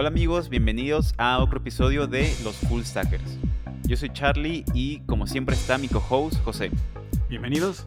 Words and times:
Hola 0.00 0.10
amigos, 0.10 0.48
bienvenidos 0.48 1.12
a 1.18 1.40
otro 1.40 1.58
episodio 1.58 2.06
de 2.06 2.32
Los 2.44 2.54
Full 2.68 2.82
Stackers. 2.82 3.36
Yo 3.82 3.96
soy 3.96 4.10
Charlie 4.10 4.64
y 4.72 5.00
como 5.00 5.26
siempre 5.26 5.56
está 5.56 5.76
mi 5.76 5.88
co-host 5.88 6.40
José. 6.44 6.70
Bienvenidos. 7.28 7.84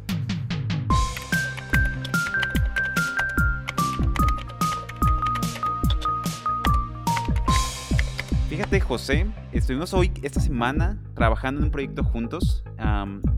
Fíjate 8.49 8.81
José, 8.81 9.27
estuvimos 9.53 9.93
hoy, 9.93 10.11
esta 10.21 10.41
semana, 10.41 11.01
trabajando 11.15 11.61
en 11.61 11.67
un 11.67 11.71
proyecto 11.71 12.03
juntos 12.03 12.65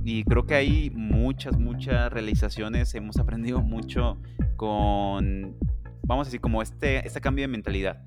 y 0.03 0.23
creo 0.23 0.47
que 0.47 0.55
hay 0.55 0.89
muchas, 0.89 1.59
muchas 1.59 2.11
realizaciones, 2.11 2.95
hemos 2.95 3.17
aprendido 3.19 3.61
mucho 3.61 4.17
con, 4.55 5.55
vamos 6.01 6.25
a 6.25 6.29
decir, 6.29 6.41
como 6.41 6.63
este, 6.63 7.05
este 7.05 7.21
cambio 7.21 7.43
de 7.43 7.49
mentalidad. 7.49 8.01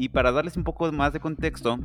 Y 0.00 0.10
para 0.10 0.30
darles 0.30 0.56
un 0.56 0.62
poco 0.62 0.92
más 0.92 1.12
de 1.12 1.18
contexto, 1.18 1.80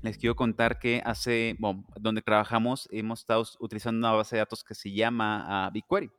les 0.00 0.16
quiero 0.16 0.34
contar 0.34 0.78
que 0.78 1.02
hace, 1.04 1.54
bueno, 1.58 1.84
donde 2.00 2.22
trabajamos, 2.22 2.88
hemos 2.90 3.20
estado 3.20 3.44
utilizando 3.58 3.98
una 3.98 4.16
base 4.16 4.36
de 4.36 4.40
datos 4.40 4.64
que 4.64 4.74
se 4.74 4.90
llama 4.90 5.68
uh, 5.68 5.70
BigQuery. 5.70 6.10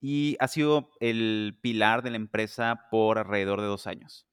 Y 0.00 0.36
ha 0.38 0.46
sido 0.46 0.92
el 1.00 1.58
pilar 1.60 2.02
de 2.02 2.10
la 2.10 2.16
empresa 2.16 2.86
por 2.92 3.18
alrededor 3.18 3.60
de 3.60 3.66
dos 3.66 3.88
años. 3.88 4.24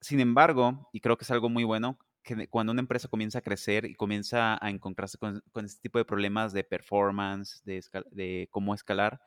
sin 0.00 0.20
embargo, 0.20 0.88
y 0.92 1.00
creo 1.00 1.18
que 1.18 1.24
es 1.24 1.30
algo 1.32 1.48
muy 1.48 1.64
bueno, 1.64 1.98
que 2.22 2.46
cuando 2.46 2.70
una 2.70 2.80
empresa 2.80 3.08
comienza 3.08 3.40
a 3.40 3.42
crecer 3.42 3.84
y 3.84 3.96
comienza 3.96 4.64
a 4.64 4.70
encontrarse 4.70 5.18
con, 5.18 5.42
este 5.64 5.80
tipo 5.80 5.98
de 5.98 6.04
problemas 6.04 6.52
de 6.52 6.62
performance, 6.62 7.64
de, 7.64 7.82
de 8.12 8.48
cómo 8.52 8.74
escalar, 8.74 9.20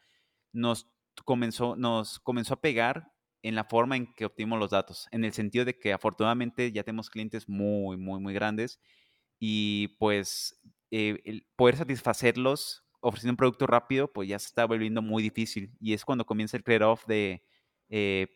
nos 0.53 0.87
comenzó, 1.25 1.75
nos 1.75 2.19
comenzó 2.21 2.53
a 2.53 2.61
pegar 2.61 3.10
en 3.43 3.55
la 3.55 3.63
forma 3.63 3.95
en 3.97 4.13
que 4.13 4.25
obtenemos 4.25 4.59
los 4.59 4.71
datos, 4.71 5.07
en 5.11 5.25
el 5.25 5.33
sentido 5.33 5.65
de 5.65 5.77
que 5.77 5.93
afortunadamente 5.93 6.71
ya 6.71 6.83
tenemos 6.83 7.09
clientes 7.09 7.49
muy, 7.49 7.97
muy, 7.97 8.19
muy 8.19 8.33
grandes 8.33 8.79
y 9.39 9.89
pues 9.99 10.59
eh, 10.91 11.41
poder 11.55 11.77
satisfacerlos 11.77 12.83
ofreciendo 13.01 13.33
un 13.33 13.37
producto 13.37 13.67
rápido, 13.67 14.11
pues 14.11 14.29
ya 14.29 14.37
se 14.39 14.47
está 14.47 14.65
volviendo 14.65 15.01
muy 15.01 15.23
difícil 15.23 15.71
y 15.79 15.93
es 15.93 16.05
cuando 16.05 16.25
comienza 16.25 16.55
el 16.57 16.63
trade-off 16.63 17.05
de 17.07 17.43
eh, 17.89 18.27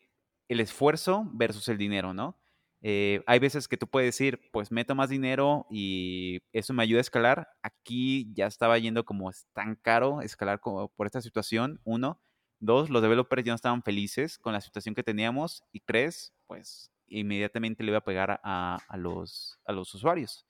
el 0.49 0.59
esfuerzo 0.59 1.29
versus 1.33 1.67
el 1.69 1.77
dinero, 1.77 2.13
¿no? 2.13 2.39
Eh, 2.81 3.23
hay 3.25 3.39
veces 3.39 3.67
que 3.67 3.77
tú 3.77 3.87
puedes 3.87 4.07
decir, 4.07 4.39
pues 4.51 4.71
meto 4.71 4.93
más 4.93 5.09
dinero 5.09 5.65
y 5.71 6.41
eso 6.51 6.73
me 6.73 6.83
ayuda 6.83 6.99
a 6.99 7.01
escalar. 7.01 7.47
Aquí 7.63 8.31
ya 8.33 8.47
estaba 8.47 8.77
yendo 8.77 9.05
como 9.05 9.29
es 9.29 9.47
tan 9.53 9.75
caro 9.75 10.21
escalar 10.21 10.59
como 10.59 10.89
por 10.89 11.07
esta 11.07 11.21
situación, 11.21 11.79
uno. 11.83 12.21
Dos, 12.65 12.89
los 12.89 13.01
developers 13.01 13.43
ya 13.43 13.51
no 13.51 13.55
estaban 13.55 13.83
felices 13.83 14.37
con 14.37 14.53
la 14.53 14.61
situación 14.61 14.95
que 14.95 15.03
teníamos. 15.03 15.63
Y 15.71 15.79
tres, 15.79 16.33
pues 16.47 16.91
inmediatamente 17.07 17.83
le 17.83 17.91
iba 17.91 17.99
a 17.99 18.03
pegar 18.03 18.39
a, 18.43 18.97
los, 18.97 19.59
a 19.65 19.71
los 19.71 19.93
usuarios. 19.93 20.45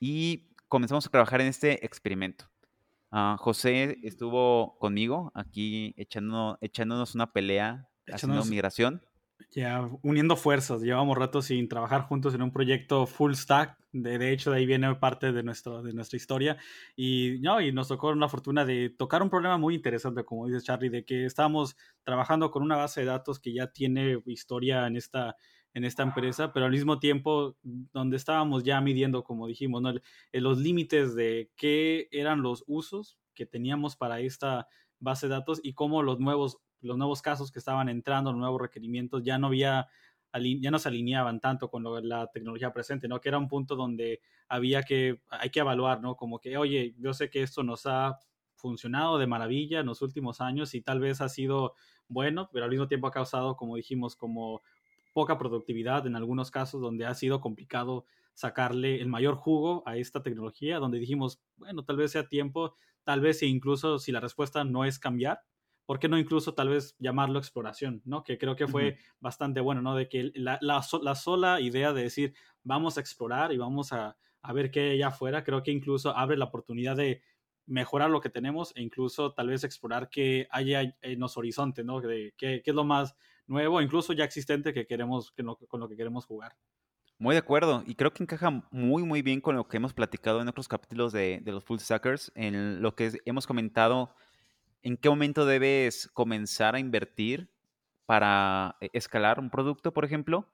Y 0.00 0.48
comenzamos 0.68 1.06
a 1.06 1.10
trabajar 1.10 1.40
en 1.40 1.48
este 1.48 1.84
experimento. 1.84 2.46
Ah, 3.10 3.36
José 3.38 3.98
estuvo 4.02 4.76
conmigo 4.78 5.30
aquí 5.34 5.94
echando, 5.96 6.58
echándonos 6.60 7.14
una 7.14 7.32
pelea, 7.32 7.88
haciendo 8.12 8.44
migración. 8.44 9.02
Ya, 9.50 9.88
uniendo 10.02 10.36
fuerzas, 10.36 10.82
llevamos 10.82 11.16
rato 11.16 11.40
sin 11.42 11.68
trabajar 11.68 12.02
juntos 12.02 12.34
en 12.34 12.42
un 12.42 12.50
proyecto 12.52 13.06
full 13.06 13.34
stack. 13.34 13.78
De, 13.92 14.32
hecho, 14.32 14.50
de 14.50 14.58
ahí 14.58 14.66
viene 14.66 14.92
parte 14.96 15.32
de, 15.32 15.42
nuestro, 15.42 15.82
de 15.82 15.92
nuestra 15.92 16.16
historia. 16.16 16.56
Y, 16.96 17.38
no, 17.40 17.60
y 17.60 17.72
nos 17.72 17.88
tocó 17.88 18.08
una 18.08 18.28
fortuna 18.28 18.64
de 18.64 18.90
tocar 18.90 19.22
un 19.22 19.30
problema 19.30 19.56
muy 19.58 19.74
interesante, 19.74 20.24
como 20.24 20.46
dice 20.46 20.60
Charlie, 20.60 20.88
de 20.88 21.04
que 21.04 21.24
estábamos 21.24 21.76
trabajando 22.02 22.50
con 22.50 22.62
una 22.62 22.76
base 22.76 23.00
de 23.00 23.06
datos 23.06 23.38
que 23.38 23.52
ya 23.52 23.68
tiene 23.68 24.20
historia 24.26 24.86
en 24.86 24.96
esta, 24.96 25.36
en 25.72 25.84
esta 25.84 26.02
empresa, 26.02 26.52
pero 26.52 26.66
al 26.66 26.72
mismo 26.72 26.98
tiempo 26.98 27.56
donde 27.62 28.16
estábamos 28.16 28.64
ya 28.64 28.80
midiendo, 28.80 29.24
como 29.24 29.46
dijimos, 29.46 29.82
¿no? 29.82 29.92
los 30.32 30.58
límites 30.58 31.14
de 31.14 31.50
qué 31.56 32.08
eran 32.12 32.42
los 32.42 32.64
usos 32.66 33.18
que 33.34 33.46
teníamos 33.46 33.96
para 33.96 34.20
esta 34.20 34.68
base 35.00 35.26
de 35.28 35.34
datos 35.34 35.60
y 35.62 35.74
cómo 35.74 36.02
los 36.02 36.20
nuevos 36.20 36.58
los 36.84 36.96
nuevos 36.96 37.22
casos 37.22 37.50
que 37.50 37.58
estaban 37.58 37.88
entrando, 37.88 38.30
los 38.32 38.40
nuevos 38.40 38.60
requerimientos, 38.60 39.22
ya 39.24 39.38
no 39.38 39.48
había 39.48 39.88
ya 40.60 40.70
no 40.70 40.78
se 40.80 40.88
alineaban 40.88 41.40
tanto 41.40 41.70
con 41.70 41.84
la 42.08 42.26
tecnología 42.32 42.72
presente, 42.72 43.06
¿no? 43.06 43.20
Que 43.20 43.28
era 43.28 43.38
un 43.38 43.48
punto 43.48 43.76
donde 43.76 44.20
había 44.48 44.82
que, 44.82 45.20
hay 45.28 45.50
que 45.50 45.60
evaluar, 45.60 46.00
¿no? 46.00 46.16
Como 46.16 46.40
que, 46.40 46.56
oye, 46.56 46.94
yo 46.98 47.14
sé 47.14 47.30
que 47.30 47.42
esto 47.42 47.62
nos 47.62 47.86
ha 47.86 48.18
funcionado 48.56 49.18
de 49.18 49.26
maravilla 49.26 49.80
en 49.80 49.86
los 49.86 50.02
últimos 50.02 50.40
años 50.40 50.74
y 50.74 50.82
tal 50.82 50.98
vez 50.98 51.20
ha 51.20 51.28
sido 51.28 51.74
bueno, 52.08 52.50
pero 52.52 52.64
al 52.64 52.70
mismo 52.70 52.88
tiempo 52.88 53.06
ha 53.06 53.12
causado, 53.12 53.56
como 53.56 53.76
dijimos, 53.76 54.16
como 54.16 54.62
poca 55.12 55.38
productividad 55.38 56.06
en 56.06 56.16
algunos 56.16 56.50
casos 56.50 56.80
donde 56.80 57.06
ha 57.06 57.14
sido 57.14 57.40
complicado 57.40 58.04
sacarle 58.34 59.00
el 59.00 59.08
mayor 59.08 59.36
jugo 59.36 59.84
a 59.86 59.96
esta 59.96 60.22
tecnología, 60.22 60.78
donde 60.78 60.98
dijimos, 60.98 61.40
bueno, 61.56 61.84
tal 61.84 61.96
vez 61.96 62.10
sea 62.10 62.28
tiempo, 62.28 62.74
tal 63.04 63.20
vez 63.20 63.42
incluso 63.42 63.98
si 64.00 64.10
la 64.10 64.20
respuesta 64.20 64.64
no 64.64 64.84
es 64.84 64.98
cambiar, 64.98 65.42
¿por 65.86 65.98
qué 65.98 66.08
no 66.08 66.18
incluso 66.18 66.54
tal 66.54 66.68
vez 66.68 66.96
llamarlo 66.98 67.38
exploración, 67.38 68.02
¿no? 68.04 68.22
Que 68.24 68.38
creo 68.38 68.56
que 68.56 68.66
fue 68.66 68.98
bastante 69.20 69.60
bueno, 69.60 69.82
¿no? 69.82 69.94
De 69.94 70.08
que 70.08 70.32
la, 70.34 70.58
la, 70.60 70.82
sola 70.82 71.60
idea 71.60 71.92
de 71.92 72.02
decir, 72.02 72.34
vamos 72.62 72.96
a 72.96 73.00
explorar 73.00 73.52
y 73.52 73.58
vamos 73.58 73.92
a, 73.92 74.16
a, 74.42 74.52
ver 74.52 74.70
qué 74.70 74.80
hay 74.80 74.90
allá 74.96 75.08
afuera, 75.08 75.44
creo 75.44 75.62
que 75.62 75.70
incluso 75.70 76.16
abre 76.16 76.36
la 76.36 76.46
oportunidad 76.46 76.96
de 76.96 77.22
mejorar 77.66 78.10
lo 78.10 78.20
que 78.20 78.30
tenemos 78.30 78.72
e 78.76 78.82
incluso 78.82 79.32
tal 79.32 79.48
vez 79.48 79.64
explorar 79.64 80.08
qué 80.10 80.46
hay 80.50 80.74
en 80.74 81.20
los 81.20 81.36
horizontes, 81.36 81.84
¿no? 81.84 82.00
De 82.00 82.34
qué, 82.36 82.62
qué 82.64 82.70
es 82.70 82.74
lo 82.74 82.84
más 82.84 83.14
nuevo, 83.46 83.80
incluso 83.80 84.12
ya 84.12 84.24
existente 84.24 84.72
que 84.72 84.86
queremos, 84.86 85.32
que 85.32 85.44
con 85.44 85.80
lo 85.80 85.88
que 85.88 85.96
queremos 85.96 86.24
jugar. 86.24 86.56
Muy 87.18 87.34
de 87.34 87.38
acuerdo, 87.38 87.84
y 87.86 87.94
creo 87.94 88.12
que 88.12 88.24
encaja 88.24 88.50
muy, 88.72 89.04
muy 89.04 89.22
bien 89.22 89.40
con 89.40 89.54
lo 89.54 89.68
que 89.68 89.76
hemos 89.76 89.94
platicado 89.94 90.40
en 90.42 90.48
otros 90.48 90.66
capítulos 90.66 91.12
de, 91.12 91.40
de 91.42 91.52
los 91.52 91.64
Full 91.64 91.78
Stackers, 91.78 92.32
en 92.34 92.82
lo 92.82 92.96
que 92.96 93.12
hemos 93.24 93.46
comentado 93.46 94.14
en 94.84 94.98
qué 94.98 95.08
momento 95.08 95.46
debes 95.46 96.08
comenzar 96.12 96.76
a 96.76 96.78
invertir 96.78 97.48
para 98.06 98.76
e, 98.80 98.90
escalar 98.92 99.40
un 99.40 99.50
producto, 99.50 99.92
por 99.92 100.04
ejemplo. 100.04 100.48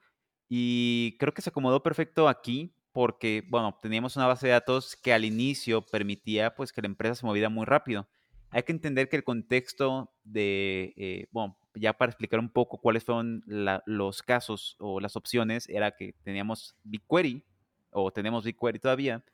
Y 0.49 1.17
creo 1.19 1.35
que 1.35 1.43
se 1.43 1.51
acomodó 1.51 1.83
perfecto 1.83 2.29
aquí 2.29 2.73
porque, 2.93 3.45
bueno, 3.49 3.79
teníamos 3.83 4.17
una 4.17 4.27
base 4.27 4.47
de 4.47 4.53
datos 4.53 4.97
que 4.97 5.13
al 5.13 5.25
inicio 5.25 5.83
permitía 5.83 6.55
pues 6.55 6.73
que 6.73 6.81
la 6.81 6.87
empresa 6.87 7.17
se 7.17 7.27
moviera 7.27 7.49
muy 7.49 7.67
rápido. 7.67 8.09
Hay 8.51 8.63
que 8.63 8.73
entender 8.73 9.09
que 9.09 9.17
el 9.17 9.25
contexto 9.25 10.13
de, 10.25 10.95
eh, 10.97 11.27
bueno, 11.31 11.57
ya 11.75 11.93
para 11.93 12.11
explicar 12.11 12.41
un 12.41 12.51
poco 12.51 12.79
cuáles 12.79 13.05
fueron 13.05 13.45
los 13.47 14.23
casos 14.23 14.77
o 14.81 15.01
las 15.01 15.15
opciones, 15.17 15.69
era 15.69 15.93
que 15.93 16.15
teníamos 16.25 16.77
BigQuery, 16.85 17.45
o 17.93 18.13
tenemos 18.13 18.45
BigQuery 18.45 18.79
todavía, 18.81 19.25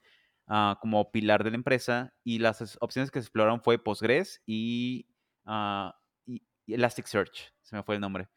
Ah, 0.49 0.79
como 0.81 1.11
pilar 1.11 1.43
de 1.43 1.51
la 1.51 1.57
empresa 1.57 2.15
y 2.23 2.39
las 2.39 2.79
opciones 2.81 3.11
que 3.11 3.19
se 3.21 3.25
exploraron 3.25 3.61
fue 3.61 3.83
Postgres 3.83 4.43
y, 4.47 5.09
uh, 5.45 5.91
y, 6.25 6.41
Elasticsearch, 6.69 7.53
se 7.62 7.75
me 7.75 7.83
fue 7.83 7.97
el 7.97 8.01
nombre. 8.01 8.29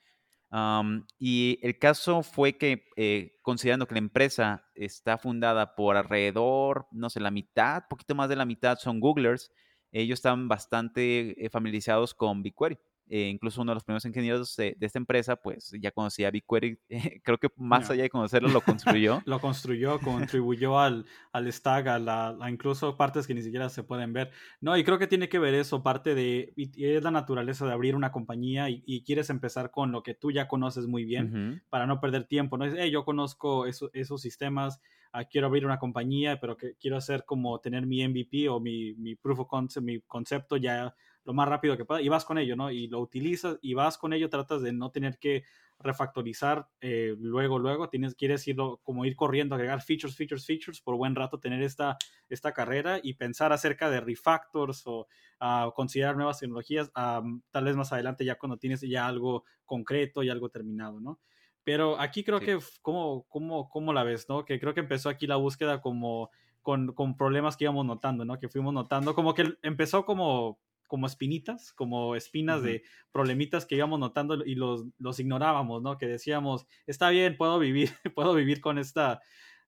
y 1.19 1.59
el 1.61 1.77
caso 1.77 2.23
fue 2.23 2.57
que, 2.57 2.85
eh, 2.97 3.37
considerando 3.43 3.85
que 3.85 3.93
la 3.93 3.99
empresa 3.99 4.65
está 4.73 5.19
fundada 5.19 5.75
por 5.75 5.97
alrededor, 5.97 6.87
no 6.91 7.09
sé, 7.11 7.19
la 7.19 7.31
mitad, 7.31 7.83
poquito 7.87 8.15
más 8.15 8.29
de 8.29 8.35
la 8.35 8.45
mitad 8.45 8.79
son 8.79 8.99
Googlers, 8.99 9.51
ellos 9.91 10.17
estaban 10.19 10.47
bastante 10.47 11.45
eh, 11.45 11.49
familiarizados 11.51 12.15
con 12.15 12.41
BigQuery. 12.41 12.79
Eh, 13.11 13.27
incluso 13.27 13.63
uno 13.63 13.71
de 13.71 13.73
los 13.73 13.83
primeros 13.83 14.05
ingenieros 14.05 14.55
de, 14.55 14.77
esta 14.79 14.99
empresa, 14.99 15.35
pues 15.35 15.73
ya 15.81 15.89
conocía 15.89 16.29
BigQuery, 16.29 16.77
creo 17.23 17.39
que 17.39 17.47
más 17.57 17.89
allá 17.89 18.03
de 18.03 18.09
conocerlo, 18.09 18.49
lo 18.49 18.61
construyó. 18.61 19.21
lo 19.25 19.41
construyó, 19.41 19.99
contribuyó 19.99 20.77
al, 20.77 21.07
al 21.31 21.51
stack, 21.51 21.87
a, 21.87 21.97
la, 21.97 22.37
incluso 22.47 22.97
partes 22.97 23.25
que 23.25 23.33
ni 23.33 23.41
siquiera 23.41 23.67
se 23.69 23.81
pueden 23.81 24.13
ver. 24.13 24.29
No, 24.61 24.77
y 24.77 24.83
creo 24.83 24.99
que 24.99 25.07
tiene 25.07 25.27
que 25.27 25.39
ver 25.39 25.55
eso, 25.55 25.81
parte 25.81 26.13
de, 26.13 26.53
es 26.55 27.01
la 27.01 27.09
naturaleza 27.09 27.65
de 27.65 27.73
abrir 27.73 27.95
una 27.95 28.11
compañía 28.11 28.69
y, 28.69 29.03
quieres 29.09 29.31
empezar 29.31 29.71
con 29.71 29.91
lo 29.91 30.03
que 30.03 30.13
tú 30.13 30.29
ya 30.29 30.47
conoces 30.47 30.85
muy 30.85 31.03
bien 31.03 31.63
para 31.69 31.87
no 31.87 31.99
perder 31.99 32.25
tiempo, 32.25 32.57
¿no? 32.57 32.65
Es, 32.65 32.75
hey, 32.77 32.91
yo 32.91 33.05
conozco 33.05 33.65
esos 33.65 34.21
sistemas, 34.21 34.81
ah, 35.13 35.23
quiero 35.23 35.47
abrir 35.47 35.65
una 35.65 35.79
compañía, 35.79 36.39
pero 36.39 36.57
que 36.57 36.75
quiero 36.75 36.97
hacer 36.97 37.23
como 37.25 37.59
tener 37.59 37.87
mi 37.87 38.07
MVP 38.07 38.49
o 38.49 38.59
mi, 38.59 38.93
mi 38.95 39.15
proof 39.15 39.39
of 39.39 39.47
concept, 39.47 39.83
mi 39.83 39.99
concepto 40.01 40.57
ya 40.57 40.93
lo 41.29 41.35
más 41.35 41.47
rápido 41.47 41.77
que 41.77 41.85
pueda 41.85 42.01
y 42.01 42.09
vas 42.09 42.25
con 42.25 42.39
ello, 42.39 42.55
¿no? 42.55 42.71
Y 42.71 42.87
lo 42.87 42.99
utilizas 42.99 43.59
y 43.61 43.75
vas 43.75 43.99
con 43.99 44.13
ello, 44.13 44.31
tratas 44.31 44.63
de 44.63 44.73
no 44.73 44.89
tener 44.89 45.19
que 45.19 45.43
refactorizar 45.77 46.67
eh, 46.81 47.15
luego, 47.19 47.59
luego, 47.59 47.87
tienes, 47.87 48.15
quieres 48.15 48.47
irlo 48.47 48.81
como 48.81 49.05
ir 49.05 49.15
corriendo, 49.15 49.53
agregar 49.53 49.83
features, 49.83 50.15
features, 50.15 50.43
features, 50.43 50.81
por 50.81 50.95
buen 50.97 51.13
rato 51.13 51.39
tener 51.39 51.61
esta, 51.61 51.99
esta 52.29 52.51
carrera 52.51 52.99
y 53.03 53.13
pensar 53.13 53.53
acerca 53.53 53.91
de 53.91 54.01
refactors 54.01 54.81
o 54.87 55.07
uh, 55.39 55.71
considerar 55.75 56.15
nuevas 56.17 56.39
tecnologías, 56.39 56.91
tal 56.93 57.63
vez 57.63 57.75
más 57.75 57.93
adelante 57.93 58.25
ya 58.25 58.39
cuando 58.39 58.57
tienes 58.57 58.81
ya 58.81 59.05
algo 59.05 59.43
concreto 59.65 60.23
y 60.23 60.31
algo 60.31 60.49
terminado, 60.49 60.99
¿no? 60.99 61.19
Pero 61.63 61.99
aquí 61.99 62.23
creo 62.23 62.39
que, 62.39 62.57
¿cómo, 62.81 63.27
cómo, 63.29 63.69
¿cómo 63.69 63.93
la 63.93 64.03
ves, 64.03 64.27
no? 64.29 64.45
Que 64.45 64.59
creo 64.59 64.73
que 64.73 64.79
empezó 64.79 65.09
aquí 65.09 65.27
la 65.27 65.35
búsqueda 65.35 65.79
como 65.79 66.31
con, 66.63 66.93
con 66.93 67.15
problemas 67.15 67.55
que 67.55 67.65
íbamos 67.65 67.85
notando, 67.85 68.25
¿no? 68.25 68.39
Que 68.39 68.49
fuimos 68.49 68.73
notando, 68.73 69.13
como 69.13 69.35
que 69.35 69.53
empezó 69.61 70.05
como 70.05 70.57
como 70.89 71.05
espinitas, 71.07 71.71
como 71.71 72.15
espinas 72.15 72.63
de 72.63 72.83
problemitas 73.11 73.65
que 73.65 73.75
íbamos 73.75 73.99
notando 73.99 74.43
y 74.43 74.55
los, 74.55 74.85
los 74.97 75.19
ignorábamos, 75.19 75.83
¿no? 75.83 75.97
Que 75.97 76.07
decíamos, 76.07 76.65
está 76.87 77.09
bien, 77.11 77.37
puedo 77.37 77.59
vivir, 77.59 77.91
puedo 78.15 78.33
vivir 78.33 78.59
con 78.59 78.79
esta 78.79 79.21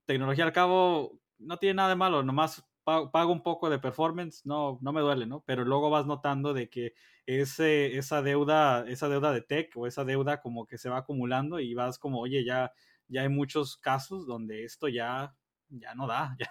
tecnología. 0.05 0.43
Al 0.43 0.51
cabo, 0.51 1.19
no 1.37 1.57
tiene 1.57 1.75
nada 1.75 1.89
de 1.89 1.95
malo, 1.95 2.23
nomás 2.23 2.65
pago 2.83 3.31
un 3.31 3.43
poco 3.43 3.69
de 3.69 3.77
performance, 3.77 4.45
no, 4.45 4.79
no 4.81 4.91
me 4.91 5.01
duele, 5.01 5.27
¿no? 5.27 5.43
Pero 5.45 5.63
luego 5.63 5.91
vas 5.91 6.07
notando 6.07 6.53
de 6.53 6.69
que 6.69 6.93
ese, 7.27 7.97
esa 7.97 8.23
deuda, 8.23 8.83
esa 8.89 9.07
deuda 9.07 9.31
de 9.31 9.41
tech 9.41 9.71
o 9.77 9.85
esa 9.85 10.03
deuda 10.03 10.41
como 10.41 10.65
que 10.65 10.79
se 10.79 10.89
va 10.89 10.97
acumulando 10.97 11.59
y 11.59 11.75
vas 11.75 11.99
como, 11.99 12.19
oye, 12.19 12.43
ya, 12.43 12.73
ya 13.07 13.21
hay 13.21 13.29
muchos 13.29 13.77
casos 13.77 14.25
donde 14.25 14.63
esto 14.63 14.87
ya, 14.87 15.35
ya 15.71 15.95
no 15.95 16.07
da, 16.07 16.35
ya, 16.39 16.49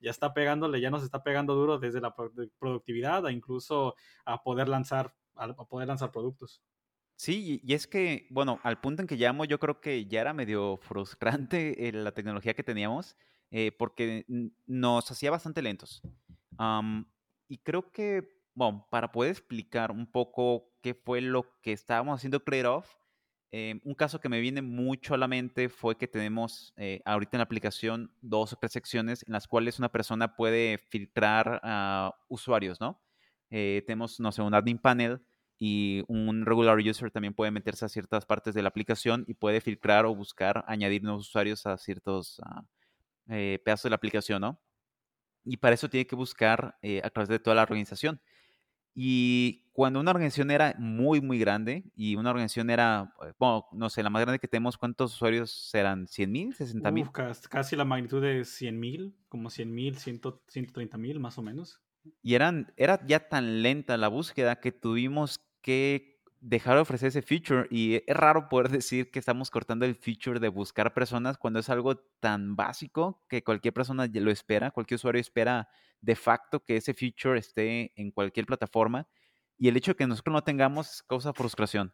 ya 0.00 0.10
está 0.10 0.32
pegándole, 0.32 0.80
ya 0.80 0.90
nos 0.90 1.02
está 1.02 1.22
pegando 1.22 1.54
duro 1.54 1.78
desde 1.78 2.00
la 2.00 2.14
productividad 2.58 3.26
a 3.26 3.32
incluso 3.32 3.94
a 4.24 4.42
poder 4.42 4.68
lanzar, 4.68 5.14
a 5.34 5.52
poder 5.54 5.88
lanzar 5.88 6.10
productos. 6.10 6.62
Sí, 7.16 7.60
y 7.62 7.74
es 7.74 7.86
que, 7.86 8.26
bueno, 8.30 8.60
al 8.62 8.80
punto 8.80 9.02
en 9.02 9.06
que 9.06 9.16
llamo, 9.16 9.44
yo 9.44 9.58
creo 9.58 9.80
que 9.82 10.06
ya 10.06 10.22
era 10.22 10.32
medio 10.32 10.78
frustrante 10.78 11.88
eh, 11.88 11.92
la 11.92 12.12
tecnología 12.12 12.54
que 12.54 12.62
teníamos 12.62 13.14
eh, 13.50 13.72
porque 13.72 14.24
nos 14.66 15.10
hacía 15.10 15.30
bastante 15.30 15.60
lentos. 15.60 16.02
y 17.48 17.58
creo 17.58 17.90
que, 17.90 18.40
bueno, 18.54 18.86
para 18.90 19.10
poder 19.12 19.32
explicar 19.32 19.90
un 19.90 20.06
poco 20.06 20.70
qué 20.82 20.94
fue 20.94 21.20
lo 21.20 21.44
que 21.60 21.72
estábamos 21.72 22.16
haciendo 22.16 22.40
trade-off, 22.40 22.94
eh, 23.52 23.80
un 23.84 23.94
caso 23.94 24.20
que 24.20 24.28
me 24.28 24.40
viene 24.40 24.62
mucho 24.62 25.14
a 25.14 25.18
la 25.18 25.28
mente 25.28 25.68
fue 25.68 25.96
que 25.96 26.08
tenemos 26.08 26.72
eh, 26.76 27.02
ahorita 27.04 27.36
en 27.36 27.40
la 27.40 27.44
aplicación 27.44 28.12
dos 28.20 28.52
o 28.52 28.56
tres 28.56 28.72
secciones 28.72 29.24
en 29.26 29.32
las 29.32 29.48
cuales 29.48 29.78
una 29.78 29.90
persona 29.90 30.36
puede 30.36 30.78
filtrar 30.78 31.60
a 31.62 32.14
usuarios, 32.28 32.80
¿no? 32.80 33.00
tenemos, 33.50 34.20
no 34.20 34.30
sé, 34.30 34.42
un 34.42 34.54
admin 34.54 34.78
panel 34.78 35.20
y 35.62 36.02
un 36.08 36.46
regular 36.46 36.78
user 36.78 37.10
también 37.10 37.34
puede 37.34 37.50
meterse 37.50 37.84
a 37.84 37.88
ciertas 37.90 38.24
partes 38.24 38.54
de 38.54 38.62
la 38.62 38.70
aplicación 38.70 39.26
y 39.28 39.34
puede 39.34 39.60
filtrar 39.60 40.06
o 40.06 40.14
buscar 40.14 40.64
añadir 40.66 41.02
nuevos 41.02 41.28
usuarios 41.28 41.66
a 41.66 41.76
ciertos 41.76 42.38
uh, 42.38 42.62
eh, 43.28 43.60
pedazo 43.62 43.86
de 43.86 43.90
la 43.90 43.96
aplicación, 43.96 44.40
¿no? 44.40 44.58
Y 45.44 45.58
para 45.58 45.74
eso 45.74 45.90
tiene 45.90 46.06
que 46.06 46.16
buscar 46.16 46.78
eh, 46.80 47.02
a 47.04 47.10
través 47.10 47.28
de 47.28 47.38
toda 47.38 47.56
la 47.56 47.62
organización. 47.62 48.22
Y 48.94 49.70
cuando 49.72 50.00
una 50.00 50.10
organización 50.10 50.50
era 50.50 50.74
muy, 50.78 51.20
muy 51.20 51.38
grande 51.38 51.84
y 51.94 52.16
una 52.16 52.30
organización 52.30 52.70
era, 52.70 53.14
eh, 53.24 53.32
bueno, 53.38 53.66
no 53.72 53.88
sé, 53.88 54.02
la 54.02 54.10
más 54.10 54.22
grande 54.22 54.38
que 54.38 54.48
tenemos, 54.48 54.76
¿cuántos 54.76 55.14
usuarios 55.14 55.74
eran? 55.74 56.06
¿100 56.06 56.28
mil? 56.28 56.54
¿60 56.54 56.92
mil? 56.92 57.10
Casi 57.12 57.76
la 57.76 57.84
magnitud 57.84 58.20
de 58.20 58.44
100 58.44 58.78
mil, 58.78 59.16
como 59.28 59.48
100 59.48 59.74
mil, 59.74 59.96
130 59.96 60.98
mil 60.98 61.20
más 61.20 61.38
o 61.38 61.42
menos. 61.42 61.80
Y 62.22 62.34
eran, 62.34 62.72
era 62.76 63.04
ya 63.06 63.28
tan 63.28 63.62
lenta 63.62 63.96
la 63.96 64.08
búsqueda 64.08 64.60
que 64.60 64.72
tuvimos 64.72 65.40
que 65.62 66.19
dejar 66.40 66.76
de 66.76 66.80
ofrecer 66.80 67.08
ese 67.08 67.22
feature 67.22 67.66
y 67.70 67.96
es 68.06 68.16
raro 68.16 68.48
poder 68.48 68.70
decir 68.70 69.10
que 69.10 69.18
estamos 69.18 69.50
cortando 69.50 69.84
el 69.84 69.94
feature 69.94 70.40
de 70.40 70.48
buscar 70.48 70.94
personas 70.94 71.36
cuando 71.36 71.60
es 71.60 71.68
algo 71.68 71.96
tan 71.96 72.56
básico 72.56 73.22
que 73.28 73.44
cualquier 73.44 73.74
persona 73.74 74.06
lo 74.12 74.30
espera, 74.30 74.70
cualquier 74.70 74.96
usuario 74.96 75.20
espera 75.20 75.68
de 76.00 76.16
facto 76.16 76.64
que 76.64 76.76
ese 76.76 76.94
feature 76.94 77.38
esté 77.38 77.92
en 78.00 78.10
cualquier 78.10 78.46
plataforma 78.46 79.06
y 79.58 79.68
el 79.68 79.76
hecho 79.76 79.92
de 79.92 79.96
que 79.96 80.06
nosotros 80.06 80.32
no 80.32 80.42
tengamos 80.42 81.02
causa 81.02 81.34
frustración. 81.34 81.92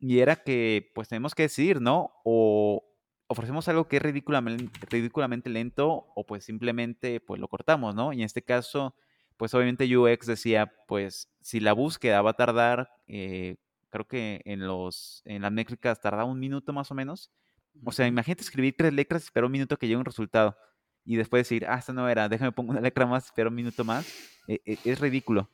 Y 0.00 0.18
era 0.18 0.36
que 0.36 0.90
pues 0.94 1.08
tenemos 1.08 1.34
que 1.34 1.44
decidir, 1.44 1.80
¿no? 1.80 2.12
O 2.24 2.84
ofrecemos 3.28 3.68
algo 3.68 3.86
que 3.86 3.98
es 3.98 4.02
ridículamente, 4.02 4.68
ridículamente 4.90 5.48
lento 5.48 6.08
o 6.16 6.26
pues 6.26 6.44
simplemente 6.44 7.20
pues 7.20 7.40
lo 7.40 7.46
cortamos, 7.46 7.94
¿no? 7.94 8.12
Y 8.12 8.16
en 8.16 8.24
este 8.24 8.42
caso 8.42 8.96
pues 9.36 9.54
obviamente 9.54 9.96
UX 9.96 10.26
decía 10.26 10.72
pues 10.88 11.30
si 11.40 11.60
la 11.60 11.72
búsqueda 11.72 12.22
va 12.22 12.30
a 12.30 12.34
tardar 12.34 12.90
eh, 13.06 13.56
creo 13.94 14.08
que 14.08 14.42
en, 14.44 14.66
los, 14.66 15.22
en 15.24 15.42
las 15.42 15.52
métricas 15.52 16.00
tardaba 16.00 16.24
un 16.24 16.40
minuto 16.40 16.72
más 16.72 16.90
o 16.90 16.96
menos. 16.96 17.30
O 17.84 17.92
sea, 17.92 18.08
imagínate 18.08 18.42
escribir 18.42 18.74
tres 18.76 18.92
letras 18.92 19.22
y 19.22 19.26
esperar 19.26 19.44
un 19.46 19.52
minuto 19.52 19.76
que 19.76 19.86
llegue 19.86 19.98
un 19.98 20.04
resultado. 20.04 20.56
Y 21.04 21.14
después 21.14 21.42
decir, 21.42 21.64
ah, 21.68 21.78
esta 21.78 21.92
no 21.92 22.08
era, 22.08 22.28
déjame 22.28 22.50
poner 22.50 22.72
una 22.72 22.80
letra 22.80 23.06
más, 23.06 23.26
espero 23.26 23.50
un 23.50 23.54
minuto 23.54 23.84
más. 23.84 24.12
E, 24.48 24.60
e, 24.64 24.78
es 24.84 24.98
ridículo. 24.98 25.48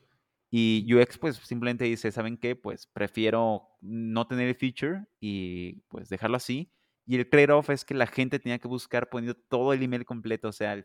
Y 0.51 0.87
UX 0.91 1.19
pues 1.19 1.37
simplemente 1.37 1.85
dice, 1.85 2.11
¿saben 2.11 2.39
qué? 2.39 2.57
Pues 2.57 2.87
prefiero 2.87 3.69
no 3.83 4.27
tener 4.27 4.49
el 4.49 4.55
feature 4.55 5.05
y 5.21 5.83
pues 5.89 6.09
dejarlo 6.09 6.39
así. 6.39 6.73
Y 7.05 7.17
el 7.17 7.29
trade-off 7.29 7.69
es 7.69 7.85
que 7.85 7.93
la 7.93 8.07
gente 8.07 8.39
tenía 8.39 8.59
que 8.59 8.69
buscar 8.69 9.11
poniendo 9.11 9.39
todo 9.51 9.75
el 9.75 9.83
email 9.83 10.07
completo. 10.07 10.49
O 10.49 10.53
sea, 10.53 10.83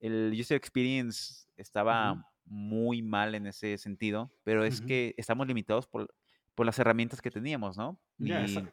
el, 0.00 0.40
user 0.40 0.56
experience 0.56 1.48
estaba 1.58 2.24
muy 2.46 3.02
mal 3.02 3.34
en 3.34 3.46
ese 3.46 3.76
sentido, 3.76 4.32
pero 4.42 4.64
es 4.64 4.80
que 4.80 5.14
estamos 5.18 5.46
limitados 5.46 5.86
por 5.86 6.08
por 6.54 6.66
las 6.66 6.78
herramientas 6.78 7.20
que 7.20 7.30
teníamos, 7.30 7.76
¿no? 7.76 8.00
y, 8.18 8.28
dale, 8.28 8.72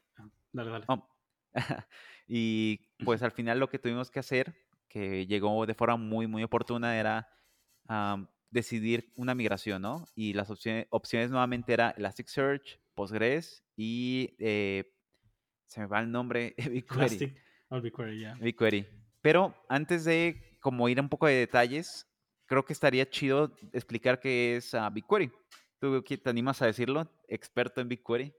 dale. 0.53 0.85
Oh, 0.87 1.07
y 2.27 2.79
pues 3.03 3.23
al 3.23 3.31
final 3.31 3.59
lo 3.59 3.69
que 3.69 3.79
tuvimos 3.79 4.11
que 4.11 4.19
hacer, 4.19 4.55
que 4.87 5.25
llegó 5.25 5.65
de 5.65 5.73
forma 5.73 5.97
muy, 5.97 6.27
muy 6.27 6.43
oportuna, 6.43 6.97
era 6.97 7.27
decidir 8.49 9.11
una 9.15 9.33
migración, 9.33 9.81
¿no? 9.81 10.05
Y 10.15 10.33
las 10.33 10.49
opciones, 10.49 10.87
opciones 10.89 11.29
nuevamente 11.29 11.73
era 11.73 11.91
Elasticsearch, 11.91 12.79
Postgres 12.93 13.63
y 13.75 14.35
eh, 14.39 14.93
se 15.67 15.81
me 15.81 15.87
va 15.87 15.99
el 16.01 16.11
nombre, 16.11 16.53
BigQuery. 16.57 17.35
Oh, 17.69 17.81
BigQuery, 17.81 18.25
BigQuery. 18.41 18.87
Pero 19.21 19.55
antes 19.69 20.03
de 20.03 20.57
como 20.59 20.87
ir 20.89 20.99
un 20.99 21.09
poco 21.09 21.27
de 21.27 21.35
detalles, 21.35 22.07
creo 22.45 22.65
que 22.65 22.73
estaría 22.73 23.09
chido 23.09 23.55
explicar 23.71 24.19
qué 24.19 24.57
es 24.57 24.73
uh, 24.73 24.91
BigQuery. 24.91 25.31
¿Tú 25.81 25.99
te 26.03 26.29
animas 26.29 26.61
a 26.61 26.67
decirlo? 26.67 27.11
Experto 27.27 27.81
en 27.81 27.89
BigQuery. 27.89 28.35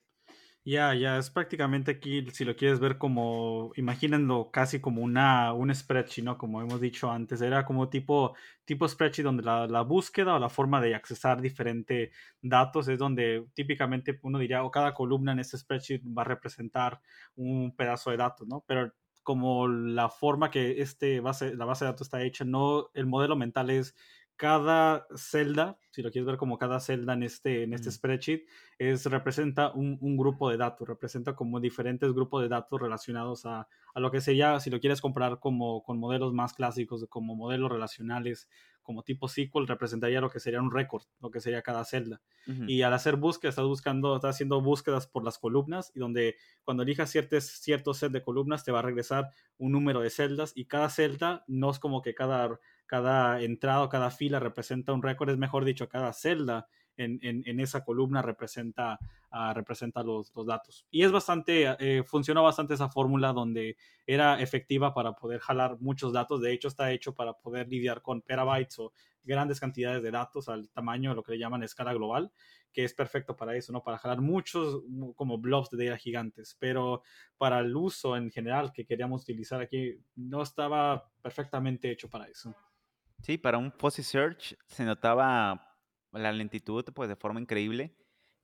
Ya, 0.65 0.95
ya, 0.95 1.19
es 1.19 1.29
prácticamente 1.29 1.91
aquí, 1.91 2.25
si 2.31 2.45
lo 2.45 2.55
quieres 2.55 2.79
ver 2.79 2.97
como, 2.99 3.73
imagínenlo 3.75 4.53
casi 4.53 4.81
como 4.81 5.03
una, 5.03 5.53
un 5.53 5.75
spreadsheet, 5.75 6.25
¿no? 6.25 6.39
Como 6.39 6.63
hemos 6.63 6.81
dicho 6.81 7.11
antes, 7.11 7.43
era 7.43 7.65
como 7.65 7.89
tipo, 7.89 8.37
tipo 8.65 8.87
spreadsheet 8.87 9.25
donde 9.25 9.43
la, 9.43 9.67
la 9.67 9.81
búsqueda 9.81 10.37
o 10.37 10.39
la 10.39 10.49
forma 10.49 10.81
de 10.81 10.95
accesar 10.95 11.41
diferentes 11.41 12.11
datos 12.41 12.87
es 12.87 12.97
donde 13.01 13.45
típicamente 13.55 14.21
uno 14.23 14.39
diría, 14.39 14.63
o 14.63 14.71
cada 14.71 14.95
columna 14.95 15.33
en 15.33 15.41
ese 15.41 15.59
spreadsheet 15.59 16.03
va 16.17 16.23
a 16.23 16.27
representar 16.27 17.01
un 17.35 17.75
pedazo 17.75 18.13
de 18.13 18.19
datos, 18.19 18.47
¿no? 18.47 18.63
Pero 18.69 18.93
como 19.25 19.67
la 19.67 20.09
forma 20.09 20.51
que 20.51 20.81
este 20.81 21.21
base, 21.21 21.57
la 21.57 21.65
base 21.65 21.85
de 21.85 21.91
datos 21.91 22.07
está 22.07 22.23
hecha, 22.23 22.45
no, 22.45 22.91
el 22.95 23.07
modelo 23.07 23.35
mental 23.35 23.71
es 23.71 23.97
cada 24.43 25.07
celda, 25.15 25.79
si 25.93 26.03
lo 26.03 26.11
quieres 26.11 26.27
ver 26.27 26.37
como 26.37 26.59
cada 26.59 26.81
celda 26.81 27.13
en 27.13 27.23
este, 27.23 27.63
en 27.63 27.75
este 27.75 27.93
spreadsheet, 27.93 28.45
es, 28.77 29.07
representa 29.07 29.71
un, 29.71 29.99
un, 30.01 30.17
grupo 30.17 30.51
de 30.51 30.57
datos, 30.57 30.89
representa 30.89 31.37
como 31.37 31.61
diferentes 31.61 32.13
grupos 32.13 32.43
de 32.43 32.49
datos 32.49 32.81
relacionados 32.81 33.47
a, 33.47 33.69
a, 33.95 34.01
lo 34.01 34.11
que 34.11 34.21
sería, 34.21 34.59
si 34.59 34.69
lo 34.69 34.81
quieres 34.81 35.01
comparar 35.01 35.39
como 35.39 35.85
con 35.85 36.01
modelos 36.01 36.35
más 36.35 36.55
clásicos, 36.55 37.07
como 37.09 37.37
modelos 37.37 37.71
relacionales, 37.71 38.49
como 38.83 39.05
tipo 39.05 39.29
SQL, 39.29 39.67
representaría 39.67 40.21
lo 40.21 40.29
que 40.29 40.41
sería 40.41 40.61
un 40.61 40.73
récord, 40.73 41.05
lo 41.21 41.31
que 41.31 41.41
sería 41.41 41.63
cada 41.63 41.85
celda. 41.85 42.21
Y 42.67 42.83
al 42.83 42.93
hacer 42.93 43.15
búsquedas, 43.15 43.53
estás 43.53 43.67
buscando, 43.67 44.17
estás 44.17 44.35
haciendo 44.35 44.61
búsquedas 44.61 45.07
por 45.07 45.23
las 45.23 45.39
columnas 45.39 45.93
y 45.95 46.01
donde 46.01 46.35
cuando 46.65 46.83
elijas 46.83 47.09
ciertos, 47.09 47.45
cierto 47.45 47.95
set 47.95 48.11
de 48.11 48.23
columnas 48.23 48.65
te 48.65 48.73
va 48.73 48.81
a 48.81 48.83
regresar 48.83 49.31
un 49.59 49.71
número 49.71 50.01
de 50.01 50.11
celdas 50.11 50.53
y 50.57 50.65
cada 50.65 50.91
celda 50.91 51.45
no 51.47 51.71
es 51.71 51.79
como 51.79 52.03
que 52.03 52.17
cada 52.17 52.59
cada 52.93 53.41
entrada 53.41 53.85
o 53.85 53.89
cada 53.89 54.11
fila 54.11 54.39
representa 54.39 54.93
un 54.93 55.03
récord, 55.03 55.31
es 55.31 55.39
mejor 55.39 55.65
dicho, 55.65 55.89
cada 55.89 56.13
celda 56.13 56.69
en, 56.99 57.21
en, 57.23 57.59
esa 57.59 57.87
columna 57.87 58.21
representa, 58.21 58.99
uh, 59.33 59.55
representa 59.55 60.03
los, 60.03 60.31
datos. 60.47 60.87
Y 60.91 61.03
es 61.03 61.11
bastante, 61.11 61.75
eh, 61.81 62.03
funcionó 62.05 62.43
bastante 62.43 62.75
esa 62.75 62.91
fórmula 62.91 63.33
donde 63.33 63.79
era 64.07 64.43
efectiva 64.43 64.93
para 64.93 65.15
poder 65.15 65.41
jalar 65.41 65.79
muchos 65.81 66.13
datos. 66.13 66.43
De 66.43 66.53
hecho, 66.53 66.69
está 66.69 66.93
hecho 66.93 67.15
para 67.15 67.33
poder 67.33 67.67
lidiar 67.67 68.03
con 68.03 68.21
petabytes 68.21 68.79
o 68.79 68.93
grandes 69.25 69.59
cantidades 69.59 70.03
de 70.03 70.11
datos 70.11 70.51
al 70.51 70.69
tamaño 70.69 71.15
lo 71.15 71.23
que 71.23 71.33
le 71.33 71.39
llaman 71.39 71.63
escala 71.63 71.95
global, 71.95 72.31
que 72.75 72.85
es 72.85 72.93
perfecto 72.93 73.35
para 73.35 73.57
eso, 73.57 73.73
¿no? 73.73 73.83
Para 73.83 73.97
jalar 73.97 74.21
muchos 74.21 74.83
como 75.17 75.39
blobs 75.39 75.71
de 75.71 75.87
data 75.87 75.97
gigantes, 75.97 76.59
pero 76.61 77.03
para 77.39 77.61
el 77.61 77.75
uso 77.75 78.19
en 78.19 78.31
general 78.31 78.71
que 78.71 78.85
queríamos 78.85 79.23
utilizar 79.23 79.63
aquí, 79.63 79.99
no 80.15 80.43
estaba 80.43 81.09
perfectamente 81.23 81.91
hecho 81.91 82.11
para 82.11 82.27
eso. 82.27 82.55
Sí, 83.23 83.39
para 83.39 83.57
un 83.59 83.73
fuzzy 83.73 84.03
search 84.03 84.57
se 84.67 84.85
notaba 84.85 85.79
la 86.13 86.33
lentitud 86.33 86.85
pues 86.93 87.09
de 87.09 87.17
forma 87.17 87.41
increíble, 87.41 87.97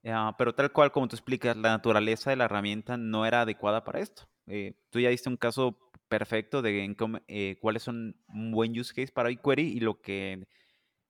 ah, 0.05 0.35
pero 0.37 0.55
tal 0.55 0.71
cual 0.71 0.91
como 0.91 1.07
tú 1.09 1.17
explicas, 1.17 1.57
la 1.57 1.69
naturaleza 1.71 2.29
de 2.29 2.37
la 2.37 2.45
herramienta 2.45 2.95
no 2.95 3.25
era 3.25 3.41
adecuada 3.41 3.83
para 3.83 3.99
esto. 3.99 4.29
Eh, 4.47 4.73
tú 4.89 4.99
ya 5.01 5.09
diste 5.09 5.29
un 5.29 5.37
caso 5.37 5.77
perfecto 6.07 6.61
de 6.61 6.95
eh, 7.27 7.57
cuáles 7.61 7.83
son 7.83 8.15
un 8.29 8.51
buen 8.51 8.77
use 8.79 8.93
case 8.93 9.11
para 9.11 9.29
BigQuery 9.29 9.67
y 9.67 9.81
lo 9.81 10.01
que 10.01 10.47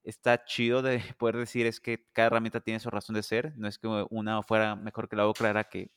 está 0.04 0.44
chido 0.46 0.82
de 0.82 1.00
poder 1.20 1.38
decir 1.38 1.68
es 1.68 1.80
que 1.80 2.10
cada 2.12 2.28
herramienta 2.28 2.62
tiene 2.62 2.80
su 2.80 2.90
razón 2.90 3.16
de 3.16 3.24
ser, 3.24 3.54
no 3.56 3.68
es 3.68 3.78
que 3.78 3.88
una 4.10 4.42
fuera 4.42 4.76
mejor 4.76 5.10
que 5.10 5.16
la 5.16 5.28
otra, 5.28 5.52
era 5.52 5.66
que 5.66 5.92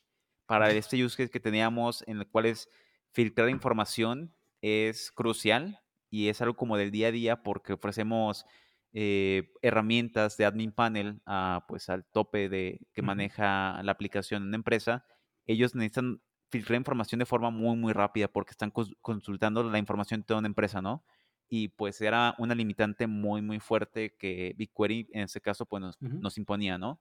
para 0.45 0.71
este 0.71 1.03
use 1.03 1.17
case 1.17 1.31
que 1.31 1.39
teníamos 1.39 2.03
en 2.07 2.19
el 2.19 2.27
cual 2.27 2.45
es 2.45 2.69
filtrar 3.11 3.49
información 3.49 4.35
es 4.61 5.11
crucial 5.11 5.82
y 6.13 6.29
es 6.29 6.39
algo 6.43 6.55
como 6.55 6.77
del 6.77 6.91
día 6.91 7.07
a 7.07 7.11
día 7.11 7.41
porque 7.41 7.73
ofrecemos 7.73 8.45
eh, 8.93 9.51
herramientas 9.63 10.37
de 10.37 10.45
admin 10.45 10.71
panel 10.71 11.19
a, 11.25 11.65
pues, 11.67 11.89
al 11.89 12.05
tope 12.05 12.49
de 12.49 12.81
que 12.93 13.01
maneja 13.01 13.81
la 13.81 13.93
aplicación 13.93 14.43
en 14.43 14.49
una 14.49 14.57
empresa, 14.57 15.07
ellos 15.47 15.73
necesitan 15.73 16.21
filtrar 16.51 16.77
información 16.77 17.17
de 17.17 17.25
forma 17.25 17.49
muy, 17.49 17.75
muy 17.77 17.93
rápida 17.93 18.27
porque 18.27 18.51
están 18.51 18.71
consultando 19.01 19.63
la 19.63 19.79
información 19.79 20.19
de 20.19 20.27
toda 20.27 20.37
una 20.37 20.47
empresa, 20.47 20.83
¿no? 20.83 21.03
Y 21.49 21.69
pues 21.69 21.99
era 21.99 22.35
una 22.37 22.53
limitante 22.53 23.07
muy, 23.07 23.41
muy 23.41 23.59
fuerte 23.59 24.13
que 24.15 24.53
BigQuery 24.55 25.09
en 25.13 25.23
ese 25.23 25.41
caso 25.41 25.65
pues 25.65 25.81
nos, 25.99 26.37
imponía, 26.37 26.77
¿no? 26.77 26.99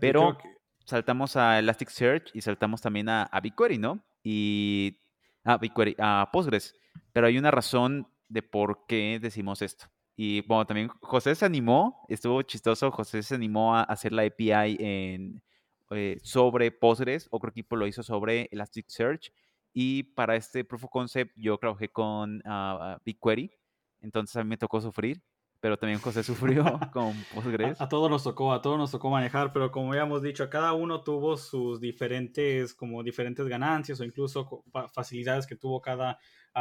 Pero 0.00 0.36
saltamos 0.84 1.34
a 1.36 1.58
Elasticsearch 1.60 2.32
y 2.34 2.42
saltamos 2.42 2.82
también 2.82 3.08
a, 3.08 3.22
a 3.22 3.40
BigQuery, 3.40 3.78
¿no? 3.78 4.04
Y 4.22 4.98
a 5.44 5.56
BigQuery, 5.56 5.96
a 5.98 6.28
Postgres. 6.30 6.74
Pero 7.14 7.26
hay 7.26 7.38
una 7.38 7.50
razón 7.50 8.06
de 8.28 8.42
por 8.42 8.86
qué 8.86 9.18
decimos 9.20 9.62
esto. 9.62 9.86
Y 10.16 10.42
bueno, 10.42 10.66
también 10.66 10.88
José 11.00 11.34
se 11.34 11.44
animó, 11.44 12.04
estuvo 12.08 12.42
chistoso, 12.42 12.90
José 12.90 13.22
se 13.22 13.34
animó 13.34 13.76
a 13.76 13.82
hacer 13.84 14.12
la 14.12 14.22
API 14.22 14.76
en, 14.80 15.42
eh, 15.90 16.18
sobre 16.22 16.72
Postgres, 16.72 17.28
otro 17.30 17.50
equipo 17.50 17.76
lo 17.76 17.86
hizo 17.86 18.02
sobre 18.02 18.48
Elasticsearch. 18.50 19.32
Y 19.72 20.02
para 20.02 20.34
este 20.34 20.64
Proof 20.64 20.84
of 20.84 20.90
Concept 20.90 21.32
yo 21.36 21.56
trabajé 21.56 21.88
con 21.88 22.42
uh, 22.44 22.98
BigQuery, 23.04 23.52
entonces 24.00 24.36
a 24.36 24.42
mí 24.42 24.50
me 24.50 24.56
tocó 24.56 24.80
sufrir 24.80 25.22
pero 25.60 25.76
también 25.76 26.00
José 26.00 26.22
sufrió 26.22 26.64
con 26.92 27.14
Postgres. 27.34 27.80
A, 27.80 27.88
todos 27.88 28.10
nos 28.10 28.22
tocó, 28.22 28.52
a 28.52 28.62
todos 28.62 28.78
nos 28.78 28.90
tocó 28.90 29.10
manejar, 29.10 29.52
pero 29.52 29.70
como 29.70 29.94
ya 29.94 30.02
hemos 30.02 30.22
dicho, 30.22 30.48
cada 30.48 30.72
uno 30.72 31.02
tuvo 31.02 31.36
sus 31.36 31.80
diferentes, 31.80 32.74
como 32.74 33.02
diferentes 33.02 33.46
ganancias 33.46 34.00
o 34.00 34.04
incluso 34.04 34.64
facilidades 34.92 35.46
que 35.46 35.56
tuvo 35.56 35.80
cada 35.80 36.18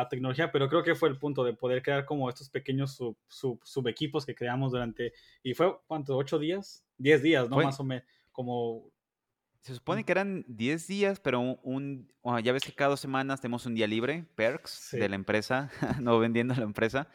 tecnología, 0.10 0.52
pero 0.52 0.70
creo 0.70 0.84
que 0.84 0.94
fue 0.96 1.10
el 1.10 1.18
punto 1.18 1.44
de 1.44 1.54
poder 1.54 1.82
crear 1.82 2.06
como 2.06 2.30
estos 2.30 2.50
pequeños 2.50 2.94
sub, 2.94 3.18
sub, 3.28 3.60
sub 3.64 3.88
equipos 3.88 4.26
que 4.26 4.36
creamos 4.36 4.72
durante, 4.72 5.14
y 5.42 5.56
fue, 5.56 5.76
¿cuánto? 5.88 6.16
¿Ocho 6.16 6.38
días? 6.38 6.86
Diez 6.98 7.24
días, 7.24 7.50
¿no? 7.50 7.58
Más 7.58 7.80
o 7.80 7.84
menos, 7.84 8.04
como... 8.32 8.92
Se 9.62 9.74
supone 9.74 10.04
que 10.04 10.12
eran 10.12 10.46
diez 10.48 10.88
días, 10.88 11.20
pero 11.20 11.42
un, 11.42 12.08
ya 12.44 12.54
ves 12.54 12.64
que 12.64 12.72
cada 12.72 12.92
dos 12.92 13.00
semanas 13.00 13.42
tenemos 13.42 13.66
un 13.66 13.74
día 13.74 13.88
libre, 13.88 14.26
perks 14.36 14.92
de 14.92 15.10
la 15.10 15.16
empresa, 15.16 15.72
no 16.00 16.20
vendiendo 16.20 16.54
la 16.54 16.64
empresa 16.64 17.10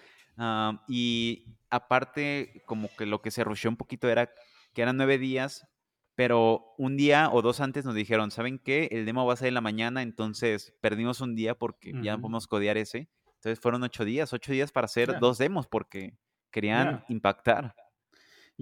y 0.89 1.57
aparte, 1.71 2.63
como 2.67 2.89
que 2.97 3.07
lo 3.07 3.23
que 3.23 3.31
se 3.31 3.45
rusheó 3.45 3.71
un 3.71 3.77
poquito 3.77 4.09
era 4.09 4.31
que 4.73 4.83
eran 4.83 4.97
nueve 4.97 5.19
días, 5.19 5.67
pero 6.15 6.75
un 6.79 6.97
día 6.97 7.31
o 7.33 7.43
dos 7.43 7.61
antes 7.61 7.85
nos 7.85 7.95
dijeron, 7.95 8.31
¿saben 8.31 8.59
qué? 8.59 8.89
El 8.93 9.07
demo 9.07 9.25
va 9.27 9.33
a 9.33 9.37
ser 9.37 9.49
en 9.49 9.55
la 9.55 9.61
mañana, 9.61 10.03
entonces 10.03 10.75
perdimos 10.81 11.21
un 11.21 11.35
día 11.35 11.55
porque 11.55 11.93
ya 12.03 12.13
no 12.13 12.21
podemos 12.21 12.47
codear 12.47 12.77
ese. 12.77 13.09
Entonces 13.37 13.59
fueron 13.61 13.83
ocho 13.83 14.05
días, 14.05 14.33
ocho 14.33 14.53
días 14.53 14.71
para 14.73 14.85
hacer 14.85 15.19
dos 15.19 15.39
demos 15.39 15.67
porque 15.67 16.17
querían 16.51 17.05
impactar. 17.09 17.75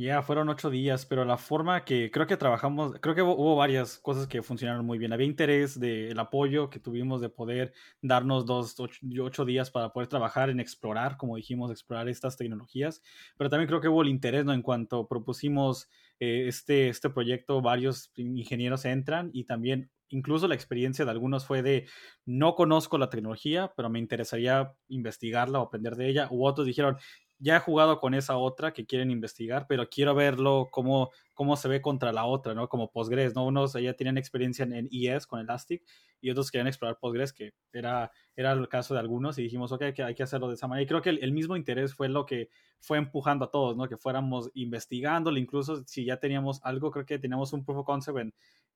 Ya, 0.01 0.23
fueron 0.23 0.49
ocho 0.49 0.71
días, 0.71 1.05
pero 1.05 1.27
la 1.27 1.37
forma 1.37 1.85
que 1.85 2.11
creo 2.11 2.27
que 2.27 2.39
trabajamos, 2.39 2.95
creo 3.03 3.15
que 3.15 3.21
hubo, 3.21 3.55
varias 3.55 3.99
cosas 3.99 4.27
que 4.27 4.41
funcionaron 4.41 4.87
muy 4.87 4.97
bien. 4.97 5.13
Había 5.13 5.27
interés 5.27 5.79
del 5.79 6.19
apoyo 6.19 6.71
que 6.71 6.81
tuvimos 6.81 7.21
de 7.21 7.29
poder 7.29 7.75
darnos 8.01 8.47
dos, 8.47 8.77
ocho, 8.81 9.45
días 9.45 9.71
para 9.71 9.93
poder 9.93 10.09
trabajar 10.09 10.49
en 10.49 10.59
explorar, 10.59 11.19
como 11.19 11.37
dijimos, 11.37 11.71
explorar 11.71 12.09
estas 12.09 12.39
tecnologías, 12.39 13.03
pero 13.37 13.51
también 13.51 13.69
creo 13.69 13.83
que 13.83 13.89
hubo 13.89 14.01
el 14.01 14.09
interés, 14.09 14.47
¿no? 14.47 14.55
En 14.55 14.63
cuanto 14.63 15.07
propusimos 15.07 15.91
eh, 16.19 16.47
este, 16.49 16.89
este 16.89 17.11
proyecto, 17.11 17.61
varios 17.61 18.11
ingenieros 18.17 18.87
entran 18.87 19.29
y 19.35 19.45
también 19.45 19.91
incluso 20.09 20.49
la 20.49 20.55
experiencia 20.55 21.05
de 21.05 21.11
algunos 21.11 21.45
fue 21.45 21.63
de 21.63 21.87
no 22.25 22.55
conozco 22.55 22.97
la 22.97 23.11
tecnología, 23.11 23.75
pero 23.77 23.91
me 23.91 23.99
interesaría 23.99 24.73
investigarla 24.89 25.61
o 25.61 25.65
aprender 25.65 25.97
de 25.97 26.09
ella, 26.09 26.29
u 26.31 26.47
otros 26.47 26.67
dijeron, 26.67 26.97
ya 27.41 27.57
he 27.57 27.61
jugado 27.61 27.99
con 27.99 28.13
esa 28.13 28.37
otra 28.37 28.73
que 28.73 28.85
quieren 28.85 29.11
investigar, 29.11 29.67
pero 29.67 29.89
quiero 29.89 30.15
verlo 30.15 30.69
cómo, 30.71 31.11
cómo 31.33 31.57
se 31.57 31.69
ve 31.69 31.81
contra 31.81 32.13
la 32.13 32.27
otra, 32.27 32.53
¿no? 32.55 32.69
Como 32.69 32.93
Postgres, 32.93 33.35
¿no? 33.35 33.47
Unos 33.47 33.73
ya 33.73 33.95
tenían 33.95 34.19
experiencia 34.19 34.65
en, 34.65 34.89
ES 34.93 35.27
con 35.27 35.41
Elastic 35.41 35.83
y 36.21 36.31
otros 36.31 36.51
querían 36.51 36.67
explorar 36.67 36.99
Postgres, 36.99 37.33
que 37.33 37.55
era, 37.73 38.13
era 38.37 38.53
el 38.53 38.69
caso 38.69 38.93
de 38.93 39.01
algunos, 39.01 39.39
y 39.39 39.43
dijimos, 39.43 39.73
ok, 39.73 39.83
hay 39.83 39.93
que, 39.95 40.03
hay 40.03 40.15
que 40.15 40.23
hacerlo 40.23 40.49
de 40.49 40.55
esa 40.55 40.69
manera. 40.69 40.85
Y 40.85 40.87
creo 40.87 41.01
que 41.01 41.09
el, 41.09 41.33
mismo 41.33 41.57
interés 41.57 41.95
fue 41.95 42.11
lo 42.11 42.27
que 42.27 42.51
fue 42.79 42.99
empujando 42.99 43.47
a 43.47 43.51
todos, 43.51 43.75
¿no? 43.75 43.89
Que 43.89 43.97
fuéramos 43.97 44.51
investigándolo, 44.53 45.39
incluso 45.39 45.83
si 45.87 46.05
ya 46.05 46.19
teníamos 46.19 46.61
algo, 46.63 46.91
creo 46.91 47.07
que 47.07 47.19
teníamos 47.19 47.55
un 47.55 47.65
proof 47.65 47.79
of 47.79 47.87
concept 47.87 48.19
en, 48.19 48.35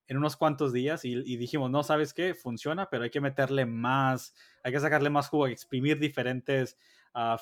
en 0.08 0.16
unos 0.16 0.36
cuantos 0.36 0.72
días 0.72 1.04
y, 1.04 1.12
y, 1.12 1.36
dijimos, 1.36 1.70
no, 1.70 1.82
¿sabes 1.82 2.14
qué? 2.14 2.32
Funciona, 2.32 2.88
pero 2.88 3.04
hay 3.04 3.10
que 3.10 3.20
meterle 3.20 3.66
más, 3.66 4.34
hay 4.62 4.72
que 4.72 4.80
sacarle 4.80 5.10
más 5.10 5.28
jugo, 5.28 5.48
exprimir 5.48 5.98
diferentes 5.98 6.78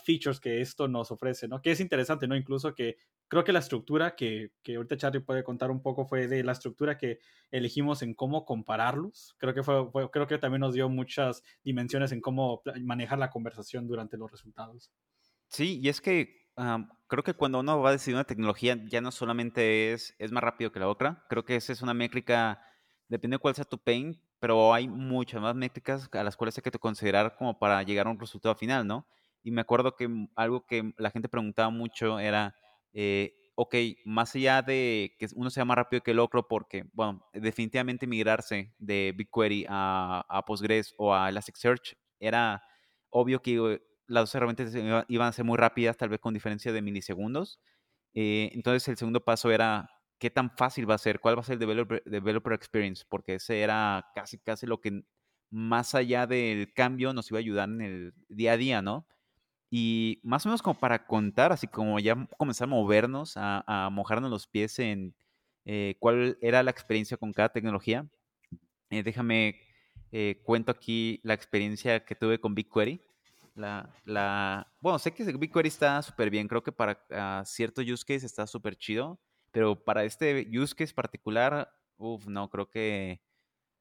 features 0.05 0.41
que 0.41 0.61
esto 0.61 0.89
nos 0.89 1.11
ofrece, 1.11 1.49
¿no? 1.49 1.63
Que 1.63 1.71
es 1.71 1.81
interesante, 1.81 2.27
¿no? 2.27 2.37
Incluso 2.37 2.75
que 2.75 2.97
creo 3.29 3.45
que 3.45 3.53
la 3.53 3.61
estructura 3.61 4.15
que, 4.15 4.53
que 4.63 4.77
ahorita 4.77 4.97
Charlie 4.97 5.21
puede 5.21 5.43
contar 5.43 5.71
un 5.71 5.81
poco 5.81 6.07
fue 6.07 6.29
de 6.29 6.45
la 6.45 6.53
estructura 6.53 6.99
que 6.99 7.21
elegimos 7.51 8.03
en 8.03 8.15
cómo 8.15 8.45
compararlos. 8.45 9.35
Creo 9.39 9.55
que 9.55 9.63
fue, 9.63 9.91
creo 10.11 10.27
que 10.27 10.39
también 10.39 10.61
nos 10.61 10.75
dio 10.75 10.89
muchas 10.89 11.43
dimensiones 11.65 12.13
en 12.13 12.21
cómo 12.21 12.63
manejar 12.83 13.19
la 13.19 13.31
conversación 13.31 13.87
durante 13.87 14.19
los 14.19 14.31
resultados. 14.31 14.91
Sí, 15.49 15.81
y 15.83 15.89
es 15.89 16.01
que 16.01 16.43
creo 17.07 17.23
que 17.23 17.35
cuando 17.35 17.61
uno 17.61 17.81
va 17.81 17.91
a 17.91 17.93
decidir 17.93 18.17
una 18.17 18.25
tecnología 18.25 18.79
ya 18.87 19.01
no 19.01 19.11
solamente 19.11 19.93
es, 19.93 20.15
es 20.19 20.33
más 20.33 20.43
rápido 20.43 20.71
que 20.71 20.81
la 20.81 20.89
otra, 20.89 21.25
creo 21.29 21.45
que 21.45 21.57
esa 21.57 21.73
es 21.73 21.81
una 21.81 21.95
métrica, 21.95 22.63
depende 23.09 23.37
de 23.37 23.39
cuál 23.39 23.55
sea 23.55 23.65
tu 23.65 23.79
pain, 23.79 24.21
pero 24.39 24.75
hay 24.75 24.89
muchas 24.89 25.41
más 25.41 25.55
métricas 25.55 26.09
a 26.13 26.23
las 26.23 26.37
cuales 26.37 26.59
hay 26.59 26.63
que 26.63 26.79
considerar 26.79 27.37
como 27.37 27.59
para 27.59 27.83
llegar 27.83 28.07
a 28.07 28.11
un 28.11 28.21
resultado 28.21 28.55
final, 28.55 28.87
¿no? 28.87 29.07
Y 29.43 29.51
me 29.51 29.61
acuerdo 29.61 29.97
que 29.97 30.09
algo 30.37 30.67
que 30.67 30.93
la 30.99 31.11
gente 31.11 31.29
preguntaba 31.29 31.71
mucho 31.71 32.19
era, 32.19 32.55
eh, 32.93 33.35
ok, 33.55 33.75
más 34.05 34.35
allá 34.35 34.63
de 34.63 35.15
que 35.19 35.27
uno 35.35 35.51
sea 35.51 35.65
más 35.65 35.77
rápido 35.77 36.03
que 36.03 36.13
el 36.13 36.21
otro, 36.21 36.47
porque, 36.49 36.85
bueno, 36.93 37.25
definitivamente 37.33 38.07
migrarse 38.07 38.75
de 38.79 39.13
BigQuery 39.17 39.67
a, 39.69 40.25
a 40.29 40.45
Postgres 40.45 40.95
o 40.99 41.15
a 41.15 41.29
Elasticsearch 41.29 41.97
era 42.21 42.63
obvio 43.11 43.43
que 43.43 43.81
las 44.07 44.23
dos 44.23 44.35
herramientas 44.35 44.75
iban 45.09 45.29
a 45.29 45.33
ser 45.33 45.45
muy 45.45 45.57
rápidas, 45.57 45.97
tal 45.97 46.09
vez 46.09 46.21
con 46.21 46.35
diferencia 46.35 46.73
de 46.73 46.83
milisegundos. 46.83 47.61
Eh, 48.15 48.51
entonces 48.55 48.87
el 48.89 48.97
segundo 48.97 49.25
paso 49.25 49.51
era 49.51 49.89
qué 50.19 50.31
tan 50.31 50.51
fácil 50.57 50.89
va 50.89 50.95
a 50.95 50.99
ser, 50.99 51.21
cuál 51.21 51.37
va 51.37 51.41
a 51.41 51.45
ser 51.45 51.55
el 51.55 51.59
developer, 51.61 52.03
developer 52.05 52.53
experience, 52.53 53.05
porque 53.09 53.35
ese 53.37 53.61
era 53.61 54.07
casi, 54.15 54.39
casi 54.39 54.67
lo 54.67 54.81
que 54.81 55.03
más 55.51 55.95
allá 55.95 56.27
del 56.27 56.73
cambio 56.75 57.13
nos 57.13 57.31
iba 57.31 57.39
a 57.39 57.41
ayudar 57.41 57.69
en 57.69 57.81
el 57.81 58.15
día 58.29 58.53
a 58.53 58.57
día, 58.57 58.83
¿no? 58.83 59.07
Y 59.75 60.21
más 60.23 60.45
o 60.45 60.51
menos 60.51 60.61
como 60.61 60.79
para 60.79 61.07
contar, 61.07 61.51
así 61.51 61.67
como 61.67 61.99
ya 61.99 62.29
comenzar 62.37 62.67
a 62.67 62.71
movernos, 62.71 63.33
a, 63.37 63.89
mojarnos 63.91 64.31
los 64.31 64.47
pies 64.47 64.79
en 64.79 65.15
eh, 65.65 65.97
cuál 65.99 66.37
era 66.43 66.63
la 66.63 66.71
experiencia 66.71 67.17
con 67.17 67.33
cada 67.33 67.49
tecnología. 67.49 68.07
Eh, 68.91 69.03
déjame, 69.03 69.59
eh, 70.11 70.43
cuento 70.45 70.71
aquí 70.73 71.21
la 71.23 71.33
experiencia 71.33 72.05
que 72.05 72.15
tuve 72.15 72.39
con 72.39 72.55
BigQuery. 72.55 73.01
La, 73.55 73.89
la, 74.05 74.71
bueno, 74.79 74.99
sé 74.99 75.15
que 75.15 75.25
BigQuery 75.25 75.69
está 75.69 76.03
súper 76.03 76.29
bien, 76.29 76.49
creo 76.49 76.63
que 76.63 76.73
para 76.73 77.03
uh, 77.11 77.43
cierto 77.47 77.81
use 77.81 78.05
case 78.05 78.27
está 78.27 78.47
súper 78.47 78.77
chido, 78.77 79.19
pero 79.53 79.83
para 79.83 80.05
este 80.05 80.51
use 80.53 80.75
case 80.75 80.93
particular, 80.93 81.73
uff, 81.97 82.27
no, 82.27 82.51
creo 82.51 82.69
que 82.69 83.23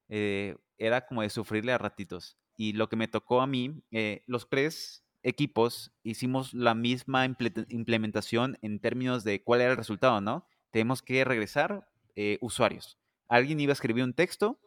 era 0.08 1.06
como 1.06 1.20
de 1.20 1.28
sufrirle 1.28 1.72
a 1.72 1.76
ratitos. 1.76 2.38
Y 2.56 2.72
lo 2.72 2.88
que 2.88 2.96
me 2.96 3.08
tocó 3.08 3.42
a 3.42 3.46
mí, 3.46 3.82
los 4.26 4.48
tres 4.48 5.02
equipos 5.22 5.92
hicimos 6.02 6.52
la 6.54 6.74
misma 6.74 7.24
implementación 7.26 8.58
en 8.62 8.80
términos 8.80 9.24
de 9.24 9.42
cuál 9.42 9.60
era 9.60 9.70
el 9.70 9.76
resultado, 9.76 10.20
¿no? 10.20 10.46
Tenemos 10.70 11.02
que 11.02 11.24
regresar 11.24 11.88
eh, 12.14 12.38
usuarios. 12.40 12.98
Alguien 13.28 13.60
iba 13.60 13.72
a 13.72 13.74
escribir 13.74 14.04
un 14.04 14.14
texto, 14.14 14.60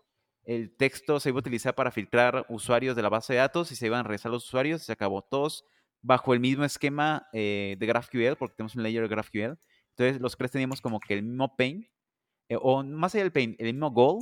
el 0.43 0.75
texto 0.75 1.19
se 1.19 1.29
iba 1.29 1.37
a 1.37 1.39
utilizar 1.39 1.75
para 1.75 1.91
filtrar 1.91 2.45
usuarios 2.49 2.95
de 2.95 3.01
la 3.01 3.09
base 3.09 3.33
de 3.33 3.39
datos 3.39 3.71
y 3.71 3.75
se 3.75 3.87
iban 3.87 4.01
a 4.01 4.03
regresar 4.03 4.31
los 4.31 4.45
usuarios 4.45 4.81
y 4.81 4.85
se 4.85 4.91
acabó 4.91 5.23
todos 5.23 5.65
bajo 6.01 6.33
el 6.33 6.39
mismo 6.39 6.63
esquema 6.63 7.27
eh, 7.33 7.75
de 7.79 7.85
GraphQL, 7.87 8.35
porque 8.37 8.55
tenemos 8.55 8.75
un 8.75 8.83
layer 8.83 9.01
de 9.01 9.07
GraphQL. 9.07 9.57
Entonces 9.89 10.21
los 10.21 10.37
tres 10.37 10.51
teníamos 10.51 10.81
como 10.81 10.99
que 10.99 11.15
el 11.15 11.23
mismo 11.23 11.55
pain, 11.55 11.89
eh, 12.47 12.57
o 12.61 12.83
más 12.83 13.15
allá 13.15 13.23
del 13.23 13.31
pain, 13.31 13.55
el 13.57 13.73
mismo 13.73 13.89
goal, 13.89 14.19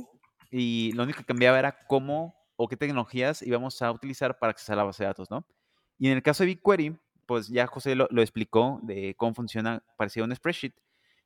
y 0.50 0.92
lo 0.92 1.02
único 1.02 1.18
que 1.18 1.26
cambiaba 1.26 1.58
era 1.58 1.76
cómo 1.86 2.34
o 2.56 2.68
qué 2.68 2.76
tecnologías 2.76 3.42
íbamos 3.42 3.82
a 3.82 3.90
utilizar 3.92 4.38
para 4.38 4.52
acceder 4.52 4.74
a 4.74 4.76
la 4.76 4.84
base 4.84 5.02
de 5.02 5.08
datos, 5.08 5.30
¿no? 5.30 5.46
Y 5.98 6.08
en 6.08 6.16
el 6.16 6.22
caso 6.22 6.42
de 6.42 6.48
BigQuery, 6.48 6.96
pues 7.26 7.48
ya 7.48 7.66
José 7.66 7.94
lo, 7.94 8.08
explicó 8.20 8.80
de 8.82 9.14
cómo 9.16 9.34
funciona, 9.34 9.82
parecía 9.96 10.24
un 10.24 10.34
spreadsheet. 10.34 10.74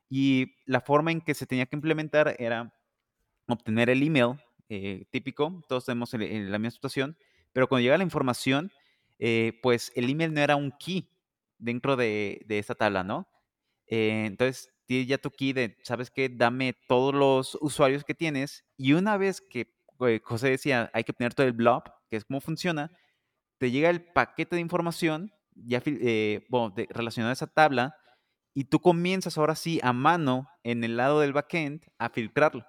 Y 0.09 0.55
la 0.65 0.81
forma 0.81 1.11
en 1.11 1.21
que 1.21 1.33
se 1.33 1.45
tenía 1.45 1.65
que 1.65 1.75
implementar 1.75 2.35
era 2.39 2.73
obtener 3.47 3.89
el 3.89 4.01
email 4.03 4.35
eh, 4.69 5.05
típico, 5.09 5.63
todos 5.67 5.85
tenemos 5.85 6.13
en 6.13 6.51
la 6.51 6.59
misma 6.59 6.71
situación, 6.71 7.17
pero 7.51 7.67
cuando 7.67 7.83
llega 7.83 7.97
la 7.97 8.03
información, 8.03 8.71
eh, 9.17 9.59
pues 9.61 9.91
el 9.95 10.09
email 10.09 10.33
no 10.33 10.41
era 10.41 10.55
un 10.55 10.71
key 10.71 11.09
dentro 11.57 11.95
de, 11.95 12.43
de 12.45 12.59
esta 12.59 12.75
tabla, 12.75 13.03
¿no? 13.03 13.27
Eh, 13.87 14.25
entonces, 14.25 14.71
tienes 14.85 15.07
ya 15.07 15.17
tu 15.17 15.31
key 15.31 15.53
de, 15.53 15.77
¿sabes 15.83 16.09
qué? 16.11 16.29
Dame 16.29 16.75
todos 16.87 17.13
los 17.13 17.57
usuarios 17.61 18.03
que 18.03 18.13
tienes 18.13 18.63
y 18.77 18.93
una 18.93 19.17
vez 19.17 19.41
que 19.41 19.73
José 20.23 20.51
decía, 20.51 20.89
hay 20.93 21.03
que 21.03 21.11
obtener 21.11 21.33
todo 21.33 21.45
el 21.45 21.53
blob, 21.53 21.83
que 22.09 22.15
es 22.15 22.25
cómo 22.25 22.39
funciona, 22.39 22.91
te 23.59 23.71
llega 23.71 23.89
el 23.89 24.03
paquete 24.03 24.55
de 24.55 24.61
información 24.61 25.31
ya 25.55 25.81
eh, 25.85 26.45
bueno, 26.49 26.73
relacionado 26.89 27.29
a 27.29 27.33
esa 27.33 27.47
tabla 27.47 27.95
y 28.53 28.65
tú 28.65 28.79
comienzas 28.79 29.37
ahora 29.37 29.55
sí 29.55 29.79
a 29.83 29.93
mano 29.93 30.49
en 30.63 30.83
el 30.83 30.97
lado 30.97 31.19
del 31.19 31.33
backend 31.33 31.83
a 31.97 32.09
filtrarlo. 32.09 32.65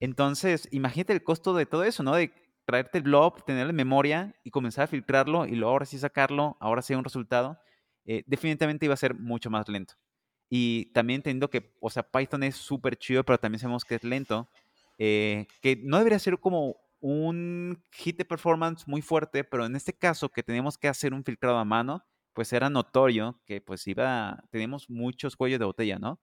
Entonces, 0.00 0.68
imagínate 0.70 1.12
el 1.12 1.24
costo 1.24 1.54
de 1.54 1.66
todo 1.66 1.84
eso, 1.84 2.02
¿no? 2.02 2.14
De 2.14 2.32
traerte 2.66 2.98
el 2.98 3.04
blob, 3.04 3.44
tenerlo 3.44 3.70
en 3.70 3.76
memoria 3.76 4.34
y 4.44 4.50
comenzar 4.50 4.84
a 4.84 4.86
filtrarlo 4.86 5.46
y 5.46 5.52
luego 5.52 5.72
ahora 5.72 5.86
sí 5.86 5.98
sacarlo, 5.98 6.56
ahora 6.60 6.82
sí 6.82 6.94
un 6.94 7.04
resultado, 7.04 7.58
eh, 8.04 8.22
definitivamente 8.26 8.86
iba 8.86 8.94
a 8.94 8.98
ser 8.98 9.14
mucho 9.14 9.50
más 9.50 9.68
lento. 9.68 9.94
Y 10.48 10.92
también 10.92 11.18
entendiendo 11.18 11.50
que, 11.50 11.74
o 11.80 11.90
sea, 11.90 12.02
Python 12.02 12.42
es 12.42 12.56
súper 12.56 12.96
chido, 12.96 13.24
pero 13.24 13.38
también 13.38 13.60
sabemos 13.60 13.84
que 13.84 13.96
es 13.96 14.04
lento, 14.04 14.48
eh, 14.98 15.46
que 15.60 15.80
no 15.82 15.98
debería 15.98 16.18
ser 16.18 16.38
como 16.38 16.76
un 17.06 17.84
hit 17.92 18.16
de 18.16 18.24
performance 18.24 18.88
muy 18.88 19.02
fuerte, 19.02 19.44
pero 19.44 19.66
en 19.66 19.76
este 19.76 19.92
caso 19.92 20.30
que 20.30 20.42
teníamos 20.42 20.78
que 20.78 20.88
hacer 20.88 21.12
un 21.12 21.22
filtrado 21.22 21.58
a 21.58 21.64
mano, 21.66 22.02
pues 22.32 22.50
era 22.54 22.70
notorio 22.70 23.42
que 23.44 23.60
pues 23.60 23.86
iba, 23.86 24.42
teníamos 24.50 24.88
muchos 24.88 25.36
cuellos 25.36 25.58
de 25.58 25.66
botella, 25.66 25.98
¿no? 25.98 26.18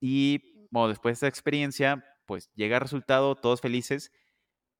Y 0.00 0.66
bueno, 0.72 0.88
después 0.88 1.12
de 1.12 1.14
esta 1.14 1.28
experiencia, 1.28 2.04
pues 2.26 2.50
llega 2.56 2.74
el 2.74 2.80
resultado, 2.80 3.36
todos 3.36 3.60
felices, 3.60 4.10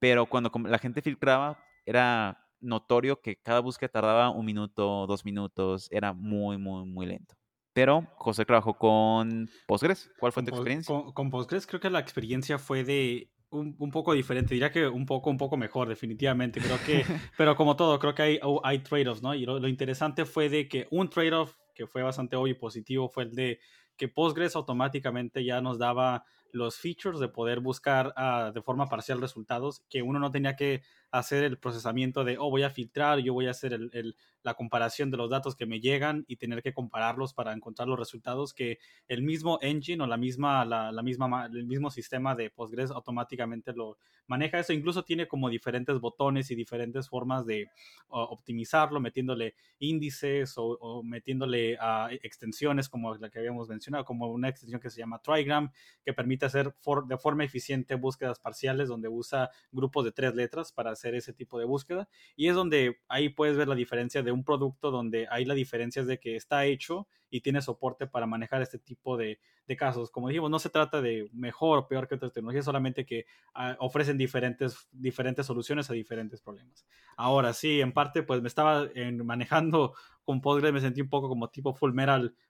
pero 0.01 0.27
cuando 0.27 0.51
la 0.65 0.81
gente 0.81 1.01
filtraba, 1.01 1.63
era 1.85 2.45
notorio 2.59 3.21
que 3.21 3.37
cada 3.37 3.61
búsqueda 3.61 3.91
tardaba 3.91 4.31
un 4.31 4.47
minuto, 4.47 5.07
dos 5.07 5.25
minutos, 5.25 5.87
era 5.93 6.13
muy, 6.13 6.59
muy, 6.59 6.85
muy 6.87 7.07
lento. 7.07 7.37
Pero 7.73 8.05
José 8.17 8.45
trabajó 8.45 8.77
con 8.77 9.49
Postgres. 9.69 10.11
¿Cuál 10.19 10.33
fue 10.33 10.43
tu 10.43 10.51
experiencia? 10.51 10.93
Con, 11.15 11.31
Postgres 11.31 11.69
creo 11.69 11.81
que 11.81 11.91
la 11.91 12.01
experiencia 12.01 12.59
fue 12.59 12.83
de 12.83 13.31
un, 13.57 13.91
poco 13.91 14.13
diferente. 14.13 14.55
Diría 14.55 14.71
que 14.71 14.87
un 14.87 15.07
poco, 15.07 15.31
un 15.31 15.37
poco 15.37 15.57
mejor, 15.57 15.89
definitivamente. 15.89 16.61
Creo 16.61 16.79
que, 16.85 17.05
pero 17.37 17.57
como 17.57 17.77
todo, 17.77 17.99
creo 17.99 18.15
que 18.15 18.23
hay, 18.23 18.41
hay 18.63 18.79
trade-offs, 18.81 19.23
¿no? 19.23 19.35
Y 19.35 19.45
lo, 19.45 19.59
lo 19.59 19.69
interesante 19.69 20.25
fue 20.25 20.49
de 20.49 20.69
que 20.69 20.87
un 20.91 21.09
trade-off 21.09 21.57
que 21.75 21.87
fue 21.87 22.03
bastante 22.03 22.37
obvio 22.37 22.53
y 22.53 22.59
positivo 22.59 23.09
fue 23.09 23.25
el 23.25 23.35
de 23.35 23.61
que 23.97 24.09
Postgres 24.09 24.57
automáticamente 24.57 25.45
ya 25.45 25.61
nos 25.61 25.79
daba 25.79 26.25
los 26.53 26.79
features 26.79 27.21
de 27.21 27.29
poder 27.29 27.61
buscar 27.61 28.13
ah, 28.17 28.51
de 28.55 28.63
forma 28.63 28.89
parcial 28.89 29.21
resultados, 29.21 29.85
que 29.91 30.03
uno 30.03 30.19
no 30.19 30.31
tenía 30.31 30.57
que 30.57 30.83
hacer 31.11 31.45
el 31.45 31.59
procesamiento 31.59 32.25
de, 32.25 32.39
oh, 32.39 32.51
voy 32.51 32.63
a 32.63 32.71
filtrar, 32.71 33.19
yo 33.21 33.33
voy 33.33 33.47
a 33.47 33.51
hacer 33.51 33.73
el, 33.73 34.17
la 34.47 34.55
comparación 34.55 35.11
de 35.11 35.17
los 35.17 35.29
datos 35.29 35.57
que 35.57 35.67
me 35.67 35.81
llegan 35.81 36.25
y 36.29 36.37
tener 36.37 36.63
que 36.63 36.73
compararlos 36.73 37.35
para 37.35 37.53
encontrar 37.53 37.89
los 37.89 37.99
resultados 37.99 38.55
que 38.55 38.79
el 39.09 39.23
mismo 39.23 39.59
engine 39.61 40.05
o 40.05 40.07
la 40.07 40.17
misma, 40.17 40.65
la, 40.65 41.03
misma, 41.03 41.47
el 41.47 41.67
mismo 41.67 41.91
sistema 41.91 42.37
de 42.37 42.51
Postgres 42.51 42.93
automáticamente 42.93 43.73
lo 43.73 43.99
maneja 44.29 44.61
eso. 44.61 44.73
Incluso 44.73 45.03
tiene 45.03 45.27
como 45.27 45.49
diferentes 45.49 45.99
botones 45.99 46.49
y 46.53 46.55
diferentes 46.55 47.09
formas 47.09 47.45
de 47.45 47.69
optimizarlo, 48.09 49.01
metiéndole 49.01 49.57
índices 49.81 50.55
o, 50.57 51.03
metiéndole 51.03 51.77
a 51.81 52.09
extensiones 52.23 52.89
como 52.89 53.17
la 53.17 53.31
que 53.31 53.41
habíamos 53.41 53.69
mencionado, 53.69 54.05
como 54.05 54.29
una 54.31 54.49
extensión 54.49 54.81
que 54.81 54.91
se 54.91 55.01
llama 55.01 55.19
Trigram, 55.19 55.73
que 56.05 56.13
permite 56.13 56.47
hacer 56.47 56.73
de 57.09 57.19
forma 57.19 57.43
eficiente 57.43 57.97
búsquedas 57.97 58.39
parciales 58.39 58.89
donde 58.89 59.09
usa 59.09 59.51
grupos 59.73 60.05
de 60.05 60.13
tres 60.13 60.37
letras 60.37 60.71
para 60.71 60.93
hacer 60.93 61.06
ese 61.15 61.33
tipo 61.33 61.59
de 61.59 61.65
búsqueda. 61.65 62.09
Y 62.37 62.49
es 62.49 62.55
donde 62.55 62.99
ahí 63.09 63.29
puedes 63.29 63.57
ver 63.57 63.69
la 63.69 63.75
diferencia 63.75 64.23
de 64.23 64.33
un 64.33 64.45
producto 64.45 64.91
donde 64.91 65.27
hay 65.31 65.45
la 65.45 65.55
diferencia 65.55 66.05
de 66.05 66.19
que 66.19 66.37
está 66.37 66.65
hecho 66.65 67.07
y 67.31 67.41
tiene 67.41 67.61
soporte 67.61 68.07
para 68.07 68.27
manejar 68.27 68.63
este 68.63 68.79
tipo 68.79 69.17
de, 69.17 69.39
casos. 69.77 70.13
Como 70.13 70.29
dijimos, 70.29 70.49
no 70.49 70.61
se 70.61 70.71
trata 70.71 71.03
de 71.03 71.29
mejor 71.33 71.79
o 71.79 71.89
peor 71.89 72.07
que 72.07 72.15
otras 72.15 72.33
tecnologías, 72.33 72.65
solamente 72.65 73.05
que 73.05 73.27
ah, 73.53 73.77
ofrecen 73.81 74.17
diferentes, 74.17 74.89
diferentes 74.93 75.45
soluciones 75.45 75.91
a 75.91 75.93
diferentes 75.93 76.41
problemas. 76.41 76.87
Ahora 77.17 77.53
sí, 77.53 77.81
en 77.81 77.93
parte, 77.93 78.23
pues 78.23 78.41
me 78.43 78.49
estaba 78.49 78.89
manejando 79.25 79.95
con 80.27 80.43
Postgres, 80.43 80.75
me 80.75 80.81
sentí 80.81 81.01
un 81.01 81.09
poco 81.09 81.29
como 81.29 81.49
tipo 81.49 81.73
Full 81.73 81.99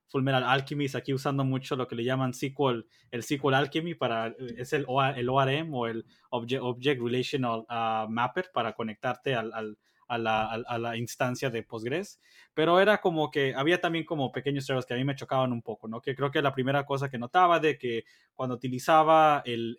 Full 0.08 0.28
Alchemist, 0.28 0.96
aquí 0.96 1.14
usando 1.14 1.44
mucho 1.44 1.76
lo 1.76 1.86
que 1.86 1.94
le 1.94 2.02
llaman 2.02 2.34
SQL, 2.34 2.86
el 3.12 3.22
SQL 3.22 3.54
Alchemy, 3.54 3.94
para, 3.94 4.34
es 4.56 4.72
el, 4.72 4.86
el 5.14 5.28
ORM 5.28 5.74
o 5.74 5.86
el 5.86 6.04
Object, 6.30 7.00
Relational 7.00 7.64
ah, 7.68 8.06
Mapper 8.08 8.50
para 8.52 8.72
conectarte 8.72 9.36
al 9.36 9.76
a 10.08 10.78
la, 10.78 10.96
instancia 10.96 11.50
de 11.50 11.62
Postgres, 11.62 12.20
pero 12.54 12.80
era 12.80 13.00
como 13.00 13.30
que 13.30 13.54
había 13.54 13.80
también 13.80 14.04
como 14.04 14.30
pequeños 14.30 14.68
errores 14.68 14.86
que 14.86 14.94
a 14.94 14.96
mí 14.96 15.04
me 15.04 15.14
chocaban 15.14 15.52
un 15.52 15.62
poco, 15.62 15.88
¿no? 15.88 16.00
Que 16.00 16.14
creo 16.14 16.30
que 16.30 16.42
la 16.42 16.54
primera 16.54 16.84
cosa 16.84 17.10
que 17.10 17.18
notaba 17.18 17.58
de 17.60 17.76
que 17.76 18.04
cuando 18.34 18.54
utilizaba 18.54 19.42
el, 19.44 19.76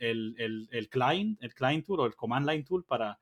client, 0.89 1.41
el 1.41 1.53
client 1.53 1.85
tool 1.85 2.01
o 2.01 2.05
el 2.05 2.15
command 2.15 2.49
line 2.49 2.63
tool 2.63 2.83
para 2.83 3.17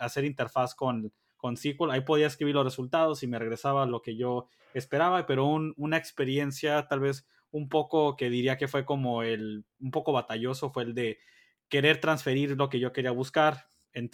hacer 0.00 0.24
interfaz 0.24 0.74
con, 0.74 1.12
con 1.44 1.58
SQL, 1.58 1.90
ahí 1.90 2.00
podía 2.00 2.26
escribir 2.26 2.54
los 2.54 2.64
resultados 2.64 3.22
y 3.22 3.26
me 3.26 3.38
regresaba 3.38 3.84
lo 3.84 4.00
que 4.00 4.16
yo 4.16 4.48
esperaba, 4.72 5.26
pero 5.26 5.44
una 5.44 5.98
experiencia 5.98 6.88
tal 6.88 7.00
vez 7.00 7.26
un 7.50 7.68
poco 7.68 8.16
que 8.16 8.30
diría 8.30 8.56
que 8.56 8.66
fue 8.66 8.86
como 8.86 9.22
el, 9.22 9.66
un 9.78 9.90
poco 9.90 10.14
batalloso 10.14 10.70
fue 10.70 10.84
el 10.84 10.94
de 10.94 11.18
querer 11.68 12.00
transferir 12.00 12.56
lo 12.56 12.70
que 12.70 12.80
yo 12.80 12.94
quería 12.94 13.10
buscar 13.10 13.66
en, 13.92 14.08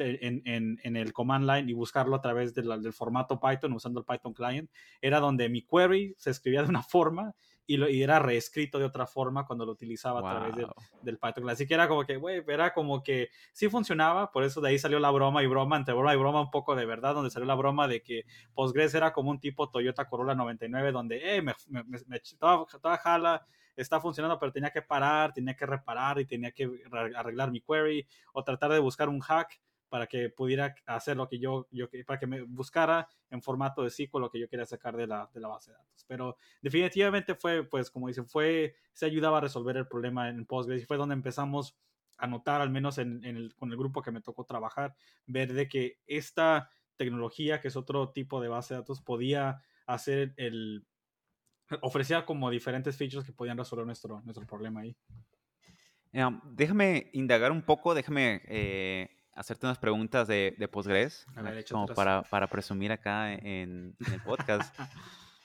el 0.97 1.13
command 1.13 1.49
line 1.49 1.71
y 1.71 1.73
buscarlo 1.73 2.17
a 2.17 2.21
través 2.21 2.53
del 2.53 2.93
formato 2.93 3.39
Python 3.39 3.75
usando 3.75 4.01
el 4.01 4.07
Python 4.07 4.35
client, 4.35 4.69
era 5.01 5.21
donde 5.21 5.49
mi 5.49 5.63
query 5.63 6.17
se 6.19 6.31
escribía 6.31 6.65
de 6.65 6.71
una 6.71 6.83
forma 6.83 7.37
y, 7.67 7.77
lo, 7.77 7.87
era 7.87 8.19
reescrito 8.19 8.79
de 8.79 8.85
otra 8.85 9.07
forma 9.07 9.47
cuando 9.47 9.65
lo 9.65 9.73
utilizaba 9.73 10.21
a 10.21 10.51
través 10.51 10.67
del, 11.03 11.19
Python. 11.19 11.49
Así 11.49 11.67
que 11.67 11.75
era 11.75 11.89
como 11.89 12.05
que, 12.05 12.17
güey, 12.17 12.43
era 12.49 12.73
como 12.73 13.03
que 13.03 13.31
sí 13.53 13.69
funcionaba, 13.69 14.31
por 14.33 14.45
eso 14.45 14.61
de 14.61 14.71
ahí 14.71 14.79
salió 14.79 14.99
la 14.99 15.11
broma 15.11 15.43
y 15.43 15.47
broma, 15.47 15.77
entre 15.77 15.95
broma 15.95 16.15
y 16.15 16.17
broma 16.17 16.41
un 16.41 16.51
poco 16.51 16.75
de 16.75 16.87
verdad, 16.87 17.15
donde 17.15 17.31
salió 17.31 17.47
la 17.47 17.55
broma 17.55 17.89
de 17.89 18.03
que 18.03 18.25
Postgres 18.55 18.95
era 18.95 19.13
como 19.13 19.31
un 19.31 19.41
tipo 19.41 19.71
Toyota 19.71 20.09
Corolla 20.09 20.35
99, 20.35 20.93
donde, 20.93 21.37
eh, 21.37 21.43
me, 21.43 21.55
me, 21.69 21.85
me 21.85 22.21
toda, 22.39 22.67
toda 22.81 22.99
jala, 22.99 23.47
está 23.77 24.01
funcionando, 24.01 24.39
pero 24.39 24.53
tenía 24.53 24.71
que 24.71 24.83
parar, 24.83 25.33
tenía 25.33 25.55
que 25.55 25.67
reparar 25.67 26.21
y 26.21 26.27
tenía 26.27 26.53
que 26.53 26.69
arreglar 27.17 27.51
mi 27.51 27.61
query 27.61 28.07
o 28.33 28.45
tratar 28.45 28.73
de 28.73 28.79
buscar 28.79 29.09
un 29.09 29.21
hack 29.21 29.61
para 29.91 30.07
que 30.07 30.31
pudiera 30.31 30.75
hacer 30.87 31.17
lo 31.17 31.29
que 31.29 31.39
yo, 31.39 31.69
yo 31.71 31.89
para 32.07 32.19
que 32.19 32.27
me 32.27 32.43
buscara 32.43 33.07
en 33.29 33.43
formato 33.43 33.83
de 33.83 33.91
SQL 33.91 34.21
lo 34.21 34.31
que 34.31 34.39
yo 34.39 34.49
quería 34.49 34.65
sacar 34.65 34.97
de 34.97 35.07
la, 35.07 35.29
de 35.35 35.41
la 35.41 35.49
base 35.49 35.73
de 35.73 35.77
datos. 35.77 36.05
Pero 36.07 36.37
definitivamente 36.63 37.35
fue, 37.35 37.65
pues 37.65 37.91
como 37.91 38.09
dicen, 38.09 38.27
fue, 38.27 38.77
se 38.93 39.07
ayudaba 39.07 39.39
a 39.39 39.43
resolver 39.43 39.77
el 39.77 39.89
problema 39.89 40.29
en 40.29 40.47
Postgres 40.47 40.83
y 40.83 40.87
fue 40.87 40.97
donde 40.97 41.15
empezamos 41.15 41.77
a 42.17 42.27
notar, 42.27 42.61
al 42.61 42.71
menos 42.71 42.99
en, 42.99 43.25
el, 43.25 43.55
con 43.57 43.71
el 43.71 43.77
grupo 43.77 44.01
que 44.01 44.13
me 44.13 44.21
tocó 44.21 44.45
trabajar, 44.45 44.95
ver 45.27 45.53
de 45.53 45.69
que 45.69 45.99
esta 46.07 46.71
tecnología, 46.97 47.61
que 47.61 47.69
es 47.69 47.77
otro 47.77 48.11
tipo 48.11 48.41
de 48.41 48.49
base 48.49 48.75
de 48.75 48.81
datos, 48.81 49.01
podía 49.01 49.63
hacer 49.87 50.35
el, 50.37 50.87
ofrecía 51.81 52.25
como 52.25 52.51
diferentes 52.51 52.97
features 52.97 53.27
que 53.27 53.33
podían 53.33 53.59
resolver 53.59 53.87
nuestro, 53.87 54.21
nuestro 54.23 54.47
problema 54.47 54.81
ahí. 54.81 54.97
déjame 56.45 57.11
indagar 57.13 57.51
un 57.51 57.63
poco, 57.63 57.95
déjame 57.95 58.43
eh, 58.47 59.20
hacerte 59.41 59.67
unas 59.67 59.79
preguntas 59.79 60.29
de, 60.29 60.55
de 60.59 60.69
Postgres, 60.69 61.27
como 61.71 61.87
para, 61.87 62.23
para, 62.23 62.47
presumir 62.47 62.93
acá 62.93 63.33
en, 63.33 63.97
el 64.13 64.23
podcast. 64.23 64.79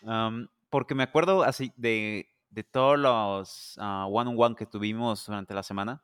porque 0.69 0.93
me 0.93 1.03
acuerdo 1.03 1.43
así 1.43 1.71
de, 1.77 2.29
de 2.49 2.63
todos 2.63 2.99
los 2.99 3.77
ah, 3.79 4.05
one-on-one 4.10 4.55
que 4.55 4.65
tuvimos 4.65 5.25
durante 5.25 5.53
la 5.53 5.63
semana, 5.63 6.03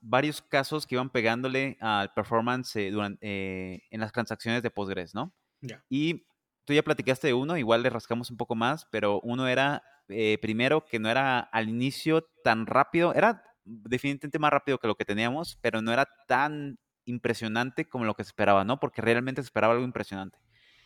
varios 0.00 0.40
casos 0.42 0.86
que 0.86 0.94
iban 0.94 1.10
pegándole 1.10 1.76
al 1.80 2.12
performance 2.12 2.76
eh, 2.76 2.90
durante, 2.90 3.26
eh, 3.26 3.82
en 3.90 4.00
las 4.00 4.12
transacciones 4.12 4.62
de 4.62 4.70
Postgres, 4.70 5.14
¿no? 5.14 5.34
Y 5.88 6.26
tú 6.64 6.72
ya 6.72 6.84
platicaste 6.84 7.28
de 7.28 7.34
uno, 7.34 7.56
igual 7.56 7.82
le 7.82 7.90
rascamos 7.90 8.30
un 8.30 8.36
poco 8.36 8.54
más, 8.54 8.86
pero 8.92 9.20
uno 9.22 9.48
era, 9.48 9.82
eh, 10.08 10.38
primero, 10.40 10.84
que 10.84 11.00
no 11.00 11.08
era 11.08 11.40
al 11.40 11.68
inicio 11.68 12.28
tan 12.44 12.66
rápido, 12.66 13.12
era 13.14 13.42
definitivamente 13.66 14.38
más 14.38 14.50
rápido 14.50 14.78
que 14.78 14.86
lo 14.86 14.94
que 14.94 15.04
teníamos, 15.04 15.58
pero 15.60 15.82
no 15.82 15.92
era 15.92 16.08
tan 16.26 16.78
impresionante 17.04 17.88
como 17.88 18.04
lo 18.04 18.14
que 18.14 18.24
se 18.24 18.28
esperaba, 18.28 18.64
¿no? 18.64 18.80
Porque 18.80 19.02
realmente 19.02 19.42
se 19.42 19.46
esperaba 19.46 19.74
algo 19.74 19.84
impresionante. 19.84 20.38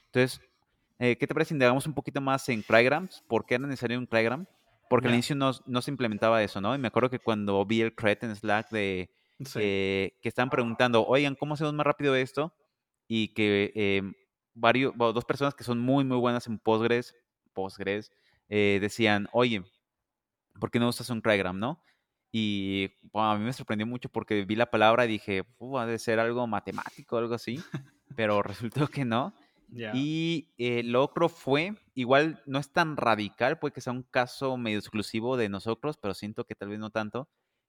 Entonces, 0.06 0.40
eh, 0.98 1.16
¿qué 1.16 1.26
te 1.26 1.34
parece 1.34 1.50
si 1.50 1.54
indagamos 1.54 1.86
un 1.86 1.94
poquito 1.94 2.20
más 2.20 2.48
en 2.48 2.62
Crygrams? 2.62 3.22
¿Por 3.28 3.46
qué 3.46 3.54
era 3.54 3.66
necesario 3.66 3.98
un 3.98 4.06
Crygram? 4.06 4.46
Porque 4.88 5.06
al 5.06 5.14
inicio 5.14 5.36
no, 5.36 5.52
no, 5.66 5.82
se 5.82 5.90
implementaba 5.90 6.42
eso, 6.42 6.60
¿no? 6.60 6.74
Y 6.74 6.78
me 6.78 6.88
acuerdo 6.88 7.10
que 7.10 7.20
cuando 7.20 7.64
vi 7.64 7.80
el 7.80 7.94
cred 7.94 8.18
en 8.22 8.34
Slack 8.34 8.70
de 8.70 9.08
eh, 9.54 10.18
que 10.20 10.28
estaban 10.28 10.50
preguntando, 10.50 11.06
oigan, 11.06 11.36
¿cómo 11.36 11.54
hacemos 11.54 11.72
más 11.74 11.86
rápido 11.86 12.16
esto? 12.16 12.52
Y 13.06 13.32
que 13.32 13.72
em, 13.74 14.12
varios, 14.52 14.92
dos 14.96 15.24
personas 15.24 15.54
que 15.54 15.64
son 15.64 15.78
muy, 15.78 16.04
muy 16.04 16.16
buenas 16.16 16.46
en 16.48 16.58
Postgres, 16.58 17.14
Postgres, 17.52 18.10
eh, 18.48 18.78
decían, 18.80 19.28
oye, 19.32 19.62
¿por 20.58 20.70
qué 20.70 20.80
no 20.80 20.88
usas 20.88 21.08
un 21.08 21.20
Crygram, 21.20 21.58
no? 21.58 21.82
Y 22.32 22.90
a 23.14 23.36
mí 23.36 23.44
me 23.44 23.52
sorprendió 23.52 23.86
mucho 23.86 24.08
porque 24.08 24.44
vi 24.44 24.54
la 24.54 24.70
palabra 24.70 25.04
y 25.04 25.08
dije, 25.08 25.44
ha 25.76 25.86
de 25.86 25.98
ser 25.98 26.20
algo 26.20 26.46
matemático, 26.46 27.16
algo 27.16 27.34
así, 27.34 27.60
pero 28.14 28.42
resultó 28.42 28.86
que 28.88 29.04
no. 29.04 29.34
Y 29.94 30.52
eh, 30.58 30.82
lo 30.82 31.04
otro 31.04 31.28
fue, 31.28 31.76
igual 31.94 32.42
no 32.46 32.58
es 32.58 32.72
tan 32.72 32.96
radical, 32.96 33.58
puede 33.58 33.72
que 33.72 33.80
sea 33.80 33.92
un 33.92 34.02
caso 34.02 34.56
medio 34.56 34.78
exclusivo 34.78 35.36
de 35.36 35.48
nosotros, 35.48 35.96
pero 35.96 36.14
siento 36.14 36.44
que 36.44 36.56
tal 36.56 36.68
vez 36.70 36.80
no 36.80 36.90
tanto, 36.90 37.28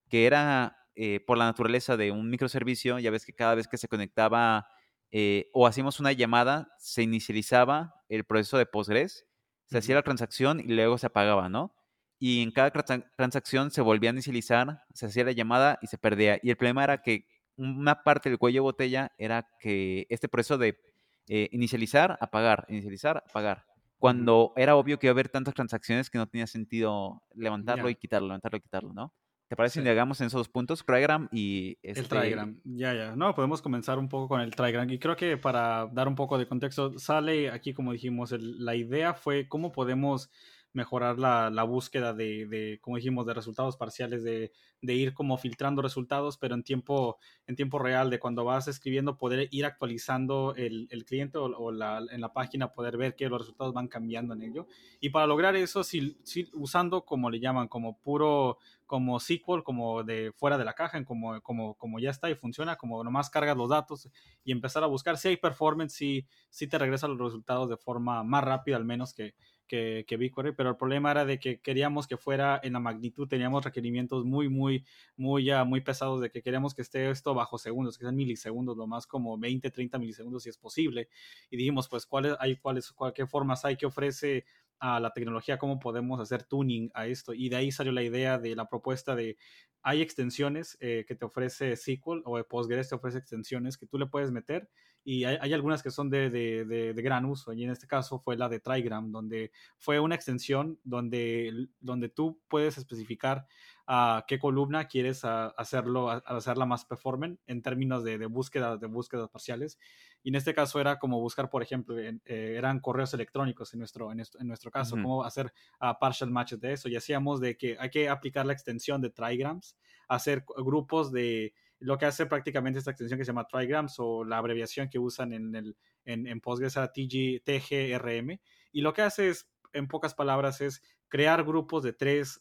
que 0.09 0.25
era 0.25 0.77
eh, 0.95 1.19
por 1.19 1.37
la 1.37 1.45
naturaleza 1.45 1.97
de 1.97 2.11
un 2.11 2.29
microservicio, 2.29 2.97
ya 2.99 3.11
ves 3.11 3.25
que 3.25 3.33
cada 3.33 3.55
vez 3.55 3.67
que 3.67 3.77
se 3.77 3.87
conectaba 3.87 4.67
eh, 5.11 5.49
o 5.53 5.67
hacíamos 5.67 5.99
una 5.99 6.11
llamada, 6.11 6.73
se 6.79 7.03
inicializaba 7.03 7.95
el 8.09 8.23
proceso 8.23 8.57
de 8.57 8.65
Postgres, 8.65 9.27
se 9.67 9.77
hacía 9.77 9.95
la 9.95 10.03
transacción 10.03 10.59
y 10.59 10.73
luego 10.73 10.97
se 10.97 11.07
apagaba, 11.07 11.49
¿no? 11.49 11.75
Y 12.23 12.43
en 12.43 12.51
cada 12.51 12.69
transacción 12.69 13.71
se 13.71 13.81
volvía 13.81 14.11
a 14.11 14.13
inicializar, 14.13 14.83
se 14.93 15.07
hacía 15.07 15.23
la 15.23 15.31
llamada 15.31 15.79
y 15.81 15.87
se 15.87 15.97
perdía. 15.97 16.39
Y 16.43 16.51
el 16.51 16.55
problema 16.55 16.83
era 16.83 17.01
que 17.01 17.25
una 17.55 18.03
parte 18.03 18.29
del 18.29 18.37
cuello 18.37 18.57
de 18.57 18.61
botella 18.61 19.11
era 19.17 19.47
que 19.59 20.05
este 20.07 20.29
proceso 20.29 20.59
de 20.59 20.79
eh, 21.27 21.49
inicializar, 21.51 22.19
apagar, 22.21 22.67
inicializar, 22.69 23.23
apagar. 23.27 23.65
Cuando 23.97 24.53
era 24.55 24.75
obvio 24.75 24.99
que 24.99 25.07
iba 25.07 25.11
a 25.11 25.15
haber 25.15 25.29
tantas 25.29 25.55
transacciones 25.55 26.11
que 26.11 26.19
no 26.19 26.27
tenía 26.27 26.45
sentido 26.45 27.23
levantarlo 27.33 27.89
y 27.89 27.95
quitarlo, 27.95 28.27
levantarlo 28.27 28.59
y 28.59 28.61
quitarlo, 28.61 28.93
¿no? 28.93 29.15
¿Te 29.47 29.55
parece 29.55 29.81
si 29.81 29.85
llegamos 29.85 30.21
en 30.21 30.27
esos 30.27 30.41
dos 30.41 30.49
puntos, 30.49 30.85
Trigram 30.85 31.27
y 31.31 31.79
este... 31.81 32.01
El 32.01 32.07
Trigram, 32.07 32.61
ya, 32.63 32.93
ya. 32.93 33.15
No, 33.15 33.33
podemos 33.33 33.63
comenzar 33.63 33.97
un 33.97 34.07
poco 34.07 34.27
con 34.27 34.41
el 34.41 34.55
Trigram. 34.55 34.87
Y 34.91 34.99
creo 34.99 35.15
que 35.15 35.37
para 35.37 35.87
dar 35.87 36.07
un 36.07 36.15
poco 36.15 36.37
de 36.37 36.47
contexto, 36.47 36.99
sale 36.99 37.49
aquí, 37.49 37.73
como 37.73 37.93
dijimos, 37.93 38.31
la 38.39 38.75
idea 38.75 39.15
fue 39.15 39.49
cómo 39.49 39.71
podemos 39.71 40.29
mejorar 40.73 41.19
la, 41.19 41.49
la 41.49 41.63
búsqueda 41.63 42.13
de, 42.13 42.45
de, 42.45 42.79
como 42.81 42.97
dijimos, 42.97 43.25
de 43.25 43.33
resultados 43.33 43.77
parciales, 43.77 44.23
de, 44.23 44.51
de, 44.81 44.93
ir 44.93 45.13
como 45.13 45.37
filtrando 45.37 45.81
resultados, 45.81 46.37
pero 46.37 46.55
en 46.55 46.63
tiempo, 46.63 47.17
en 47.47 47.55
tiempo 47.55 47.79
real, 47.79 48.09
de 48.09 48.19
cuando 48.19 48.45
vas 48.45 48.67
escribiendo, 48.67 49.17
poder 49.17 49.47
ir 49.51 49.65
actualizando 49.65 50.53
el, 50.55 50.87
el 50.91 51.05
cliente 51.05 51.37
o, 51.37 51.71
la, 51.71 52.01
en 52.09 52.21
la 52.21 52.33
página, 52.33 52.71
poder 52.71 52.97
ver 52.97 53.15
que 53.15 53.29
los 53.29 53.39
resultados 53.39 53.73
van 53.73 53.87
cambiando 53.87 54.33
en 54.33 54.43
ello. 54.43 54.67
Y 54.99 55.09
para 55.09 55.27
lograr 55.27 55.55
eso, 55.55 55.83
si, 55.83 56.17
si, 56.23 56.49
usando, 56.53 57.03
como 57.05 57.29
le 57.29 57.39
llaman, 57.39 57.67
como 57.67 57.97
puro, 57.99 58.57
como 58.85 59.19
SQL, 59.19 59.63
como 59.63 60.03
de 60.03 60.33
fuera 60.33 60.57
de 60.57 60.65
la 60.65 60.73
caja, 60.73 61.03
como, 61.05 61.41
como, 61.41 61.75
como 61.75 61.99
ya 61.99 62.09
está 62.09 62.29
y 62.29 62.35
funciona, 62.35 62.75
como 62.75 63.03
nomás 63.03 63.29
cargas 63.29 63.55
los 63.55 63.69
datos 63.69 64.09
y 64.43 64.51
empezar 64.51 64.83
a 64.83 64.87
buscar 64.87 65.17
si 65.17 65.29
hay 65.29 65.37
performance, 65.37 65.93
si, 65.93 66.27
si 66.49 66.67
te 66.67 66.77
regresa 66.77 67.07
los 67.07 67.17
resultados 67.17 67.69
de 67.69 67.77
forma 67.77 68.23
más 68.23 68.43
rápida 68.43 68.75
al 68.75 68.83
menos 68.83 69.13
que, 69.13 69.33
que, 69.71 70.03
que 70.05 70.17
BigQuery, 70.17 70.51
pero 70.51 70.71
el 70.71 70.75
problema 70.75 71.11
era 71.11 71.23
de 71.23 71.39
que 71.39 71.61
queríamos 71.61 72.05
que 72.05 72.17
fuera 72.17 72.59
en 72.61 72.73
la 72.73 72.81
magnitud, 72.81 73.25
teníamos 73.25 73.63
requerimientos 73.63 74.25
muy, 74.25 74.49
muy, 74.49 74.83
muy, 75.15 75.45
ya, 75.45 75.63
muy 75.63 75.79
pesados 75.79 76.19
de 76.19 76.29
que 76.29 76.41
queríamos 76.41 76.75
que 76.75 76.81
esté 76.81 77.09
esto 77.09 77.33
bajo 77.33 77.57
segundos, 77.57 77.97
que 77.97 78.03
sean 78.03 78.17
milisegundos, 78.17 78.75
lo 78.75 78.85
más 78.85 79.07
como 79.07 79.37
20, 79.37 79.71
30 79.71 79.97
milisegundos 79.97 80.43
si 80.43 80.49
es 80.49 80.57
posible. 80.57 81.07
Y 81.49 81.55
dijimos, 81.55 81.87
pues, 81.87 82.05
¿cuáles 82.05 82.35
hay, 82.41 82.57
cuáles, 82.57 82.93
qué 83.15 83.25
formas 83.25 83.63
hay 83.63 83.77
que 83.77 83.85
ofrece 83.85 84.43
a 84.81 84.99
la 84.99 85.11
tecnología, 85.11 85.57
cómo 85.57 85.79
podemos 85.79 86.19
hacer 86.19 86.43
tuning 86.43 86.89
a 86.93 87.07
esto. 87.07 87.33
Y 87.33 87.47
de 87.49 87.55
ahí 87.55 87.71
salió 87.71 87.93
la 87.93 88.03
idea 88.03 88.37
de 88.39 88.55
la 88.55 88.67
propuesta 88.67 89.15
de 89.15 89.37
hay 89.83 90.01
extensiones 90.01 90.77
eh, 90.79 91.05
que 91.07 91.15
te 91.15 91.25
ofrece 91.25 91.75
SQL 91.75 92.21
o 92.25 92.43
Postgres 92.43 92.89
te 92.89 92.95
ofrece 92.95 93.17
extensiones 93.17 93.77
que 93.77 93.87
tú 93.87 93.97
le 93.97 94.05
puedes 94.05 94.31
meter 94.31 94.69
y 95.03 95.23
hay, 95.23 95.53
algunas 95.53 95.81
que 95.81 95.89
son 95.89 96.11
de, 96.11 96.29
de, 96.29 96.63
de, 96.65 97.01
gran 97.01 97.25
uso 97.25 97.53
y 97.53 97.63
en 97.63 97.71
este 97.71 97.87
caso 97.87 98.19
fue 98.19 98.37
la 98.37 98.49
de 98.49 98.59
Trigram 98.59 99.11
donde 99.11 99.51
fue 99.79 99.99
una 99.99 100.13
extensión 100.13 100.79
donde, 100.83 101.69
donde 101.79 102.09
tú 102.09 102.39
puedes 102.47 102.77
especificar 102.77 103.47
a 103.87 104.25
qué 104.27 104.37
columna 104.37 104.87
quieres 104.87 105.25
hacerlo, 105.25 106.09
hacerla 106.09 106.65
más 106.65 106.85
performant 106.85 107.39
en 107.47 107.63
términos 107.63 108.03
de, 108.03 108.23
búsqueda, 108.27 108.77
de 108.77 108.87
búsquedas 108.87 109.29
parciales. 109.29 109.79
Y 110.23 110.29
en 110.29 110.35
este 110.35 110.53
caso 110.53 110.79
era 110.79 110.99
como 110.99 111.19
buscar, 111.19 111.49
por 111.49 111.63
ejemplo, 111.63 111.97
eh, 111.97 112.19
eran 112.25 112.79
correos 112.79 113.13
electrónicos 113.13 113.73
en 113.73 113.79
nuestro, 113.79 114.11
en 114.11 114.17
nuestro, 114.47 114.71
caso, 114.71 114.95
cómo 114.95 115.23
hacer 115.23 115.51
partial 115.99 116.29
matches 116.29 116.59
de 116.59 116.73
eso. 116.73 116.89
Y 116.89 116.95
hacíamos 116.95 117.39
de 117.41 117.57
que 117.57 117.77
hay 117.79 117.89
que 117.89 118.09
aplicar 118.09 118.45
la 118.45 118.53
extensión 118.53 119.01
de 119.01 119.09
trigrams, 119.09 119.77
hacer 120.07 120.45
grupos 120.57 121.11
de 121.11 121.53
lo 121.79 121.97
que 121.97 122.05
hace 122.05 122.27
prácticamente 122.27 122.77
esta 122.77 122.91
extensión 122.91 123.17
que 123.17 123.25
se 123.25 123.29
llama 123.29 123.47
trigrams 123.47 123.95
o 123.97 124.23
la 124.23 124.37
abreviación 124.37 124.89
que 124.89 124.99
usan 124.99 125.33
en, 125.33 125.55
el, 125.55 125.75
en, 126.05 126.27
en 126.27 126.39
Postgres 126.39 126.77
a 126.77 126.91
TG, 126.91 127.41
TGRM. 127.43 128.39
Y 128.71 128.81
lo 128.81 128.93
que 128.93 129.01
hace 129.01 129.29
es, 129.29 129.49
en 129.73 129.87
pocas 129.87 130.13
palabras, 130.13 130.61
es 130.61 130.83
crear 131.11 131.43
grupos 131.43 131.83
de 131.83 131.91
tres, 131.91 132.39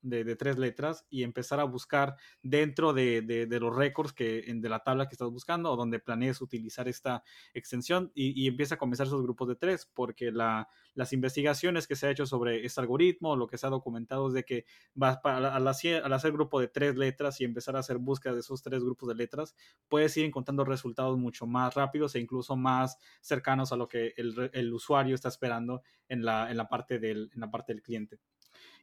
de, 0.00 0.36
tres 0.36 0.56
letras 0.56 1.04
y 1.10 1.22
empezar 1.22 1.60
a 1.60 1.64
buscar 1.64 2.16
dentro 2.42 2.94
de, 2.94 3.46
los 3.60 3.76
récords 3.76 4.14
que, 4.14 4.42
de 4.42 4.68
la 4.70 4.80
tabla 4.80 5.06
que 5.06 5.14
estás 5.14 5.30
buscando 5.30 5.70
o 5.70 5.76
donde 5.76 5.98
planees 5.98 6.40
utilizar 6.40 6.88
esta 6.88 7.22
extensión 7.52 8.10
y, 8.14 8.48
empieza 8.48 8.76
a 8.76 8.78
comenzar 8.78 9.06
esos 9.06 9.22
grupos 9.22 9.48
de 9.48 9.56
tres 9.56 9.86
porque 9.92 10.32
la, 10.32 10.66
las 10.94 11.12
investigaciones 11.12 11.86
que 11.86 11.94
se 11.94 12.06
ha 12.06 12.10
hecho 12.10 12.24
sobre 12.24 12.64
este 12.64 12.80
algoritmo, 12.80 13.36
lo 13.36 13.46
que 13.46 13.58
se 13.58 13.66
ha 13.66 13.70
documentado 13.70 14.28
es 14.28 14.32
de 14.32 14.44
que 14.44 14.64
vas 14.94 15.18
para, 15.18 15.54
al, 15.54 15.68
hacer, 15.68 16.02
al 16.02 16.12
hacer 16.14 16.32
grupo 16.32 16.58
de 16.58 16.68
tres 16.68 16.96
letras 16.96 17.38
y 17.42 17.44
empezar 17.44 17.76
a 17.76 17.80
hacer 17.80 17.98
búsqueda 17.98 18.32
de 18.32 18.40
esos 18.40 18.62
tres 18.62 18.82
grupos 18.82 19.10
de 19.10 19.14
letras, 19.14 19.54
puedes 19.88 20.16
ir 20.16 20.24
encontrando 20.24 20.64
resultados 20.64 21.18
mucho 21.18 21.46
más 21.46 21.74
rápidos 21.74 22.14
e 22.14 22.20
incluso 22.20 22.56
más 22.56 22.96
cercanos 23.20 23.72
a 23.72 23.76
lo 23.76 23.88
que 23.88 24.14
el, 24.16 24.50
el 24.54 24.72
usuario 24.72 25.14
está 25.14 25.28
esperando 25.28 25.82
en 26.08 26.24
la, 26.24 26.50
en 26.50 26.56
la, 26.56 26.68
parte, 26.68 26.98
del, 26.98 27.30
en 27.34 27.40
la 27.40 27.50
parte 27.50 27.72
del 27.72 27.82
cliente. 27.82 28.05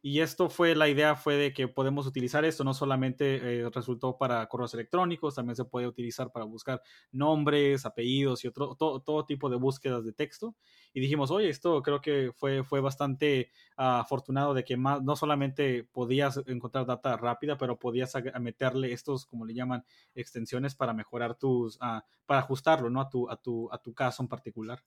Y 0.06 0.20
esto 0.20 0.50
fue, 0.50 0.76
la 0.76 0.90
idea 0.90 1.16
fue 1.16 1.36
de 1.38 1.54
que 1.54 1.70
podemos 1.70 2.06
utilizar 2.06 2.44
esto, 2.44 2.66
no 2.66 2.74
solamente 2.74 3.62
eh, 3.62 3.70
resultó 3.70 4.18
para 4.18 4.46
correos 4.50 4.74
electrónicos, 4.74 5.36
también 5.36 5.56
se 5.56 5.64
puede 5.64 5.88
utilizar 5.88 6.30
para 6.30 6.44
buscar 6.44 6.82
nombres, 7.14 7.86
apellidos 7.86 8.44
y 8.44 8.50
otro, 8.50 8.76
todo, 8.76 9.26
tipo 9.26 9.50
de 9.50 9.56
búsquedas 9.56 10.04
de 10.04 10.12
texto. 10.12 10.58
Y 10.94 11.00
dijimos, 11.00 11.32
oye, 11.32 11.48
esto 11.48 11.82
creo 11.82 12.02
que 12.02 12.34
fue, 12.36 12.66
fue 12.66 12.82
bastante 12.82 13.50
ah, 13.78 14.02
afortunado 14.02 14.54
de 14.54 14.66
que 14.66 14.76
más, 14.76 15.02
no 15.02 15.16
solamente 15.16 15.86
podías 15.86 16.42
encontrar 16.48 16.86
data 16.86 17.16
rápida, 17.16 17.58
pero 17.58 17.80
podías 17.80 18.14
meterle 18.42 18.92
estos, 18.92 19.26
como 19.26 19.46
le 19.46 19.54
llaman, 19.54 19.86
extensiones 20.16 20.76
para 20.76 20.94
mejorar 20.94 21.36
tus, 21.36 21.78
ah, 21.80 22.04
para 22.26 22.42
ajustarlo, 22.42 22.90
¿no? 22.90 23.00
A 23.00 23.10
tu, 23.10 23.30
a 23.30 23.38
tu, 23.38 23.72
a 23.72 23.78
tu 23.78 23.94
caso 23.94 24.22
en 24.22 24.28
particular. 24.28 24.84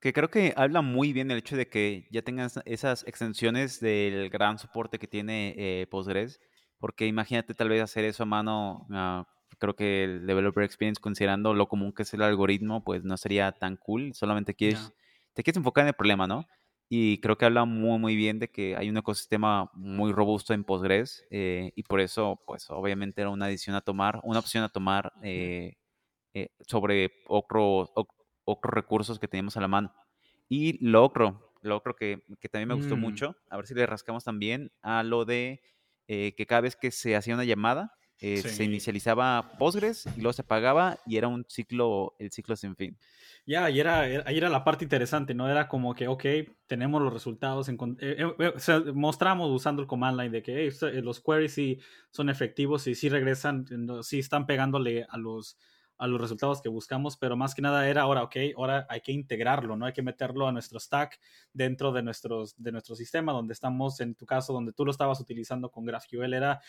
Que 0.00 0.12
creo 0.12 0.30
que 0.30 0.52
habla 0.56 0.80
muy 0.80 1.12
bien 1.12 1.30
el 1.30 1.38
hecho 1.38 1.56
de 1.56 1.68
que 1.68 2.06
ya 2.10 2.22
tengas 2.22 2.60
esas 2.64 3.04
extensiones 3.06 3.80
del 3.80 4.30
gran 4.30 4.58
soporte 4.58 4.98
que 4.98 5.08
tiene 5.08 5.54
eh, 5.56 5.86
Postgres, 5.90 6.40
porque 6.78 7.06
imagínate 7.06 7.54
tal 7.54 7.68
vez 7.68 7.82
hacer 7.82 8.04
eso 8.04 8.22
a 8.22 8.26
mano, 8.26 8.86
ah, 8.92 9.26
creo 9.58 9.74
que 9.74 10.04
el 10.04 10.26
Developer 10.26 10.62
Experience, 10.62 11.00
considerando 11.00 11.52
lo 11.52 11.68
común 11.68 11.92
que 11.92 12.04
es 12.04 12.14
el 12.14 12.22
algoritmo, 12.22 12.84
pues 12.84 13.02
no 13.02 13.16
sería 13.16 13.50
tan 13.52 13.76
cool, 13.76 14.14
solamente 14.14 14.54
quieres, 14.54 14.92
te 15.34 15.42
quieres 15.42 15.56
enfocar 15.56 15.82
en 15.82 15.88
el 15.88 15.94
problema, 15.94 16.28
¿no? 16.28 16.46
Y 16.88 17.20
creo 17.20 17.36
que 17.36 17.44
habla 17.44 17.64
muy, 17.64 17.98
muy 17.98 18.16
bien 18.16 18.38
de 18.38 18.48
que 18.48 18.76
hay 18.76 18.88
un 18.88 18.96
ecosistema 18.96 19.70
muy 19.74 20.12
robusto 20.12 20.54
en 20.54 20.64
Postgres 20.64 21.26
eh, 21.30 21.72
y 21.74 21.82
por 21.82 22.00
eso, 22.00 22.40
pues 22.46 22.70
obviamente 22.70 23.20
era 23.20 23.30
una 23.30 23.46
decisión 23.46 23.76
a 23.76 23.80
tomar, 23.80 24.20
una 24.22 24.38
opción 24.38 24.64
a 24.64 24.68
tomar 24.68 25.12
eh, 25.22 25.74
sobre 26.60 27.10
otro, 27.26 27.90
otros 28.48 28.72
recursos 28.72 29.18
que 29.18 29.28
teníamos 29.28 29.56
a 29.56 29.60
la 29.60 29.68
mano. 29.68 29.94
Y 30.48 30.84
lo 30.84 31.04
otro, 31.04 31.52
lo 31.60 31.76
otro 31.76 31.94
que, 31.94 32.24
que 32.40 32.48
también 32.48 32.68
me 32.68 32.74
gustó 32.74 32.96
mm. 32.96 33.00
mucho, 33.00 33.36
a 33.50 33.56
ver 33.56 33.66
si 33.66 33.74
le 33.74 33.86
rascamos 33.86 34.24
también 34.24 34.72
a 34.82 35.02
lo 35.02 35.24
de 35.24 35.60
eh, 36.06 36.34
que 36.36 36.46
cada 36.46 36.62
vez 36.62 36.74
que 36.76 36.90
se 36.90 37.14
hacía 37.16 37.34
una 37.34 37.44
llamada, 37.44 37.94
eh, 38.20 38.38
se 38.38 38.64
inicializaba 38.64 39.52
Postgres 39.58 40.06
y 40.16 40.20
luego 40.22 40.32
se 40.32 40.42
apagaba 40.42 40.98
y 41.06 41.18
era 41.18 41.28
un 41.28 41.44
ciclo, 41.48 42.16
el 42.18 42.32
ciclo 42.32 42.56
sin 42.56 42.74
fin. 42.74 42.98
Ya, 43.46 43.70
y 43.70 43.78
era, 43.78 44.00
ahí 44.00 44.36
era 44.36 44.48
la 44.48 44.64
parte 44.64 44.84
interesante, 44.84 45.34
¿no? 45.34 45.48
Era 45.48 45.68
como 45.68 45.94
que, 45.94 46.08
ok, 46.08 46.24
tenemos 46.66 47.00
los 47.00 47.12
resultados, 47.12 47.68
en, 47.68 47.78
eh, 48.00 48.24
mostramos 48.94 49.50
usando 49.50 49.82
el 49.82 49.88
command 49.88 50.18
line 50.18 50.30
de 50.30 50.42
que 50.42 50.72
los 51.02 51.20
queries 51.20 51.52
sí 51.52 51.78
son 52.10 52.28
efectivos 52.28 52.86
y 52.86 52.94
sí 52.94 53.08
regresan, 53.08 53.66
sí 54.02 54.18
están 54.18 54.46
pegándole 54.46 55.06
a 55.08 55.16
los, 55.16 55.56
a 55.98 56.06
los 56.06 56.20
resultados 56.20 56.62
que 56.62 56.68
buscamos, 56.68 57.16
pero 57.16 57.36
más 57.36 57.54
que 57.54 57.62
nada 57.62 57.88
era 57.88 58.02
ahora, 58.02 58.22
ok, 58.22 58.36
ahora 58.56 58.86
hay 58.88 59.00
que 59.00 59.12
integrarlo, 59.12 59.76
¿no? 59.76 59.86
Hay 59.86 59.92
que 59.92 60.02
meterlo 60.02 60.46
a 60.46 60.52
nuestro 60.52 60.78
stack 60.78 61.20
dentro 61.52 61.92
de, 61.92 62.02
nuestros, 62.02 62.54
de 62.56 62.72
nuestro 62.72 62.94
sistema, 62.94 63.32
donde 63.32 63.52
estamos, 63.52 64.00
en 64.00 64.14
tu 64.14 64.24
caso, 64.24 64.52
donde 64.52 64.72
tú 64.72 64.84
lo 64.84 64.92
estabas 64.92 65.20
utilizando 65.20 65.70
con 65.70 65.84
GraphQL, 65.84 66.32
era 66.32 66.60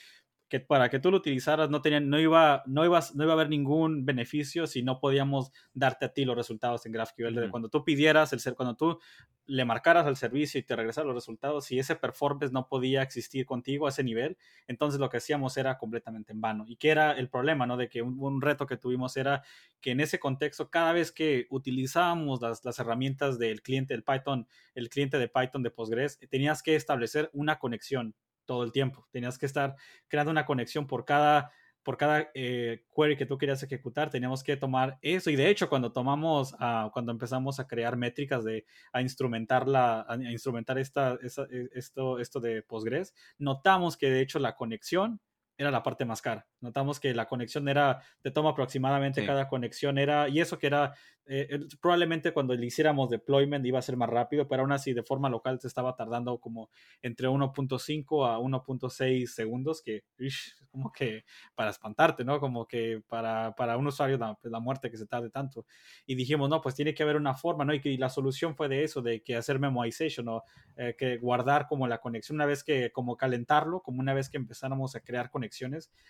que 0.50 0.60
para 0.60 0.90
que 0.90 1.00
tú 1.00 1.12
lo 1.12 1.18
utilizaras 1.18 1.70
no, 1.70 1.82
tenía, 1.82 2.00
no, 2.00 2.20
iba, 2.20 2.64
no, 2.66 2.84
ibas, 2.84 3.16
no 3.16 3.24
iba 3.24 3.34
a 3.34 3.36
haber 3.36 3.50
ningún 3.50 4.04
beneficio 4.04 4.66
si 4.66 4.82
no 4.82 5.00
podíamos 5.00 5.52
darte 5.74 6.06
a 6.06 6.14
ti 6.14 6.26
los 6.26 6.36
resultados 6.36 6.86
en 6.88 6.92
GraphQL. 6.92 7.52
Cuando 7.52 7.70
tú 7.70 7.86
pidieras, 7.86 8.34
el 8.34 8.40
ser, 8.40 8.56
cuando 8.56 8.76
tú 8.76 9.00
le 9.46 9.64
marcaras 9.64 10.08
al 10.08 10.18
servicio 10.18 10.60
y 10.60 10.64
te 10.64 10.76
regresara 10.76 11.06
los 11.06 11.16
resultados, 11.16 11.66
si 11.66 11.78
ese 11.78 11.96
performance 11.96 12.52
no 12.52 12.68
podía 12.68 13.04
existir 13.04 13.46
contigo 13.46 13.86
a 13.86 13.90
ese 13.90 14.04
nivel, 14.04 14.38
entonces 14.68 15.00
lo 15.00 15.10
que 15.10 15.18
hacíamos 15.18 15.56
era 15.58 15.78
completamente 15.78 16.34
en 16.34 16.42
vano. 16.42 16.66
¿Y 16.68 16.78
qué 16.78 16.90
era 16.90 17.12
el 17.12 17.30
problema? 17.30 17.68
¿no? 17.68 17.78
De 17.78 17.88
que 17.88 18.02
un, 18.02 18.42
reto 18.42 18.66
que 18.66 18.78
tuvimos 18.78 19.18
era 19.18 19.44
que 19.82 19.92
en 19.92 20.00
ese 20.00 20.20
contexto, 20.20 20.72
cada 20.72 20.94
vez 20.94 21.12
que 21.12 21.46
utilizábamos 21.52 22.42
las, 22.42 22.66
las 22.66 22.80
herramientas 22.80 23.38
del 23.38 23.62
cliente 23.62 23.94
del 23.94 24.04
Python, 24.04 24.48
el 24.74 24.90
cliente 24.90 25.20
de 25.20 25.28
Python 25.28 25.62
de 25.62 25.70
Postgres, 25.70 26.20
tenías 26.30 26.64
que 26.64 26.76
establecer 26.76 27.30
una 27.34 27.60
conexión 27.60 28.16
todo 28.50 28.64
el 28.64 28.72
tiempo. 28.72 29.08
Tenías 29.12 29.38
que 29.38 29.46
estar 29.46 29.76
creando 30.08 30.32
una 30.32 30.44
conexión 30.44 30.88
por 30.88 31.06
cada, 31.06 31.52
por 31.84 31.98
cada 31.98 32.32
eh, 32.34 32.84
query 32.96 33.16
que 33.16 33.28
tú 33.28 33.38
querías 33.38 33.62
ejecutar. 33.62 34.10
Teníamos 34.10 34.44
que 34.44 34.58
tomar 34.58 34.98
eso. 35.04 35.30
Y 35.30 35.36
de 35.36 35.52
hecho, 35.52 35.70
cuando 35.70 35.92
tomamos, 35.92 36.54
uh, 36.54 36.90
cuando 36.92 37.12
empezamos 37.12 37.60
a 37.60 37.68
crear 37.68 37.96
métricas 37.96 38.44
de 38.44 38.66
a 38.92 39.04
instrumentar 39.04 39.68
la, 39.68 40.04
a 40.10 40.16
instrumentar 40.16 40.80
esta, 40.80 41.20
e, 41.22 41.70
esto, 41.74 42.18
esto 42.18 42.40
de 42.40 42.64
Postgres, 42.64 43.14
notamos 43.38 43.98
que 43.98 44.10
de 44.10 44.22
hecho 44.22 44.40
la 44.40 44.56
conexión 44.56 45.22
era 45.60 45.72
la 45.72 45.84
parte 45.84 46.06
más 46.06 46.22
cara. 46.22 46.48
Notamos 46.62 47.02
que 47.02 47.14
la 47.14 47.28
conexión 47.28 47.68
era, 47.68 48.02
te 48.22 48.32
toma 48.32 48.52
aproximadamente 48.52 49.26
cada 49.26 49.50
conexión 49.50 49.98
era, 49.98 50.30
y 50.30 50.40
eso 50.40 50.58
que 50.58 50.68
era, 50.68 50.94
eh, 51.26 51.60
probablemente 51.82 52.32
cuando 52.32 52.56
le 52.56 52.66
hiciéramos 52.66 53.10
deployment 53.10 53.66
iba 53.66 53.78
a 53.78 53.82
ser 53.82 53.98
más 53.98 54.10
rápido, 54.10 54.48
pero 54.48 54.62
aún 54.62 54.72
así 54.72 54.94
de 54.94 55.04
forma 55.04 55.30
local 55.30 55.60
se 55.60 55.68
estaba 55.68 55.98
tardando 55.98 56.40
como 56.40 56.70
entre 57.02 57.28
1.5 57.28 58.26
a 58.26 58.40
1.6 58.40 59.26
segundos, 59.28 59.82
que 59.82 60.06
es 60.18 60.56
como 60.72 60.92
que 60.92 61.26
para 61.56 61.72
espantarte, 61.72 62.24
¿no? 62.24 62.40
Como 62.40 62.66
que 62.68 63.02
para, 63.08 63.54
para 63.56 63.78
un 63.78 63.88
usuario 63.88 64.18
la, 64.18 64.36
pues, 64.36 64.52
la, 64.52 64.60
muerte 64.60 64.90
que 64.90 64.98
se 64.98 65.08
tarde 65.08 65.30
tanto. 65.30 65.66
Y 66.06 66.16
dijimos, 66.16 66.50
no, 66.50 66.62
pues 66.62 66.76
tiene 66.76 66.94
que 66.94 67.04
haber 67.04 67.18
una 67.18 67.34
forma, 67.34 67.66
¿no? 67.66 67.74
Y, 67.74 67.82
que, 67.82 67.98
la 67.98 68.10
solución 68.10 68.56
fue 68.56 68.70
de 68.70 68.84
eso, 68.84 69.02
de 69.02 69.22
que 69.22 69.36
hacer 69.36 69.60
memoization 69.60 70.28
o 70.30 70.44
eh, 70.78 70.96
que 70.98 71.18
guardar 71.18 71.68
como 71.68 71.88
la 71.88 72.00
conexión 72.00 72.36
una 72.36 72.46
vez 72.46 72.64
que, 72.64 72.92
como 72.92 73.18
calentarlo, 73.18 73.82
como 73.82 74.00
una 74.00 74.14
vez 74.14 74.30
que 74.30 74.38
empezáramos 74.38 74.96
a 74.96 75.02
crear 75.02 75.30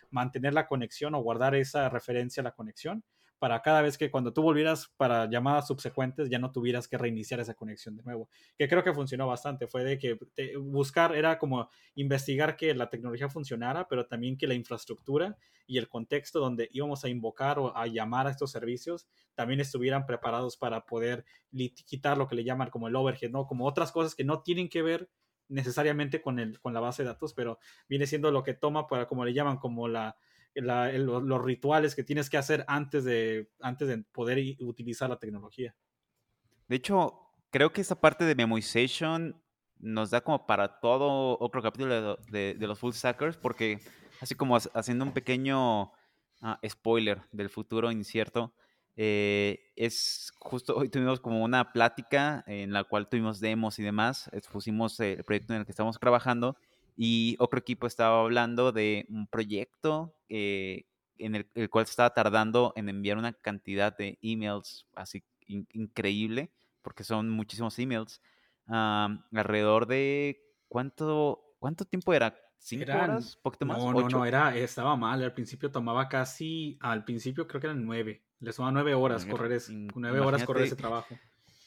mantener 0.09 0.53
la 0.53 0.67
conexión 0.67 1.15
o 1.15 1.21
guardar 1.21 1.55
esa 1.55 1.89
referencia 1.89 2.41
a 2.41 2.45
la 2.45 2.51
conexión 2.51 3.03
para 3.39 3.61
cada 3.61 3.81
vez 3.81 3.97
que 3.97 4.11
cuando 4.11 4.33
tú 4.33 4.41
volvieras 4.41 4.91
para 4.97 5.29
llamadas 5.29 5.67
subsecuentes 5.67 6.29
ya 6.29 6.39
no 6.39 6.51
tuvieras 6.51 6.87
que 6.87 6.97
reiniciar 6.97 7.39
esa 7.39 7.53
conexión 7.53 7.95
de 7.95 8.03
nuevo. 8.03 8.29
Que 8.57 8.67
creo 8.67 8.83
que 8.83 8.93
funcionó 8.93 9.27
bastante. 9.27 9.65
Fue 9.65 9.83
de 9.85 9.97
que 9.97 10.19
buscar 10.59 11.15
era 11.15 11.39
como 11.39 11.69
investigar 11.95 12.57
que 12.57 12.75
la 12.75 12.89
tecnología 12.89 13.29
funcionara, 13.29 13.87
pero 13.87 14.05
también 14.05 14.37
que 14.37 14.45
la 14.45 14.55
infraestructura 14.55 15.37
y 15.65 15.77
el 15.77 15.87
contexto 15.87 16.39
donde 16.39 16.69
íbamos 16.73 17.05
a 17.05 17.09
invocar 17.09 17.59
o 17.59 17.75
a 17.75 17.87
llamar 17.87 18.27
a 18.27 18.31
estos 18.31 18.51
servicios 18.51 19.07
también 19.35 19.61
estuvieran 19.61 20.05
preparados 20.05 20.57
para 20.57 20.85
poder 20.85 21.23
quitar 21.85 22.17
lo 22.17 22.27
que 22.27 22.35
le 22.35 22.43
llaman 22.43 22.69
como 22.69 22.89
el 22.89 22.95
overhead, 22.95 23.31
¿no? 23.31 23.47
Como 23.47 23.65
otras 23.65 23.91
cosas 23.93 24.15
que 24.15 24.25
no 24.25 24.41
tienen 24.41 24.67
que 24.67 24.81
ver 24.81 25.09
necesariamente 25.49 26.21
con, 26.21 26.39
el, 26.39 26.59
con 26.61 26.73
la 26.73 26.79
base 26.79 27.03
de 27.03 27.09
datos, 27.09 27.33
pero 27.33 27.59
viene 27.87 28.07
siendo 28.07 28.31
lo 28.31 28.43
que 28.43 28.53
toma 28.53 28.87
para, 28.87 29.07
como 29.07 29.25
le 29.25 29.33
llaman, 29.33 29.57
como 29.57 29.87
la, 29.87 30.15
los 30.55 31.43
rituales 31.43 31.95
que 31.95 32.03
tienes 32.03 32.29
que 32.29 32.37
hacer 32.37 32.63
antes 32.67 33.03
de, 33.03 33.51
antes 33.59 33.87
de 33.87 33.97
poder 34.11 34.39
utilizar 34.61 35.09
la 35.09 35.19
tecnología. 35.19 35.75
De 36.67 36.75
hecho, 36.75 37.19
creo 37.49 37.73
que 37.73 37.81
esa 37.81 37.99
parte 37.99 38.25
de 38.25 38.35
memoization 38.35 39.41
nos 39.79 40.11
da 40.11 40.21
como 40.21 40.45
para 40.45 40.79
todo 40.79 41.37
otro 41.39 41.61
capítulo 41.61 42.17
de, 42.29 42.53
de, 42.53 42.67
los 42.67 42.77
full 42.79 42.93
stackers, 42.93 43.37
porque 43.37 43.79
así 44.21 44.35
como 44.35 44.57
haciendo 44.57 45.05
un 45.05 45.13
pequeño 45.13 45.91
ah, 46.41 46.59
spoiler 46.67 47.21
del 47.31 47.49
futuro 47.49 47.91
incierto, 47.91 48.53
eh, 49.01 49.71
es 49.77 50.33
justo 50.39 50.75
hoy 50.75 50.89
tuvimos 50.89 51.21
como 51.21 51.41
una 51.41 51.71
plática 51.71 52.43
en 52.47 52.73
la 52.73 52.83
cual 52.83 53.07
tuvimos 53.07 53.39
demos 53.39 53.79
y 53.79 53.83
demás, 53.83 54.29
expusimos 54.33 54.99
el 54.99 55.23
proyecto 55.23 55.53
en 55.53 55.61
el 55.61 55.65
que 55.65 55.71
estamos 55.71 55.97
trabajando 55.97 56.57
y 56.97 57.37
otro 57.39 57.59
equipo 57.59 57.87
estaba 57.87 58.19
hablando 58.19 58.73
de 58.73 59.05
un 59.07 59.25
proyecto 59.27 60.17
eh, 60.27 60.83
en 61.17 61.35
el, 61.35 61.69
cual 61.69 61.85
se 61.85 61.91
estaba 61.91 62.13
tardando 62.13 62.73
en 62.75 62.89
enviar 62.89 63.17
una 63.17 63.31
cantidad 63.31 63.95
de 63.97 64.19
emails 64.21 64.85
así 64.95 65.23
increíble, 65.47 66.51
porque 66.81 67.05
son 67.05 67.29
muchísimos 67.29 67.79
emails, 67.79 68.21
alrededor 68.67 69.87
de 69.87 70.41
cuánto, 70.67 71.55
cuánto 71.57 71.85
tiempo 71.85 72.13
era, 72.13 72.35
¿Cinco 72.57 72.91
horas? 72.91 73.37
¿Poquito 73.41 73.65
más? 73.65 73.77
No, 73.77 73.93
no, 73.93 74.09
no, 74.09 74.25
era, 74.25 74.53
estaba 74.57 74.97
mal. 74.97 75.23
Al 75.23 75.33
principio 75.33 75.71
tomaba 75.71 76.09
casi, 76.09 76.77
al 76.81 77.05
principio 77.05 77.47
creo 77.47 77.61
que 77.61 77.67
eran 77.67 77.85
nueve. 77.85 78.25
Les 78.39 78.55
tomaba 78.55 78.71
nueve 78.71 78.93
horas 78.93 79.25
correr 79.25 79.51
ese, 79.53 79.73
nueve 79.73 80.19
horas 80.19 80.43
correr 80.43 80.65
ese 80.65 80.75
trabajo. 80.75 81.17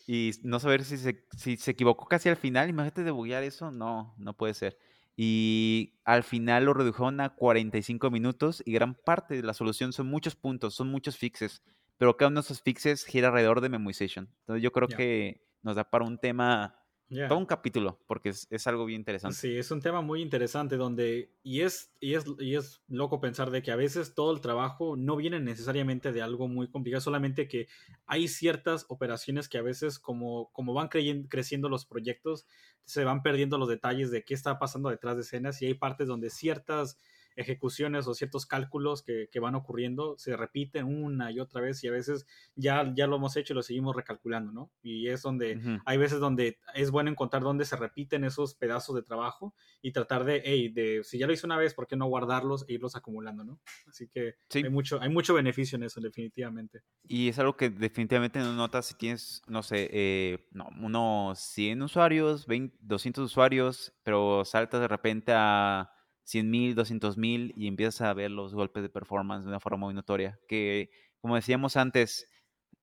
Y 0.07 0.33
no 0.43 0.59
saber 0.59 0.85
si 0.85 0.97
se, 0.97 1.25
si 1.37 1.57
se 1.57 1.71
equivocó 1.71 2.07
casi 2.07 2.29
al 2.29 2.37
final, 2.37 2.69
imagínate 2.69 3.05
debuguear 3.05 3.43
eso, 3.43 3.71
no, 3.71 4.15
no 4.19 4.37
puede 4.37 4.55
ser. 4.55 4.79
Y 5.17 5.95
al 6.05 6.25
final 6.25 6.65
lo 6.65 6.75
redujeron 6.75 7.21
a 7.21 7.35
45 7.35 8.11
minutos 8.11 8.63
y 8.65 8.73
gran 8.73 8.95
parte 8.95 9.37
de 9.37 9.43
la 9.43 9.55
solución 9.55 9.93
son 9.93 10.09
muchos 10.09 10.35
puntos, 10.35 10.75
son 10.75 10.89
muchos 10.89 11.17
fixes, 11.17 11.63
pero 11.99 12.17
cada 12.17 12.31
uno 12.31 12.41
de 12.41 12.47
esos 12.47 12.63
fixes 12.63 13.05
gira 13.05 13.29
alrededor 13.29 13.61
de 13.61 13.69
memoization. 13.69 14.29
Entonces 14.41 14.63
yo 14.63 14.73
creo 14.73 14.89
que 14.89 15.47
nos 15.63 15.77
da 15.77 15.85
para 15.85 16.05
un 16.05 16.19
tema 16.19 16.82
todo 17.29 17.39
un 17.39 17.47
capítulo, 17.47 17.99
porque 18.07 18.31
es, 18.31 18.67
algo 18.67 18.85
bien 18.87 19.01
interesante. 19.01 19.37
Sí, 19.37 19.57
es 19.57 19.71
un 19.71 19.81
tema 19.81 20.01
muy 20.01 20.23
interesante 20.23 20.77
donde, 20.77 21.31
y 21.43 21.61
es, 21.61 21.93
y, 22.01 22.15
es, 22.15 22.25
y 22.39 22.55
es 22.55 22.83
loco 22.89 23.21
pensar 23.21 23.51
de 23.51 23.63
que 23.63 23.71
a 23.71 23.77
veces 23.77 24.15
todo 24.15 24.33
el 24.33 24.41
trabajo 24.41 24.97
no 24.97 25.17
viene 25.17 25.39
necesariamente 25.41 26.13
de 26.13 26.23
algo 26.23 26.49
muy 26.49 26.71
complicado, 26.71 27.01
solamente 27.01 27.49
que 27.49 27.69
hay 28.07 28.29
ciertas 28.29 28.87
operaciones 28.89 29.49
que 29.49 29.59
a 29.59 29.63
veces 29.63 29.99
como, 29.99 30.51
como 30.53 30.75
van 30.75 30.89
creciendo 30.89 31.69
los 31.69 31.85
proyectos, 31.85 32.47
se 32.85 33.05
van 33.05 33.23
perdiendo 33.23 33.59
los 33.59 33.69
detalles 33.69 34.11
de 34.11 34.25
qué 34.25 34.35
está 34.35 34.59
pasando 34.59 34.89
detrás 34.89 35.17
de 35.17 35.23
escenas 35.23 35.61
y 35.63 35.67
hay 35.67 35.75
partes 35.75 36.09
donde 36.09 36.31
ciertas 36.31 36.99
ejecuciones 37.37 38.07
o 38.07 38.15
ciertos 38.15 38.47
cálculos 38.47 39.03
que, 39.03 39.29
van 39.43 39.57
ocurriendo 39.57 40.17
se 40.19 40.37
repiten 40.37 40.87
una 40.87 41.33
y 41.33 41.41
otra 41.41 41.61
vez 41.61 41.83
y 41.83 41.89
a 41.89 41.91
veces 41.91 42.27
ya, 42.55 42.93
ya 42.95 43.09
lo 43.09 43.17
hemos 43.17 43.37
hecho 43.37 43.53
y 43.53 43.57
lo 43.57 43.63
seguimos 43.63 43.97
recalculando, 43.97 44.53
¿no? 44.53 44.71
Y 44.83 45.09
es 45.09 45.23
donde 45.23 45.61
hay 45.85 45.99
veces 45.99 46.21
donde 46.21 46.59
es 46.75 46.93
bueno 46.93 47.11
encontrar 47.11 47.43
dónde 47.43 47.65
se 47.65 47.75
repiten 47.75 48.23
esos 48.23 48.55
pedazos 48.55 48.95
de 48.95 49.03
trabajo 49.03 49.55
y 49.81 49.91
tratar 49.91 50.25
de, 50.25 50.43
hey, 50.45 50.69
de, 50.69 51.03
si 51.03 51.19
ya 51.19 51.27
lo 51.27 51.33
hice 51.33 51.47
una 51.47 51.57
vez, 51.57 51.75
¿por 51.75 51.89
qué 51.89 51.97
no 51.97 52.07
guardarlos 52.07 52.65
e 52.69 52.75
irlos 52.75 52.95
acumulando, 52.95 53.45
¿no? 53.45 53.61
Así 53.89 54.09
que 54.09 54.37
hay, 54.55 54.71
mucho, 54.71 55.01
hay 55.01 55.09
mucho 55.09 55.35
beneficio 55.35 55.77
en 55.77 55.85
eso, 55.85 56.01
definitivamente. 56.01 56.83
Y 57.09 57.29
es 57.29 57.39
algo 57.39 57.57
que 57.57 57.71
definitivamente 57.71 58.39
no 58.39 58.53
notas 58.55 58.87
si 58.87 58.95
tienes, 58.95 59.43
no 59.49 59.63
sé, 59.63 59.89
eh, 59.93 60.49
no, 60.53 60.69
unos 60.81 61.39
100 61.41 61.83
usuarios, 61.83 62.47
20, 62.47 62.77
200 62.81 63.25
usuarios, 63.25 63.93
pero 64.03 64.45
saltas 64.45 64.81
de 64.81 64.89
repente 64.89 65.33
a 65.35 65.91
100 66.33 66.51
mil, 66.51 66.75
200 66.75 67.19
mil 67.19 67.53
y 67.57 67.67
empiezas 67.67 68.01
a 68.01 68.15
ver 68.15 68.31
los 68.31 68.55
golpes 68.55 68.83
de 68.83 68.89
performance 68.89 69.45
de 69.45 69.51
una 69.51 69.61
forma 69.61 69.87
muy 69.87 69.95
notoria. 69.95 70.41
Que, 70.49 70.91
como 71.21 71.37
decíamos 71.37 71.77
antes, 71.77 72.27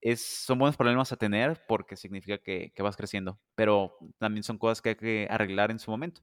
es, 0.02 0.24
son 0.24 0.60
buenos 0.60 0.78
problemas 0.78 1.12
a 1.12 1.18
tener 1.18 1.66
porque 1.68 1.96
significa 1.96 2.38
que, 2.38 2.72
vas 2.80 2.96
creciendo, 2.96 3.40
pero 3.56 3.98
también 4.20 4.44
son 4.44 4.60
cosas 4.60 4.82
que 4.82 4.90
hay 4.90 4.96
que 4.96 5.28
arreglar 5.30 5.72
en 5.72 5.80
su 5.80 5.90
momento. 5.90 6.22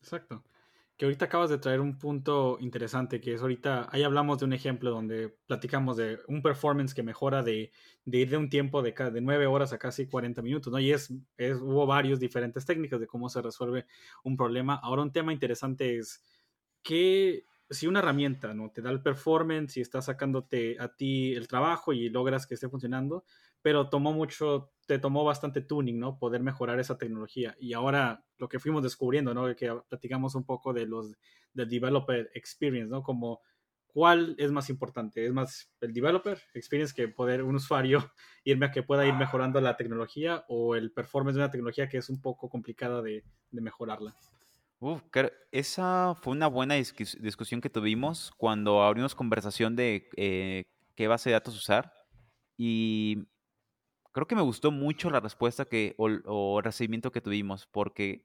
Exacto. 0.00 0.44
Que 0.98 1.06
ahorita 1.06 1.26
acabas 1.26 1.48
de 1.48 1.58
traer 1.58 1.80
un 1.80 1.96
punto 1.96 2.58
interesante, 2.60 3.20
que 3.20 3.32
es 3.32 3.40
ahorita, 3.40 3.88
ahí 3.90 4.02
hablamos 4.02 4.40
de 4.40 4.44
un 4.44 4.52
ejemplo 4.52 4.90
donde 4.90 5.30
platicamos 5.46 5.96
de 5.96 6.18
un 6.28 6.42
performance 6.42 6.92
que 6.92 7.02
mejora 7.02 7.42
de, 7.42 7.72
ir 8.04 8.28
de 8.28 8.36
un 8.36 8.50
tiempo 8.50 8.82
de, 8.82 8.92
de 8.92 9.20
9 9.20 9.46
horas 9.46 9.72
a 9.72 9.78
casi 9.78 10.06
40 10.08 10.42
minutos, 10.42 10.70
¿no? 10.70 10.78
Y 10.78 10.92
es, 10.92 11.14
es, 11.36 11.56
hubo 11.58 11.86
varios 11.86 12.20
diferentes 12.20 12.66
técnicas 12.66 13.00
de 13.00 13.06
cómo 13.06 13.30
se 13.30 13.40
resuelve 13.40 13.86
un 14.24 14.36
problema. 14.36 14.74
Ahora 14.74 15.02
un 15.02 15.12
tema 15.12 15.32
interesante 15.32 15.98
es 15.98 16.22
que 16.82 17.44
si 17.70 17.86
una 17.86 18.00
herramienta 18.00 18.54
no 18.54 18.70
te 18.70 18.82
da 18.82 18.90
el 18.90 19.02
performance 19.02 19.76
y 19.76 19.80
está 19.80 20.00
sacándote 20.00 20.76
a 20.80 20.94
ti 20.94 21.34
el 21.34 21.48
trabajo 21.48 21.92
y 21.92 22.08
logras 22.08 22.46
que 22.46 22.54
esté 22.54 22.68
funcionando, 22.68 23.24
pero 23.62 23.88
tomó 23.88 24.12
mucho, 24.12 24.72
te 24.86 24.98
tomó 24.98 25.24
bastante 25.24 25.60
tuning, 25.60 25.98
¿no? 25.98 26.18
Poder 26.18 26.42
mejorar 26.42 26.78
esa 26.80 26.98
tecnología. 26.98 27.56
Y 27.58 27.72
ahora 27.72 28.24
lo 28.38 28.48
que 28.48 28.58
fuimos 28.58 28.82
descubriendo, 28.82 29.34
¿no? 29.34 29.54
Que 29.54 29.72
platicamos 29.88 30.34
un 30.34 30.44
poco 30.44 30.72
de 30.72 30.86
los 30.86 31.16
del 31.52 31.68
developer 31.68 32.30
experience, 32.34 32.90
¿no? 32.90 33.02
Como 33.02 33.40
cuál 33.86 34.36
es 34.38 34.52
más 34.52 34.70
importante, 34.70 35.26
es 35.26 35.32
más 35.32 35.72
el 35.80 35.92
developer 35.92 36.40
experience 36.54 36.94
que 36.94 37.08
poder 37.08 37.42
un 37.42 37.56
usuario 37.56 38.12
irme 38.44 38.66
a 38.66 38.70
que 38.70 38.82
pueda 38.82 39.06
ir 39.06 39.14
mejorando 39.14 39.60
la 39.60 39.76
tecnología 39.76 40.44
o 40.48 40.76
el 40.76 40.92
performance 40.92 41.34
de 41.34 41.42
una 41.42 41.50
tecnología 41.50 41.88
que 41.88 41.98
es 41.98 42.08
un 42.08 42.20
poco 42.20 42.48
complicada 42.48 43.02
de, 43.02 43.24
de 43.50 43.60
mejorarla. 43.60 44.14
Uf, 44.80 45.02
esa 45.50 46.14
fue 46.14 46.32
una 46.32 46.46
buena 46.46 46.74
discusión 46.74 47.60
que 47.60 47.70
tuvimos 47.70 48.30
cuando 48.36 48.82
abrimos 48.82 49.16
conversación 49.16 49.74
de 49.74 50.08
eh, 50.16 50.66
qué 50.94 51.08
base 51.08 51.30
de 51.30 51.34
datos 51.34 51.56
usar. 51.56 51.92
Y 52.56 53.26
creo 54.18 54.26
que 54.26 54.34
me 54.34 54.42
gustó 54.42 54.72
mucho 54.72 55.10
la 55.10 55.20
respuesta 55.20 55.64
que, 55.64 55.94
o, 55.96 56.60
recibimiento 56.60 57.12
que 57.12 57.20
tuvimos, 57.20 57.68
porque 57.68 58.24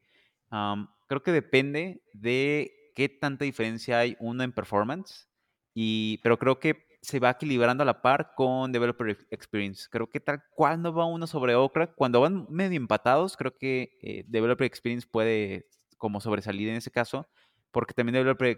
creo 0.49 1.21
que 1.23 1.31
depende 1.31 2.01
de 2.13 2.91
qué 2.95 3.09
tanta 3.09 3.45
diferencia 3.45 3.99
hay 3.99 4.17
uno 4.19 4.43
en 4.43 4.51
performance, 4.51 5.29
y, 5.75 6.17
pero 6.23 6.39
creo 6.39 6.59
que 6.59 6.87
se 7.03 7.19
va 7.19 7.29
equilibrando 7.29 7.83
a 7.83 7.85
la 7.85 8.01
par 8.01 8.33
con 8.35 8.71
Developer 8.71 9.27
Experience. 9.29 9.87
Creo 9.91 10.09
que 10.09 10.19
tal 10.19 10.41
cual 10.55 10.81
no 10.81 10.91
va 10.93 11.05
uno 11.05 11.27
sobre 11.27 11.53
Okra, 11.53 11.93
cuando 11.93 12.21
van 12.21 12.47
medio 12.49 12.77
empatados, 12.77 13.37
creo 13.37 13.55
que 13.55 13.99
eh, 14.01 14.23
Developer 14.27 14.65
Experience 14.65 15.07
puede 15.07 15.67
como 15.99 16.21
sobresalir 16.21 16.69
en 16.69 16.77
ese 16.77 16.89
caso, 16.89 17.27
porque 17.69 17.93
también 17.93 18.13
Developer 18.13 18.57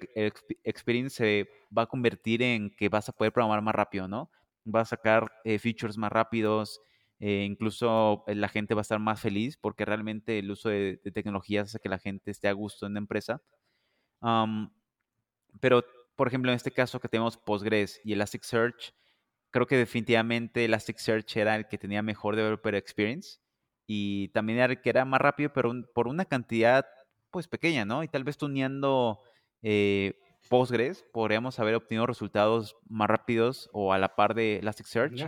Experience 0.64 1.18
se 1.18 1.50
va 1.78 1.82
a 1.82 1.88
convertir 1.88 2.42
en 2.42 2.74
que 2.78 2.88
vas 2.88 3.10
a 3.10 3.12
poder 3.12 3.34
programar 3.34 3.62
más 3.62 3.76
rápido, 3.76 4.08
¿no? 4.08 4.32
Vas 4.64 4.88
a 4.88 4.96
sacar 4.96 5.30
eh, 5.44 5.60
features 5.60 5.98
más 5.98 6.14
rápidos, 6.14 6.80
eh, 7.20 7.46
incluso 7.50 8.24
eh, 8.28 8.36
la 8.36 8.50
gente 8.50 8.74
va 8.74 8.82
a 8.82 8.84
estar 8.84 9.00
más 9.00 9.22
feliz 9.22 9.58
porque 9.58 9.86
realmente 9.86 10.40
el 10.40 10.52
uso 10.52 10.70
de, 10.70 10.98
tecnologías 11.14 11.70
hace 11.70 11.80
que 11.80 11.90
la 11.90 12.00
gente 12.00 12.32
esté 12.32 12.48
a 12.48 12.54
gusto 12.54 12.86
en 12.86 12.94
la 12.94 13.00
empresa. 13.00 13.42
pero, 15.60 15.84
por 16.16 16.28
ejemplo, 16.28 16.52
en 16.52 16.56
este 16.56 16.72
caso 16.72 17.00
que 17.00 17.10
tenemos 17.10 17.38
Postgres 17.38 18.02
y 18.04 18.14
Elasticsearch, 18.14 18.94
creo 19.52 19.68
que 19.68 19.78
definitivamente 19.78 20.66
Elasticsearch 20.66 21.38
era 21.38 21.56
el 21.56 21.68
que 21.68 21.78
tenía 21.78 22.02
mejor 22.02 22.36
developer 22.36 22.76
experience 22.76 23.40
y 23.88 24.30
también 24.30 24.60
era 24.60 24.74
el 24.74 24.82
que 24.82 24.90
era 24.90 25.06
más 25.06 25.22
rápido, 25.22 25.52
pero 25.54 25.74
por 25.94 26.08
una 26.08 26.26
cantidad 26.26 26.86
pues 27.32 27.48
pequeña, 27.48 27.86
¿no? 27.86 28.04
Y 28.04 28.08
tal 28.08 28.24
vez 28.24 28.38
tuneando 28.38 29.22
eh, 29.62 30.14
Postgres, 30.50 31.06
podríamos 31.12 31.60
haber 31.60 31.76
obtenido 31.76 32.06
resultados 32.06 32.76
más 32.88 33.10
rápidos 33.10 33.70
o 33.74 33.94
a 33.94 33.98
la 33.98 34.16
par 34.16 34.36
de 34.36 34.58
Elasticsearch. 34.60 35.26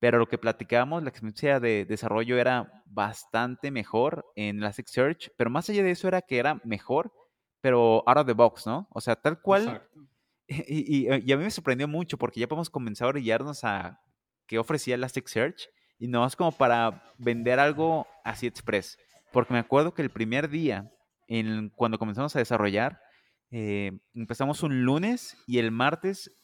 Pero 0.00 0.18
lo 0.18 0.28
que 0.28 0.38
platicábamos, 0.38 1.02
la 1.02 1.10
experiencia 1.10 1.60
de 1.60 1.84
desarrollo 1.84 2.38
era 2.38 2.82
bastante 2.86 3.70
mejor 3.70 4.26
en 4.34 4.58
Elasticsearch, 4.58 5.30
pero 5.36 5.50
más 5.50 5.68
allá 5.68 5.82
de 5.82 5.90
eso 5.90 6.08
era 6.08 6.22
que 6.22 6.38
era 6.38 6.60
mejor, 6.64 7.12
pero 7.60 8.02
out 8.08 8.18
of 8.18 8.26
the 8.26 8.32
box, 8.32 8.66
¿no? 8.66 8.88
O 8.90 9.00
sea, 9.00 9.16
tal 9.16 9.40
cual. 9.40 9.86
Y, 10.52 11.06
y, 11.06 11.32
a 11.32 11.36
mí 11.36 11.44
me 11.44 11.50
sorprendió 11.52 11.86
mucho 11.86 12.18
porque 12.18 12.40
ya 12.40 12.48
podemos 12.48 12.70
comenzar 12.70 13.06
a 13.06 13.12
brillarnos 13.12 13.62
a 13.62 14.00
qué 14.48 14.58
ofrecía 14.58 14.96
Elasticsearch 14.96 15.68
y 15.96 16.08
no 16.08 16.26
es 16.26 16.34
como 16.34 16.50
para 16.50 17.04
vender 17.18 17.60
algo 17.60 18.08
así 18.24 18.48
express. 18.48 18.98
Porque 19.32 19.52
me 19.52 19.60
acuerdo 19.60 19.94
que 19.94 20.02
el 20.02 20.10
primer 20.10 20.48
día, 20.48 20.90
en, 21.28 21.68
cuando 21.76 22.00
comenzamos 22.00 22.34
a 22.34 22.40
desarrollar, 22.40 23.00
eh, 23.52 23.92
empezamos 24.14 24.64
un 24.64 24.82
lunes 24.82 25.36
y 25.46 25.58
el 25.58 25.70
martes 25.70 26.36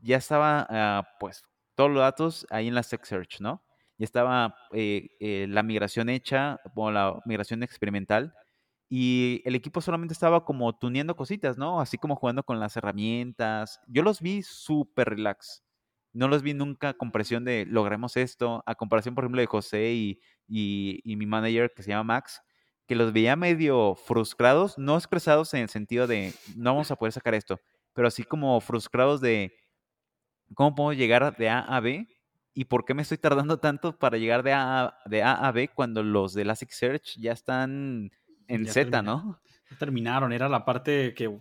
ya 0.00 0.16
estaba, 0.16 0.66
ah, 0.70 1.08
pues, 1.18 1.42
todos 1.80 1.92
los 1.92 2.02
datos 2.02 2.46
ahí 2.50 2.68
en 2.68 2.74
la 2.74 2.82
Search, 2.82 3.40
¿no? 3.40 3.64
Ya 3.96 4.04
estaba 4.04 4.54
eh, 4.74 5.08
eh, 5.18 5.46
la 5.48 5.62
migración 5.62 6.10
hecha, 6.10 6.60
o 6.74 6.90
la 6.90 7.18
migración 7.24 7.62
experimental, 7.62 8.34
y 8.90 9.40
el 9.46 9.54
equipo 9.54 9.80
solamente 9.80 10.12
estaba 10.12 10.44
como 10.44 10.78
tuneando 10.78 11.16
cositas, 11.16 11.56
¿no? 11.56 11.80
Así 11.80 11.96
como 11.96 12.16
jugando 12.16 12.42
con 12.42 12.60
las 12.60 12.76
herramientas. 12.76 13.80
Yo 13.86 14.02
los 14.02 14.20
vi 14.20 14.42
súper 14.42 15.08
relax. 15.08 15.62
No 16.12 16.28
los 16.28 16.42
vi 16.42 16.52
nunca 16.52 16.92
con 16.92 17.12
presión 17.12 17.46
de 17.46 17.64
logremos 17.64 18.18
esto, 18.18 18.62
a 18.66 18.74
comparación, 18.74 19.14
por 19.14 19.24
ejemplo, 19.24 19.40
de 19.40 19.46
José 19.46 19.92
y, 19.94 20.20
y, 20.46 21.00
y 21.02 21.16
mi 21.16 21.24
manager 21.24 21.72
que 21.74 21.82
se 21.82 21.88
llama 21.88 22.04
Max, 22.04 22.42
que 22.86 22.94
los 22.94 23.14
veía 23.14 23.36
medio 23.36 23.94
frustrados, 23.94 24.76
no 24.76 24.98
expresados 24.98 25.54
en 25.54 25.62
el 25.62 25.70
sentido 25.70 26.06
de 26.06 26.34
no 26.56 26.74
vamos 26.74 26.90
a 26.90 26.96
poder 26.96 27.12
sacar 27.14 27.32
esto, 27.32 27.58
pero 27.94 28.06
así 28.06 28.22
como 28.22 28.60
frustrados 28.60 29.22
de 29.22 29.54
cómo 30.54 30.74
puedo 30.74 30.92
llegar 30.92 31.36
de 31.36 31.48
A 31.48 31.60
a 31.60 31.80
B 31.80 32.08
y 32.54 32.64
por 32.64 32.84
qué 32.84 32.94
me 32.94 33.02
estoy 33.02 33.18
tardando 33.18 33.58
tanto 33.58 33.98
para 33.98 34.18
llegar 34.18 34.42
de 34.42 34.52
A 34.52 34.84
a, 34.84 34.98
de 35.06 35.22
a, 35.22 35.34
a 35.34 35.52
B 35.52 35.68
cuando 35.68 36.02
los 36.02 36.34
de 36.34 36.42
Elasticsearch 36.42 37.16
ya 37.18 37.32
están 37.32 38.10
en 38.48 38.66
Z, 38.66 39.02
¿no? 39.02 39.40
Ya 39.70 39.78
terminaron, 39.78 40.32
era 40.32 40.48
la 40.48 40.64
parte 40.64 41.14
que 41.14 41.40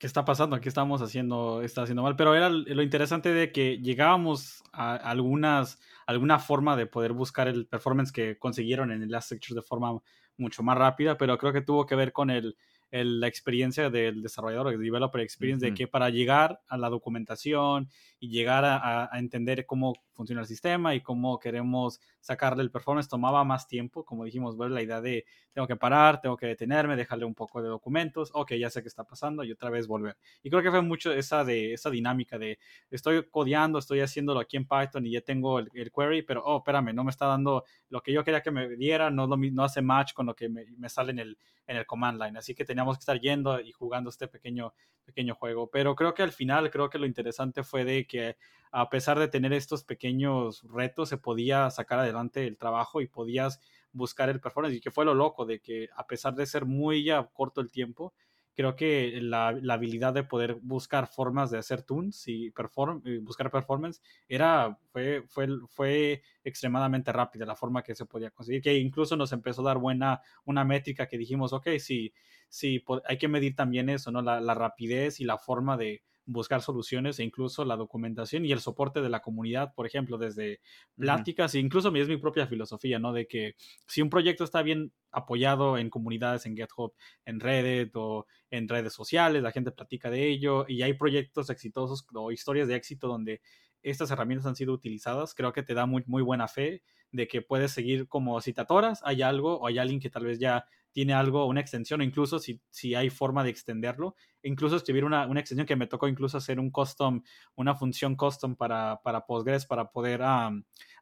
¿qué 0.00 0.06
está 0.06 0.24
pasando? 0.24 0.58
¿Qué 0.60 0.68
estamos 0.68 1.02
haciendo? 1.02 1.62
Está 1.62 1.82
haciendo 1.82 2.02
mal. 2.02 2.16
Pero 2.16 2.34
era 2.34 2.48
lo 2.48 2.82
interesante 2.82 3.32
de 3.32 3.52
que 3.52 3.78
llegábamos 3.78 4.64
a 4.72 4.96
algunas, 4.96 5.78
alguna 6.06 6.38
forma 6.38 6.74
de 6.74 6.86
poder 6.86 7.12
buscar 7.12 7.48
el 7.48 7.66
performance 7.66 8.10
que 8.10 8.38
consiguieron 8.38 8.90
en 8.90 9.02
Elasticsearch 9.02 9.54
de 9.54 9.62
forma 9.62 10.00
mucho 10.38 10.62
más 10.62 10.78
rápida, 10.78 11.18
pero 11.18 11.36
creo 11.36 11.52
que 11.52 11.60
tuvo 11.60 11.84
que 11.84 11.96
ver 11.96 12.12
con 12.12 12.30
el, 12.30 12.56
la 12.90 13.26
experiencia 13.26 13.90
del 13.90 14.22
desarrollador, 14.22 14.72
el 14.72 14.80
developer 14.80 15.20
experience, 15.20 15.66
de 15.66 15.74
que 15.74 15.86
para 15.86 16.08
llegar 16.08 16.62
a 16.66 16.78
la 16.78 16.88
documentación 16.88 17.90
y 18.22 18.28
llegar 18.28 18.66
a, 18.66 19.08
entender 19.14 19.64
cómo 19.64 19.94
funciona 20.12 20.42
el 20.42 20.46
sistema 20.46 20.94
y 20.94 21.00
cómo 21.00 21.38
queremos 21.38 22.00
sacarle 22.20 22.62
el 22.62 22.70
performance 22.70 23.08
tomaba 23.08 23.42
más 23.44 23.66
tiempo, 23.66 24.04
como 24.04 24.26
dijimos, 24.26 24.58
ver 24.58 24.70
la 24.70 24.82
idea 24.82 25.00
de 25.00 25.24
tengo 25.52 25.66
que 25.66 25.76
parar, 25.76 26.20
tengo 26.20 26.36
que 26.36 26.46
detenerme, 26.46 26.96
dejarle 26.96 27.24
un 27.24 27.34
poco 27.34 27.62
de 27.62 27.68
documentos, 27.68 28.30
ok, 28.34 28.52
ya 28.54 28.68
sé 28.68 28.82
qué 28.82 28.88
está 28.88 29.04
pasando 29.04 29.42
y 29.42 29.50
otra 29.50 29.70
vez 29.70 29.86
volver. 29.86 30.18
Y 30.42 30.50
creo 30.50 30.62
que 30.62 30.70
fue 30.70 30.82
mucho 30.82 31.12
esa, 31.12 31.44
de, 31.44 31.72
esa 31.72 31.88
dinámica 31.88 32.38
de 32.38 32.58
estoy 32.90 33.26
codeando, 33.30 33.78
estoy 33.78 34.00
haciéndolo 34.00 34.40
aquí 34.40 34.58
en 34.58 34.68
Python 34.68 35.06
y 35.06 35.12
ya 35.12 35.22
tengo 35.22 35.58
el, 35.58 35.70
query, 35.70 36.22
pero, 36.22 36.44
oh, 36.44 36.58
espérame, 36.58 36.94
no 36.94 37.04
me 37.04 37.10
está 37.10 37.24
dando 37.24 37.64
lo 37.88 38.02
que 38.02 38.12
yo 38.12 38.22
quería 38.22 38.42
que 38.42 38.50
me 38.50 38.68
diera, 38.76 39.10
no, 39.10 39.26
no 39.26 39.64
hace 39.64 39.80
match 39.80 40.12
con 40.12 40.26
lo 40.26 40.36
que 40.36 40.50
me, 40.50 40.66
me 40.76 40.90
sale 40.90 41.12
en 41.12 41.20
el, 41.20 41.38
en 41.70 41.76
el 41.76 41.86
command 41.86 42.20
line. 42.20 42.38
Así 42.38 42.54
que 42.54 42.64
teníamos 42.64 42.96
que 42.96 43.02
estar 43.02 43.18
yendo 43.20 43.60
y 43.60 43.70
jugando 43.72 44.10
este 44.10 44.26
pequeño, 44.26 44.74
pequeño 45.04 45.34
juego. 45.36 45.70
Pero 45.70 45.94
creo 45.94 46.14
que 46.14 46.22
al 46.22 46.32
final, 46.32 46.70
creo 46.70 46.90
que 46.90 46.98
lo 46.98 47.06
interesante 47.06 47.62
fue 47.62 47.84
de 47.84 48.06
que 48.10 48.36
a 48.72 48.88
pesar 48.88 49.18
de 49.18 49.28
tener 49.28 49.52
estos 49.52 49.84
pequeños 49.84 50.62
retos, 50.70 51.08
se 51.08 51.18
podía 51.18 51.70
sacar 51.70 52.00
adelante 52.00 52.46
el 52.46 52.56
trabajo 52.56 53.00
y 53.00 53.06
podías 53.06 53.60
buscar 53.92 54.28
el 54.28 54.40
performance. 54.40 54.76
Y 54.76 54.80
que 54.80 54.90
fue 54.90 55.04
lo 55.04 55.14
loco 55.14 55.44
de 55.44 55.60
que 55.60 55.88
a 55.96 56.06
pesar 56.06 56.34
de 56.34 56.46
ser 56.46 56.66
muy 56.66 57.04
ya 57.04 57.24
corto 57.32 57.60
el 57.60 57.70
tiempo, 57.70 58.14
creo 58.54 58.76
que 58.76 59.18
la, 59.22 59.48
habilidad 59.48 60.12
de 60.12 60.24
poder 60.24 60.54
buscar 60.54 61.06
formas 61.06 61.50
de 61.50 61.58
hacer 61.58 61.82
tunes 61.82 62.22
y, 62.26 62.50
perform, 62.50 63.02
buscar 63.22 63.50
performance 63.50 64.02
era, 64.28 64.76
fue, 64.92 65.22
fue, 65.28 65.48
fue 65.68 66.22
extremadamente 66.44 67.12
rápida 67.12 67.46
la 67.46 67.56
forma 67.56 67.82
que 67.82 67.94
se 67.94 68.06
podía 68.06 68.30
conseguir, 68.30 68.62
que 68.62 68.76
incluso 68.76 69.16
nos 69.16 69.32
empezó 69.32 69.62
a 69.62 69.66
dar 69.66 69.78
buena, 69.78 70.20
una 70.44 70.64
métrica 70.64 71.08
que 71.08 71.18
dijimos, 71.18 71.52
ok, 71.52 71.68
sí, 71.78 72.12
sí, 72.48 72.84
hay 73.06 73.18
que 73.18 73.28
medir 73.28 73.56
también 73.56 73.88
eso, 73.88 74.10
¿no? 74.10 74.20
la 74.20 74.54
rapidez 74.54 75.20
y 75.20 75.24
la 75.24 75.38
forma 75.38 75.76
de, 75.76 76.02
buscar 76.26 76.62
soluciones 76.62 77.18
e 77.18 77.24
incluso 77.24 77.64
la 77.64 77.76
documentación 77.76 78.44
y 78.44 78.52
el 78.52 78.60
soporte 78.60 79.00
de 79.00 79.08
la 79.08 79.20
comunidad, 79.20 79.74
por 79.74 79.86
ejemplo, 79.86 80.18
desde 80.18 80.60
pláticas, 80.96 81.54
e 81.54 81.58
incluso 81.58 81.94
es 81.94 82.08
mi 82.08 82.16
propia 82.16 82.46
filosofía, 82.46 82.98
¿no? 82.98 83.12
De 83.12 83.26
que 83.26 83.54
si 83.86 84.02
un 84.02 84.10
proyecto 84.10 84.44
está 84.44 84.62
bien 84.62 84.92
apoyado 85.10 85.76
en 85.78 85.90
comunidades, 85.90 86.46
en 86.46 86.56
GitHub, 86.56 86.94
en 87.24 87.40
Reddit 87.40 87.90
o 87.96 88.26
en 88.50 88.68
redes 88.68 88.92
sociales, 88.92 89.42
la 89.42 89.52
gente 89.52 89.72
platica 89.72 90.10
de 90.10 90.28
ello 90.28 90.64
y 90.68 90.82
hay 90.82 90.94
proyectos 90.94 91.50
exitosos 91.50 92.06
o 92.14 92.30
historias 92.32 92.68
de 92.68 92.76
éxito 92.76 93.08
donde 93.08 93.40
estas 93.82 94.10
herramientas 94.10 94.46
han 94.46 94.56
sido 94.56 94.72
utilizadas, 94.72 95.34
creo 95.34 95.52
que 95.52 95.62
te 95.62 95.74
da 95.74 95.86
muy, 95.86 96.04
muy 96.06 96.22
buena 96.22 96.48
fe 96.48 96.82
de 97.12 97.28
que 97.28 97.42
puedes 97.42 97.72
seguir 97.72 98.08
como 98.08 98.40
citatoras, 98.40 99.00
hay 99.04 99.22
algo 99.22 99.56
o 99.56 99.66
hay 99.66 99.78
alguien 99.78 100.00
que 100.00 100.10
tal 100.10 100.24
vez 100.24 100.38
ya 100.38 100.66
tiene 100.92 101.14
algo, 101.14 101.46
una 101.46 101.60
extensión, 101.60 102.00
o 102.00 102.04
incluso 102.04 102.38
si, 102.38 102.60
si 102.70 102.94
hay 102.94 103.10
forma 103.10 103.44
de 103.44 103.50
extenderlo, 103.50 104.16
incluso 104.42 104.76
escribir 104.76 105.04
una, 105.04 105.26
una, 105.26 105.40
extensión 105.40 105.66
que 105.66 105.76
me 105.76 105.86
tocó 105.86 106.08
incluso 106.08 106.38
hacer 106.38 106.58
un 106.58 106.70
custom, 106.70 107.22
una 107.54 107.74
función 107.74 108.16
custom 108.16 108.56
para, 108.56 109.00
para 109.02 109.24
Postgres 109.24 109.66
para 109.66 109.90
poder 109.90 110.22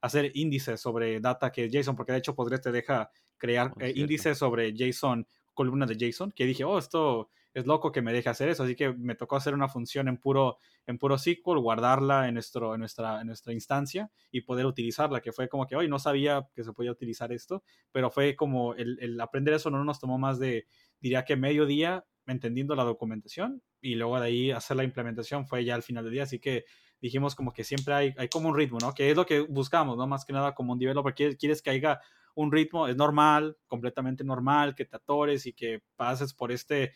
hacer 0.02 0.30
índices 0.34 0.80
sobre 0.80 1.20
data 1.20 1.50
que 1.50 1.64
es 1.64 1.72
JSON, 1.72 1.96
porque 1.96 2.12
de 2.12 2.18
hecho 2.18 2.34
Postgres 2.34 2.60
te 2.60 2.72
deja 2.72 3.10
crear 3.38 3.72
oh, 3.74 3.80
eh, 3.80 3.92
índices 3.96 4.36
sobre 4.36 4.74
JSON, 4.74 5.26
columna 5.54 5.86
de 5.86 5.96
JSON, 5.96 6.32
que 6.32 6.44
dije, 6.44 6.64
oh, 6.64 6.78
esto 6.78 7.30
es 7.54 7.66
loco 7.66 7.90
que 7.90 8.02
me 8.02 8.12
deje 8.12 8.28
hacer 8.28 8.48
eso, 8.48 8.64
así 8.64 8.76
que 8.76 8.92
me 8.92 9.14
tocó 9.14 9.36
hacer 9.36 9.54
una 9.54 9.68
función 9.68 10.08
en 10.08 10.18
puro, 10.18 10.58
en 10.88 10.98
puro 10.98 11.18
SQL, 11.18 11.58
guardarla 11.58 12.28
en, 12.28 12.34
nuestro, 12.34 12.74
en, 12.74 12.80
nuestra, 12.80 13.20
en 13.20 13.26
nuestra 13.26 13.52
instancia 13.52 14.10
y 14.30 14.40
poder 14.40 14.64
utilizarla, 14.64 15.20
que 15.20 15.32
fue 15.32 15.46
como 15.46 15.66
que 15.66 15.76
hoy 15.76 15.86
no 15.86 15.98
sabía 15.98 16.48
que 16.54 16.64
se 16.64 16.72
podía 16.72 16.90
utilizar 16.90 17.30
esto, 17.30 17.62
pero 17.92 18.10
fue 18.10 18.34
como 18.34 18.74
el, 18.74 18.98
el, 19.00 19.20
aprender 19.20 19.52
eso 19.52 19.70
no 19.70 19.84
nos 19.84 20.00
tomó 20.00 20.18
más 20.18 20.38
de, 20.38 20.66
diría 20.98 21.26
que 21.26 21.36
medio 21.36 21.66
día 21.66 22.06
entendiendo 22.26 22.74
la 22.74 22.84
documentación 22.84 23.62
y 23.82 23.96
luego 23.96 24.18
de 24.18 24.26
ahí 24.26 24.50
hacer 24.50 24.78
la 24.78 24.84
implementación 24.84 25.46
fue 25.46 25.62
ya 25.62 25.74
al 25.74 25.82
final 25.82 26.04
del 26.04 26.14
día, 26.14 26.22
así 26.22 26.38
que 26.38 26.64
dijimos 27.02 27.34
como 27.34 27.52
que 27.52 27.64
siempre 27.64 27.92
hay, 27.92 28.14
hay 28.16 28.28
como 28.28 28.48
un 28.48 28.56
ritmo, 28.56 28.78
¿no? 28.80 28.94
Que 28.94 29.10
es 29.10 29.16
lo 29.16 29.26
que 29.26 29.40
buscamos, 29.40 29.98
¿no? 29.98 30.06
Más 30.06 30.24
que 30.24 30.32
nada 30.32 30.54
como 30.54 30.72
un 30.72 30.78
developer, 30.78 31.14
quieres, 31.14 31.36
quieres 31.36 31.60
que 31.60 31.68
haya 31.68 32.00
un 32.34 32.50
ritmo, 32.50 32.88
es 32.88 32.96
normal, 32.96 33.58
completamente 33.66 34.24
normal, 34.24 34.74
que 34.74 34.86
te 34.86 34.96
atores 34.96 35.44
y 35.44 35.52
que 35.52 35.82
pases 35.96 36.32
por 36.32 36.50
este 36.50 36.92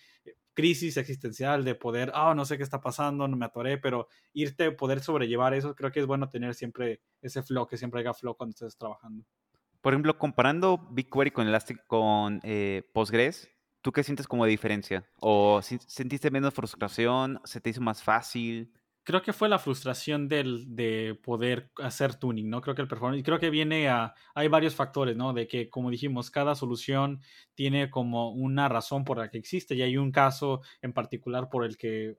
crisis 0.54 0.96
existencial 0.96 1.64
de 1.64 1.74
poder, 1.74 2.12
ah, 2.14 2.34
no 2.34 2.44
sé 2.44 2.56
qué 2.56 2.62
está 2.62 2.80
pasando, 2.80 3.28
no 3.28 3.36
me 3.36 3.46
atoré, 3.46 3.78
pero 3.78 4.08
irte, 4.32 4.70
poder 4.72 5.00
sobrellevar 5.00 5.54
eso, 5.54 5.74
creo 5.74 5.90
que 5.92 6.00
es 6.00 6.06
bueno 6.06 6.28
tener 6.28 6.54
siempre 6.54 7.00
ese 7.20 7.42
flow, 7.42 7.66
que 7.66 7.76
siempre 7.76 8.00
haya 8.00 8.14
flow 8.14 8.36
cuando 8.36 8.52
estés 8.52 8.76
trabajando. 8.76 9.24
Por 9.80 9.92
ejemplo, 9.92 10.16
comparando 10.16 10.78
BigQuery 10.90 11.32
con 11.32 11.48
Elastic, 11.48 11.84
con 11.86 12.40
eh, 12.44 12.88
Postgres, 12.92 13.50
¿tú 13.80 13.90
qué 13.92 14.04
sientes 14.04 14.28
como 14.28 14.46
diferencia? 14.46 15.04
¿O 15.18 15.60
sentiste 15.62 16.30
menos 16.30 16.54
frustración? 16.54 17.40
¿Se 17.44 17.60
te 17.60 17.70
hizo 17.70 17.80
más 17.80 18.02
fácil? 18.02 18.72
Creo 19.04 19.22
que 19.22 19.32
fue 19.32 19.48
la 19.48 19.58
frustración 19.58 20.28
del, 20.28 20.74
de 20.76 21.18
poder 21.22 21.70
hacer 21.78 22.14
tuning, 22.14 22.48
¿no? 22.48 22.60
Creo 22.60 22.74
que 22.74 22.82
el 22.82 22.88
performance, 22.88 23.24
creo 23.24 23.38
que 23.38 23.50
viene 23.50 23.88
a, 23.88 24.14
hay 24.34 24.48
varios 24.48 24.74
factores, 24.74 25.16
¿no? 25.16 25.32
De 25.32 25.48
que, 25.48 25.68
como 25.68 25.90
dijimos, 25.90 26.30
cada 26.30 26.54
solución 26.54 27.20
tiene 27.54 27.90
como 27.90 28.30
una 28.30 28.68
razón 28.68 29.04
por 29.04 29.18
la 29.18 29.30
que 29.30 29.38
existe 29.38 29.74
y 29.74 29.82
hay 29.82 29.96
un 29.96 30.12
caso 30.12 30.60
en 30.80 30.92
particular 30.92 31.48
por 31.50 31.64
el 31.64 31.76
que 31.76 32.16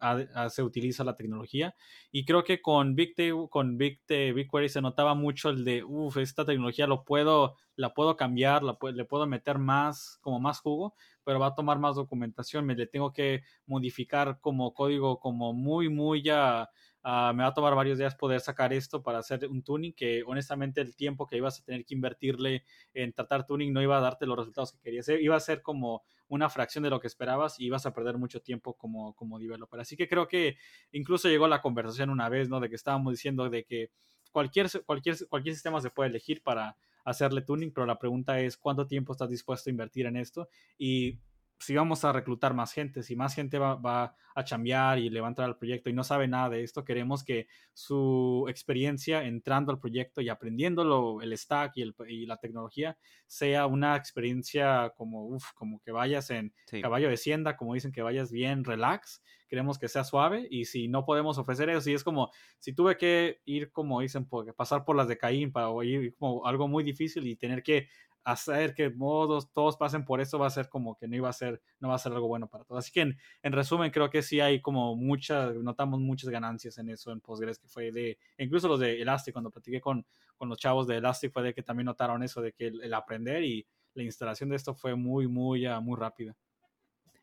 se 0.49 0.63
utiliza 0.63 1.03
la 1.03 1.15
tecnología. 1.15 1.75
Y 2.11 2.25
creo 2.25 2.43
que 2.43 2.61
con 2.61 2.95
Big, 2.95 3.15
con 3.49 3.77
Big, 3.77 4.01
BigQuery 4.07 4.69
se 4.69 4.81
notaba 4.81 5.15
mucho 5.15 5.49
el 5.49 5.63
de, 5.63 5.83
uff, 5.83 6.17
esta 6.17 6.45
tecnología 6.45 6.87
lo 6.87 7.03
puedo, 7.03 7.55
la 7.75 7.93
puedo 7.93 8.15
cambiar, 8.15 8.63
la, 8.63 8.77
le 8.93 9.05
puedo 9.05 9.25
meter 9.27 9.57
más, 9.57 10.17
como 10.21 10.39
más 10.39 10.59
jugo, 10.59 10.95
pero 11.23 11.39
va 11.39 11.47
a 11.47 11.55
tomar 11.55 11.79
más 11.79 11.95
documentación, 11.95 12.65
me 12.65 12.75
le 12.75 12.87
tengo 12.87 13.11
que 13.13 13.43
modificar 13.65 14.39
como 14.39 14.73
código 14.73 15.19
como 15.19 15.53
muy, 15.53 15.89
muy 15.89 16.21
ya, 16.21 16.69
ah, 17.03 17.33
me 17.35 17.43
va 17.43 17.49
a 17.49 17.53
tomar 17.53 17.75
varios 17.75 17.97
días 17.97 18.15
poder 18.15 18.41
sacar 18.41 18.73
esto 18.73 19.01
para 19.01 19.19
hacer 19.19 19.47
un 19.47 19.63
tuning 19.63 19.93
que 19.93 20.23
honestamente 20.25 20.81
el 20.81 20.95
tiempo 20.95 21.27
que 21.27 21.37
ibas 21.37 21.59
a 21.59 21.63
tener 21.63 21.85
que 21.85 21.95
invertirle 21.95 22.63
en 22.93 23.13
tratar 23.13 23.45
tuning 23.45 23.73
no 23.73 23.81
iba 23.81 23.97
a 23.97 24.01
darte 24.01 24.25
los 24.25 24.37
resultados 24.37 24.73
que 24.73 24.79
querías, 24.79 25.07
iba 25.09 25.35
a 25.35 25.39
ser 25.39 25.61
como 25.61 26.03
una 26.27 26.49
fracción 26.49 26.83
de 26.83 26.89
lo 26.89 26.99
que 26.99 27.07
esperabas 27.07 27.59
y 27.59 27.65
ibas 27.65 27.85
a 27.85 27.93
perder 27.93 28.17
mucho 28.17 28.41
tiempo 28.41 28.73
como, 28.75 29.13
como 29.13 29.37
developer. 29.39 29.79
Así 29.79 29.95
que 29.95 30.07
creo 30.07 30.27
que 30.27 30.57
incluso 30.91 31.29
llegó 31.29 31.47
la 31.47 31.61
conversación 31.61 32.09
una 32.09 32.27
vez, 32.29 32.49
¿no? 32.49 32.59
De 32.59 32.69
que 32.69 32.75
estábamos 32.75 33.13
diciendo 33.13 33.49
de 33.49 33.63
que 33.63 33.91
cualquier, 34.31 34.67
cualquier, 34.85 35.15
cualquier 35.27 35.53
sistema 35.53 35.79
se 35.79 35.91
puede 35.91 36.09
elegir 36.09 36.41
para 36.41 36.75
hacerle 37.03 37.41
tuning, 37.41 37.71
pero 37.71 37.85
la 37.85 37.99
pregunta 37.99 38.39
es 38.39 38.57
cuánto 38.57 38.87
tiempo 38.87 39.13
estás 39.13 39.29
dispuesto 39.29 39.69
a 39.69 39.71
invertir 39.71 40.05
en 40.05 40.17
esto 40.17 40.49
y 40.77 41.19
si 41.59 41.75
vamos 41.75 42.03
a 42.03 42.11
reclutar 42.11 42.53
más 42.53 42.73
gente, 42.73 43.03
si 43.03 43.15
más 43.15 43.35
gente 43.35 43.57
va, 43.57 44.15
a 44.35 44.43
chambear 44.43 44.97
y 44.97 45.11
le 45.11 45.21
va 45.21 45.27
a 45.27 45.29
entrar 45.29 45.47
al 45.47 45.57
proyecto 45.57 45.91
y 45.91 45.93
no 45.93 46.03
sabe 46.03 46.27
nada 46.27 46.49
de 46.49 46.63
esto, 46.63 46.83
queremos 46.83 47.23
que 47.23 47.47
su 47.71 48.45
experiencia 48.49 49.23
entrando 49.23 49.71
al 49.71 49.79
proyecto 49.79 50.21
y 50.21 50.29
aprendiéndolo, 50.29 51.21
el 51.21 51.37
stack 51.37 51.73
y, 51.77 52.25
la 52.25 52.37
tecnología, 52.37 52.97
sea 53.27 53.67
una 53.67 53.95
experiencia 53.95 54.91
como, 54.97 55.37
como 55.53 55.79
que 55.81 55.91
vayas 55.91 56.31
en 56.31 56.51
caballo 56.81 57.09
de 57.09 57.17
sienda, 57.17 57.55
como 57.55 57.75
dicen 57.75 57.91
que 57.91 58.01
vayas 58.01 58.31
bien 58.31 58.63
relax, 58.63 59.21
queremos 59.47 59.77
que 59.77 59.87
sea 59.87 60.03
suave 60.03 60.47
y 60.49 60.65
si 60.65 60.87
no 60.87 61.05
podemos 61.05 61.37
ofrecer 61.37 61.69
eso, 61.69 61.81
si 61.81 61.93
es 61.93 62.03
como, 62.03 62.31
si 62.57 62.73
tuve 62.73 62.97
que 62.97 63.39
ir 63.45 63.71
como 63.71 64.01
dicen, 64.01 64.27
pasar 64.57 64.83
por 64.83 64.95
las 64.95 65.07
de 65.07 65.19
Caín 65.19 65.51
para 65.51 65.69
ir 65.83 66.15
como 66.15 66.47
algo 66.47 66.67
muy 66.67 66.83
difícil 66.83 67.27
y 67.27 67.35
tener 67.35 67.61
que 67.61 67.87
hacer 68.23 68.73
que 68.73 68.89
modos 68.89 69.51
todos 69.51 69.75
pasen 69.77 70.05
por 70.05 70.21
eso 70.21 70.39
va 70.39 70.47
a 70.47 70.51
ser 70.51 70.69
como 70.69 70.97
que 70.97 71.07
no 71.07 71.15
iba 71.15 71.29
a 71.29 71.33
ser 71.33 71.61
no 71.79 71.89
va 71.89 71.95
a 71.95 71.99
ser 71.99 72.13
algo 72.13 72.27
bueno 72.27 72.47
para 72.47 72.63
todos. 72.63 72.79
Así 72.79 72.91
que 72.91 73.01
en, 73.01 73.51
resumen 73.51 73.91
creo 73.91 74.09
que 74.09 74.21
sí 74.21 74.39
hay 74.39 74.61
como 74.61 74.95
muchas 74.95 75.55
notamos 75.55 75.99
muchas 75.99 76.29
ganancias 76.29 76.77
en 76.77 76.89
eso 76.89 77.11
en 77.11 77.19
Postgres 77.21 77.59
que 77.59 77.67
fue 77.67 77.91
de 77.91 78.17
incluso 78.37 78.67
los 78.67 78.79
de 78.79 79.01
Elastic 79.01 79.33
cuando 79.33 79.51
platiqué 79.51 79.81
con, 79.81 80.05
con 80.37 80.49
los 80.49 80.57
chavos 80.57 80.87
de 80.87 80.97
Elastic 80.97 81.31
fue 81.31 81.43
de 81.43 81.53
que 81.53 81.63
también 81.63 81.85
notaron 81.85 82.23
eso 82.23 82.41
de 82.41 82.53
que 82.53 82.67
el, 82.67 82.93
aprender 82.93 83.43
y 83.43 83.65
la 83.93 84.03
instalación 84.03 84.49
de 84.49 84.55
esto 84.55 84.73
fue 84.73 84.95
muy 84.95 85.27
muy 85.27 85.67
uh, 85.67 85.81
muy 85.81 85.97
rápida. 85.97 86.35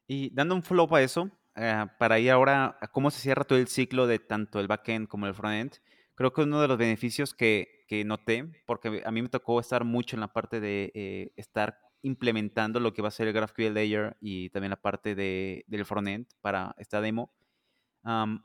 Y 0.07 0.31
dando 0.35 0.55
un 0.55 0.63
follow 0.63 0.95
a 0.95 1.03
eso 1.03 1.31
uh, 1.57 1.87
para 1.99 2.19
ir 2.19 2.31
ahora 2.31 2.79
cómo 2.93 3.11
se 3.11 3.21
cierra 3.21 3.45
todo 3.45 3.59
el 3.59 3.69
ciclo 3.69 4.07
de 4.07 4.19
tanto 4.19 4.61
el 4.61 4.67
backend 4.67 5.09
como 5.09 5.27
el 5.27 5.35
frontend 5.35 5.75
creo 6.21 6.35
que 6.35 6.43
uno 6.43 6.61
de 6.61 6.69
los 6.69 6.77
beneficios 6.77 7.33
que 7.33 7.81
que 7.91 8.05
noté, 8.05 8.49
porque 8.67 9.03
a 9.05 9.11
mí 9.11 9.21
me 9.21 9.29
tocó 9.29 9.59
estar 9.59 9.83
mucho 9.85 10.15
en 10.15 10.21
la 10.21 10.33
parte 10.33 10.61
de 10.61 10.93
eh, 10.95 11.33
estar 11.35 11.77
implementando 12.03 12.79
lo 12.79 12.93
que 12.93 13.03
va 13.03 13.09
a 13.09 13.11
ser 13.11 13.27
el 13.27 13.35
GraphQL 13.35 13.75
Layer 13.75 14.17
y 14.21 14.49
también 14.51 14.71
la 14.71 14.81
parte 14.81 15.17
de, 15.17 15.65
del 15.67 15.85
frontend 15.85 16.29
para 16.41 16.73
esta 16.79 17.01
demo. 17.01 17.33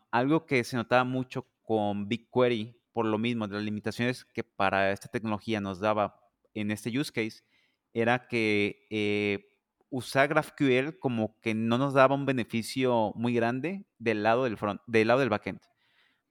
algo 0.10 0.48
que 0.48 0.64
se 0.64 0.78
notaba 0.78 1.04
mucho 1.04 1.46
con 1.62 2.08
BigQuery, 2.08 2.76
por 2.92 3.06
lo 3.06 3.20
mismo, 3.20 3.48
de 3.48 3.54
las 3.54 3.64
limitaciones 3.64 4.26
que 4.26 4.44
para 4.44 4.92
esta 4.92 5.10
tecnología 5.10 5.62
nos 5.62 5.80
daba 5.80 6.20
en 6.56 6.72
este 6.72 6.90
use 6.98 7.12
case, 7.12 7.44
era 7.94 8.28
que 8.28 8.88
eh, 8.90 9.46
usar 9.92 10.28
GraphQL 10.28 10.98
como 10.98 11.40
que 11.40 11.54
no 11.54 11.78
nos 11.78 11.94
daba 11.94 12.16
un 12.16 12.26
beneficio 12.26 13.14
muy 13.14 13.36
grande 13.36 13.86
del 14.00 14.24
lado 14.24 14.46
del, 14.46 14.58
front, 14.58 14.82
del, 14.88 15.08
lado 15.08 15.20
del 15.20 15.30
backend 15.30 15.60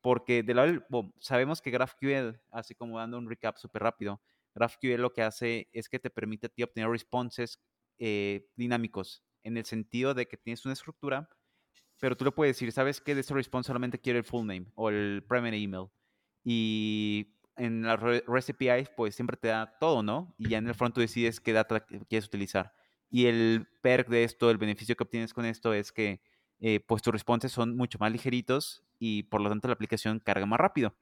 porque 0.04 0.42
de 0.42 0.52
lado 0.52 0.84
sabemos 1.18 1.62
que 1.62 1.70
GraphQL, 1.70 2.38
así 2.50 2.74
como 2.74 2.98
dando 2.98 3.16
un 3.16 3.26
recap 3.26 3.56
súper 3.56 3.84
rápido, 3.84 4.20
GraphQL 4.54 5.00
lo 5.00 5.14
que 5.14 5.22
hace 5.22 5.70
es 5.72 5.88
que 5.88 5.98
te 5.98 6.10
permite 6.10 6.48
a 6.48 6.50
ti 6.50 6.62
obtener 6.62 6.90
responses 6.90 7.58
eh, 7.96 8.46
dinámicos, 8.54 9.24
en 9.44 9.56
el 9.56 9.64
sentido 9.64 10.12
de 10.12 10.28
que 10.28 10.36
tienes 10.36 10.62
una 10.66 10.74
estructura, 10.74 11.30
pero 11.98 12.18
tú 12.18 12.26
le 12.26 12.32
puedes 12.32 12.54
decir, 12.54 12.70
¿sabes 12.70 13.00
qué? 13.00 13.14
De 13.14 13.22
ese 13.22 13.32
response 13.32 13.68
solamente 13.68 13.98
quiero 13.98 14.18
el 14.18 14.26
full 14.26 14.46
name 14.46 14.66
o 14.74 14.90
el 14.90 15.24
primary 15.26 15.64
email. 15.64 15.86
Y 16.44 17.38
en 17.56 17.80
la 17.84 17.96
REST 17.96 18.50
API, 18.50 18.88
pues 18.94 19.14
siempre 19.14 19.38
te 19.38 19.48
da 19.48 19.78
todo, 19.80 20.02
¿no? 20.02 20.34
Y 20.36 20.50
ya 20.50 20.58
en 20.58 20.68
el 20.68 20.74
front 20.74 20.94
tú 20.94 21.00
decides 21.00 21.40
qué 21.40 21.54
data 21.54 21.80
quieres 21.80 22.26
utilizar. 22.26 22.74
Y 23.08 23.24
el 23.24 23.66
perk 23.80 24.10
de 24.10 24.24
esto, 24.24 24.50
el 24.50 24.58
beneficio 24.58 24.96
que 24.96 25.04
obtienes 25.04 25.32
con 25.32 25.46
esto 25.46 25.72
es 25.72 25.92
que 25.92 26.20
eh, 26.60 26.80
pues 26.80 27.00
tus 27.00 27.12
responses 27.12 27.52
son 27.52 27.74
mucho 27.74 27.98
más 27.98 28.12
ligeritos 28.12 28.84
y 29.06 29.24
por 29.24 29.42
lo 29.42 29.50
tanto 29.50 29.68
la 29.68 29.74
aplicación 29.74 30.18
carga 30.18 30.46
más 30.46 30.58
rápido. 30.58 30.96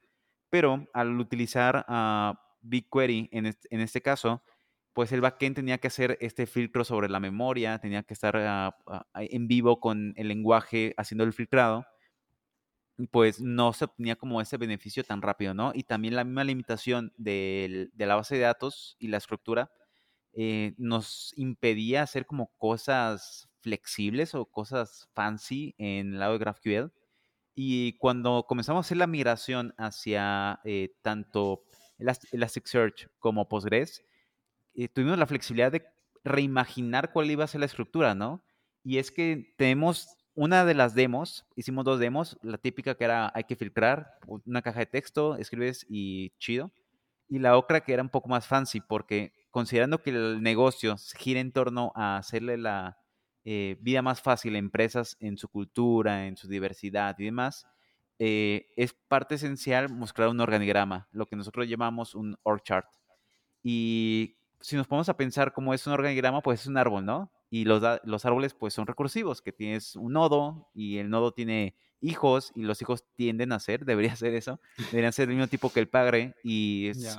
Pero 0.51 0.89
al 0.93 1.21
utilizar 1.21 1.87
uh, 1.89 2.37
BigQuery 2.63 3.29
en 3.31 3.47
este, 3.81 4.03
caso, 4.03 4.43
pues 4.93 5.13
el 5.13 5.21
backend 5.21 5.55
tenía 5.55 5.79
que 5.79 5.87
hacer 5.87 6.19
este 6.21 6.47
filtro 6.47 6.83
sobre 6.83 7.09
la 7.09 7.21
memoria, 7.21 7.79
tenía 7.79 8.03
que 8.03 8.15
estar 8.15 8.37
ah, 8.37 8.77
ah, 8.89 9.05
en 9.15 9.47
vivo 9.47 9.79
con 9.79 10.15
el 10.17 10.27
lenguaje 10.27 10.95
haciendo 10.97 11.23
el 11.23 11.33
filtrado, 11.33 11.87
pues 13.13 13.41
no 13.41 13.73
se 13.73 13.85
obtenía 13.85 14.17
como 14.17 14.41
ese 14.41 14.57
beneficio 14.57 15.05
tan 15.05 15.23
rápido, 15.23 15.55
¿no? 15.55 15.71
Y 15.73 15.85
también 15.85 16.17
la 16.17 16.25
misma 16.25 16.43
limitación 16.43 17.13
de, 17.17 17.89
la 17.97 18.17
base 18.17 18.35
de 18.35 18.43
datos 18.43 18.97
y 18.99 19.09
la 19.09 19.19
estructura 19.19 19.71
eh, 20.33 20.75
nos 20.77 21.33
impedía 21.37 22.03
hacer 22.03 22.27
como 22.27 22.53
cosas 22.57 23.49
flexibles 23.61 24.35
o 24.35 24.47
cosas 24.47 25.09
fancy 25.15 25.77
en 25.79 26.15
el 26.15 26.19
lado 26.19 26.33
de 26.33 26.39
GraphQL. 26.41 27.02
Y 27.55 27.99
cuando 27.99 28.47
comenzamos 28.49 28.81
a 28.81 28.87
hacer 28.87 28.97
la 28.97 29.07
migración 29.07 29.75
hacia 29.77 30.61
eh, 30.65 30.95
tanto 31.03 31.65
Elasticsearch 31.99 33.09
como 33.19 33.49
Postgres, 33.49 34.05
eh, 34.75 34.89
tuvimos 34.89 35.19
la 35.19 35.27
flexibilidad 35.27 35.71
de 35.71 35.85
reimaginar 36.25 37.13
cuál 37.13 37.31
iba 37.31 37.45
a 37.45 37.49
ser 37.49 37.61
la 37.61 37.67
estructura, 37.67 38.15
¿no? 38.15 38.43
Y 38.83 38.99
es 38.99 39.11
que 39.11 39.55
tenemos 39.57 40.17
una 40.35 40.65
de 40.65 40.75
las 40.75 40.95
demos, 40.95 41.45
hicimos 41.57 41.85
dos 41.85 42.01
demos, 42.01 42.39
la 42.43 42.59
típica 42.59 42.95
que 42.95 43.05
era 43.05 43.31
hay 43.35 43.45
que 43.45 43.57
filtrar, 43.57 44.19
una 44.47 44.63
caja 44.63 44.81
de 44.81 44.87
texto, 44.87 45.37
escribes 45.37 45.85
y 45.89 46.31
chido, 46.39 46.73
y 47.29 47.39
la 47.39 47.57
otra 47.59 47.83
que 47.83 47.93
era 47.93 48.03
un 48.03 48.09
poco 48.09 48.29
más 48.29 48.47
fancy, 48.47 48.81
porque 48.81 49.33
considerando 49.51 50.03
que 50.03 50.11
el 50.11 50.43
negocio 50.43 50.97
gira 51.19 51.41
en 51.41 51.53
torno 51.53 51.93
a 51.95 52.17
hacerle 52.17 52.57
la, 52.57 53.02
eh, 53.45 53.76
vida 53.80 54.03
más 54.03 54.20
fácil 54.20 54.55
a 54.55 54.59
empresas 54.59 55.16
en 55.20 55.36
su 55.36 55.49
cultura, 55.49 56.26
en 56.26 56.36
su 56.36 56.49
diversidad 56.49 57.16
y 57.18 57.24
demás, 57.24 57.66
eh, 58.18 58.68
es 58.76 58.93
parte 58.93 59.34
esencial 59.34 59.88
mostrar 59.88 60.28
un 60.28 60.40
organigrama, 60.40 61.09
lo 61.12 61.26
que 61.26 61.36
nosotros 61.36 61.68
llamamos 61.68 62.14
un 62.14 62.36
org 62.45 62.62
chart. 62.62 62.86
Y 63.62 64.36
si 64.61 64.76
nos 64.76 64.86
ponemos 64.86 65.09
a 65.09 65.16
pensar 65.16 65.53
cómo 65.53 65.74
es 65.74 65.86
un 65.86 65.93
organigrama, 65.93 66.40
pues 66.40 66.61
es 66.61 66.66
un 66.66 66.76
árbol, 66.76 67.05
¿no? 67.05 67.32
Y 67.51 67.64
los, 67.64 67.82
los 68.05 68.24
árboles 68.24 68.55
pues 68.55 68.74
son 68.74 68.86
recursivos, 68.86 69.43
que 69.43 69.53
tienes 69.53 69.97
un 69.97 70.12
nodo 70.12 70.70
y 70.72 70.99
el 70.99 71.11
nodo 71.11 71.32
tiene 71.32 71.74
hijos 72.01 72.53
y 72.55 72.62
los 72.62 72.80
hijos 72.82 73.05
tienden 73.14 73.53
a 73.53 73.59
ser, 73.59 73.84
debería 73.84 74.14
ser 74.16 74.34
eso, 74.34 74.61
deberían 74.90 75.12
ser 75.12 75.26
del 75.26 75.36
mismo 75.36 75.49
tipo 75.49 75.72
que 75.72 75.80
el 75.80 75.88
padre 75.88 76.34
y 76.45 76.88
es, 76.88 77.18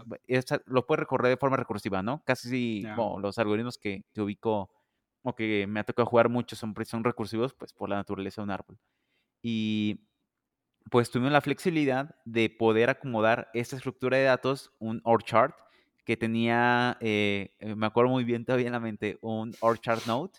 lo 0.66 0.86
puede 0.86 1.02
recorrer 1.02 1.30
de 1.30 1.38
forma 1.38 1.58
recursiva, 1.58 2.04
¿no? 2.04 2.24
Casi 2.26 2.86
como 2.96 3.20
los 3.20 3.38
algoritmos 3.38 3.78
que 3.78 4.04
te 4.14 4.22
ubico 4.22 4.70
o 5.24 5.36
que 5.36 5.66
me 5.68 5.80
ha 5.80 5.84
tocado 5.84 6.06
jugar 6.06 6.30
mucho 6.30 6.56
son, 6.56 6.76
son 6.86 7.04
recursivos, 7.04 7.54
pues 7.54 7.74
por 7.74 7.90
la 7.90 7.96
naturaleza 7.96 8.42
de 8.42 8.44
un 8.44 8.52
árbol. 8.52 8.78
Y 9.42 10.08
pues 10.92 11.10
tuvimos 11.10 11.32
la 11.32 11.42
flexibilidad 11.42 12.16
de 12.26 12.50
poder 12.50 12.90
acomodar 12.90 13.50
esta 13.54 13.76
estructura 13.76 14.18
de 14.18 14.26
datos, 14.26 14.72
un 14.80 15.02
org 15.04 15.24
chart, 15.24 15.56
que 16.06 16.18
tenía, 16.18 16.98
eh, 17.00 17.56
eh, 17.60 17.76
me 17.76 17.86
acuerdo 17.86 18.12
muy 18.12 18.26
bien 18.26 18.46
todavía 18.46 18.68
en 18.68 18.74
la 18.74 18.80
mente, 18.80 19.18
un 19.22 19.56
org 19.62 19.80
chart 19.80 20.06
node, 20.06 20.34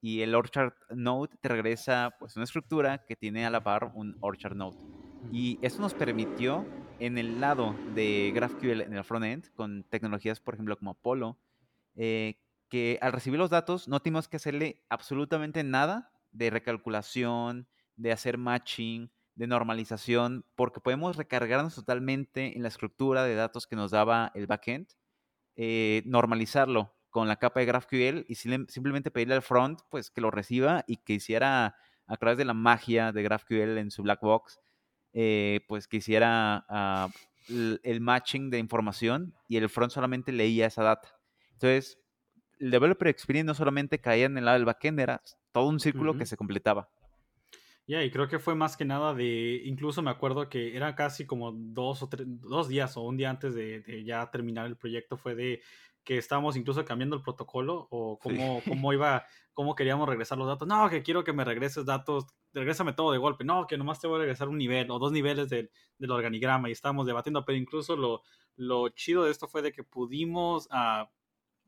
y 0.00 0.20
el 0.20 0.34
org 0.34 0.50
chart 0.50 0.76
node 0.90 1.30
te 1.40 1.48
regresa 1.48 2.14
pues 2.18 2.36
una 2.36 2.44
estructura 2.44 3.04
que 3.06 3.16
tiene 3.16 3.46
a 3.46 3.50
la 3.50 3.62
par 3.62 3.92
un 3.94 4.16
org 4.20 4.36
chart 4.36 4.56
node. 4.56 4.76
Y 5.32 5.58
eso 5.62 5.80
nos 5.80 5.94
permitió 5.94 6.66
en 6.98 7.16
el 7.16 7.40
lado 7.40 7.74
de 7.94 8.32
GraphQL 8.34 8.82
en 8.82 8.94
el 8.94 9.04
frontend, 9.04 9.50
con 9.54 9.84
tecnologías, 9.84 10.40
por 10.40 10.54
ejemplo, 10.54 10.76
como 10.76 10.90
Apollo, 10.90 11.38
eh, 11.96 12.34
que 12.74 12.98
al 13.00 13.12
recibir 13.12 13.38
los 13.38 13.50
datos 13.50 13.86
no 13.86 14.00
tuvimos 14.00 14.26
que 14.26 14.36
hacerle 14.36 14.82
absolutamente 14.88 15.62
nada 15.62 16.10
de 16.32 16.50
recalculación, 16.50 17.68
de 17.94 18.10
hacer 18.10 18.36
matching, 18.36 19.12
de 19.36 19.46
normalización, 19.46 20.44
porque 20.56 20.80
podemos 20.80 21.16
recargarnos 21.16 21.76
totalmente 21.76 22.56
en 22.56 22.62
la 22.64 22.68
estructura 22.70 23.22
de 23.22 23.36
datos 23.36 23.68
que 23.68 23.76
nos 23.76 23.92
daba 23.92 24.32
el 24.34 24.48
backend, 24.48 24.88
eh, 25.54 26.02
normalizarlo 26.04 26.96
con 27.10 27.28
la 27.28 27.36
capa 27.36 27.60
de 27.60 27.66
GraphQL 27.66 28.24
y 28.26 28.34
simplemente 28.34 29.12
pedirle 29.12 29.36
al 29.36 29.42
front 29.42 29.78
pues 29.88 30.10
que 30.10 30.20
lo 30.20 30.32
reciba 30.32 30.82
y 30.88 30.96
que 30.96 31.12
hiciera 31.12 31.76
a 32.08 32.16
través 32.16 32.38
de 32.38 32.44
la 32.44 32.54
magia 32.54 33.12
de 33.12 33.22
GraphQL 33.22 33.78
en 33.78 33.92
su 33.92 34.02
black 34.02 34.20
box, 34.20 34.58
eh, 35.12 35.60
pues 35.68 35.86
que 35.86 35.98
hiciera 35.98 36.66
ah, 36.68 37.08
el 37.46 38.00
matching 38.00 38.50
de 38.50 38.58
información 38.58 39.32
y 39.46 39.58
el 39.58 39.68
front 39.68 39.92
solamente 39.92 40.32
leía 40.32 40.66
esa 40.66 40.82
data. 40.82 41.20
Entonces, 41.52 42.00
el 42.58 42.70
developer 42.70 43.08
experience 43.08 43.46
no 43.46 43.54
solamente 43.54 44.00
caía 44.00 44.26
en 44.26 44.38
el 44.38 44.44
lado 44.44 44.56
del 44.56 44.64
backend, 44.64 45.00
era 45.00 45.22
todo 45.52 45.68
un 45.68 45.80
círculo 45.80 46.16
que 46.16 46.26
se 46.26 46.36
completaba. 46.36 46.88
Ya, 47.86 48.02
y 48.02 48.10
creo 48.10 48.28
que 48.28 48.38
fue 48.38 48.54
más 48.54 48.78
que 48.78 48.86
nada 48.86 49.12
de, 49.12 49.60
incluso 49.64 50.00
me 50.00 50.10
acuerdo 50.10 50.48
que 50.48 50.74
era 50.74 50.94
casi 50.94 51.26
como 51.26 51.52
dos 51.52 52.02
o 52.02 52.08
tres, 52.08 52.26
dos 52.26 52.68
días 52.68 52.96
o 52.96 53.02
un 53.02 53.18
día 53.18 53.28
antes 53.28 53.54
de, 53.54 54.02
ya 54.06 54.30
terminar 54.30 54.66
el 54.66 54.76
proyecto, 54.76 55.18
fue 55.18 55.34
de 55.34 55.60
que 56.02 56.16
estábamos 56.16 56.56
incluso 56.56 56.84
cambiando 56.84 57.16
el 57.16 57.22
protocolo 57.22 57.86
o 57.90 58.18
cómo, 58.18 58.62
cómo 58.66 58.92
iba, 58.92 59.24
cómo 59.52 59.74
queríamos 59.74 60.08
regresar 60.08 60.38
los 60.38 60.46
datos. 60.46 60.66
No, 60.66 60.88
que 60.88 61.02
quiero 61.02 61.24
que 61.24 61.32
me 61.34 61.44
regreses 61.44 61.84
datos, 61.84 62.26
regrésame 62.54 62.94
todo 62.94 63.12
de 63.12 63.18
golpe. 63.18 63.44
No, 63.44 63.66
que 63.66 63.76
nomás 63.76 64.00
te 64.00 64.06
voy 64.06 64.16
a 64.16 64.20
regresar 64.20 64.48
un 64.48 64.58
nivel 64.58 64.90
o 64.90 64.98
dos 64.98 65.12
niveles 65.12 65.48
del, 65.50 65.70
organigrama 66.08 66.68
y 66.68 66.72
estábamos 66.72 67.06
debatiendo, 67.06 67.44
pero 67.44 67.56
incluso 67.58 67.96
lo, 67.96 68.22
lo 68.56 68.88
chido 68.90 69.24
de 69.24 69.30
esto 69.30 69.46
fue 69.46 69.60
de 69.60 69.72
que 69.72 69.84
pudimos... 69.84 70.68
Uh, 70.70 71.06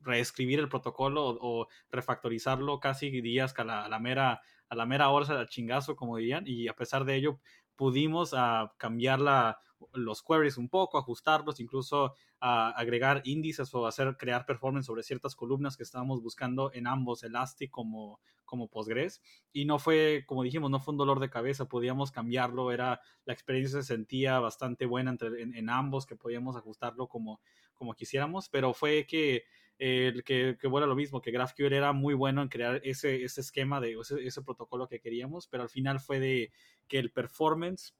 reescribir 0.01 0.59
el 0.59 0.69
protocolo 0.69 1.37
o, 1.41 1.67
refactorizarlo 1.91 2.79
casi 2.79 3.09
días 3.21 3.53
a 3.57 3.63
la, 3.63 3.85
a 3.85 3.89
la, 3.89 3.99
mera 3.99 4.41
a 4.69 4.75
la 4.75 4.85
mera 4.85 5.09
hora 5.09 5.39
al 5.39 5.49
chingazo 5.49 5.95
como 5.95 6.17
dirían 6.17 6.43
y 6.45 6.67
a 6.67 6.75
pesar 6.75 7.05
de 7.05 7.15
ello 7.15 7.39
pudimos 7.75 8.33
uh, 8.33 8.69
cambiar 8.77 9.19
la, 9.19 9.59
los 9.93 10.23
queries 10.23 10.57
un 10.57 10.69
poco, 10.69 10.97
ajustarlos, 10.97 11.59
incluso 11.59 12.15
a 12.39 12.69
agregar 12.71 13.21
índices 13.25 13.73
o 13.73 13.87
hacer 13.87 14.15
crear 14.17 14.45
performance 14.45 14.85
sobre 14.85 15.03
ciertas 15.03 15.35
columnas 15.35 15.77
que 15.77 15.83
estábamos 15.83 16.21
buscando 16.21 16.71
en 16.73 16.87
ambos 16.87 17.23
Elastic 17.23 17.71
como, 17.71 18.19
como 18.45 18.67
Postgres. 18.67 19.21
Y 19.53 19.65
no 19.65 19.79
fue, 19.79 20.23
como 20.25 20.43
dijimos, 20.43 20.69
no 20.69 20.79
fue 20.79 20.93
un 20.93 20.97
dolor 20.97 21.19
de 21.19 21.29
cabeza, 21.29 21.65
podíamos 21.65 22.11
cambiarlo, 22.11 22.71
era, 22.71 22.99
la 23.25 23.33
experiencia 23.33 23.81
se 23.81 23.87
sentía 23.87 24.39
bastante 24.39 24.85
buena 24.85 25.11
entre, 25.11 25.41
en, 25.41 25.69
ambos, 25.69 26.05
que 26.05 26.15
podíamos 26.15 26.55
ajustarlo 26.55 27.07
como, 27.07 27.39
como 27.73 27.93
quisiéramos, 27.93 28.49
pero 28.49 28.73
fue 28.73 29.05
que, 29.07 29.45
que, 29.77 30.57
que, 30.59 30.67
bueno, 30.67 30.87
lo 30.87 30.95
mismo, 30.95 31.21
que 31.21 31.31
GraphQL 31.31 31.73
era 31.73 31.93
muy 31.93 32.13
bueno 32.13 32.41
en 32.41 32.49
crear 32.49 32.81
ese, 32.83 33.23
ese 33.23 33.41
esquema, 33.41 33.79
de 33.79 33.97
ese, 34.23 34.41
protocolo 34.41 34.87
que 34.87 34.99
queríamos, 34.99 35.47
pero 35.47 35.63
al 35.63 35.69
final 35.69 35.99
fue 35.99 36.19
de 36.19 36.51
que 36.87 36.99
el 36.99 37.11
performance 37.11 37.95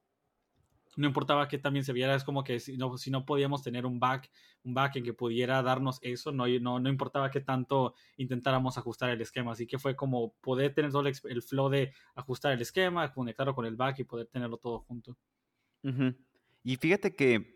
no 0.95 1.05
importaba 1.07 1.47
que 1.47 1.59
también 1.59 1.85
se 1.85 1.93
viera, 1.93 2.15
es 2.15 2.23
como 2.23 2.43
que 2.43 2.59
si 2.59 2.75
no, 2.75 2.97
si 2.97 3.11
no 3.11 3.23
podíamos 3.23 3.61
tener 3.61 3.85
un 3.85 3.99
back, 3.99 4.31
un 4.63 4.73
back 4.73 4.95
en 4.95 5.03
que 5.03 5.13
pudiera 5.13 5.61
darnos 5.61 5.99
eso, 6.01 6.31
no, 6.31 6.47
no, 6.47 6.79
no 6.79 6.89
importaba 6.89 7.29
que 7.29 7.39
tanto 7.39 7.93
intentáramos 8.17 8.79
ajustar 8.79 9.11
el 9.11 9.21
esquema, 9.21 9.51
así 9.51 9.67
que 9.67 9.77
fue 9.77 9.95
como 9.95 10.33
poder 10.41 10.73
tener 10.73 10.91
todo 10.91 11.05
el, 11.05 11.41
flow 11.43 11.69
de 11.69 11.93
ajustar 12.15 12.53
el 12.53 12.61
esquema, 12.61 13.13
conectarlo 13.13 13.53
con 13.53 13.65
el 13.65 13.75
back 13.75 13.99
y 13.99 14.05
poder 14.05 14.25
tenerlo 14.25 14.57
todo 14.57 14.79
junto. 14.79 15.15
Y 16.63 16.75
fíjate 16.77 17.15
que, 17.15 17.55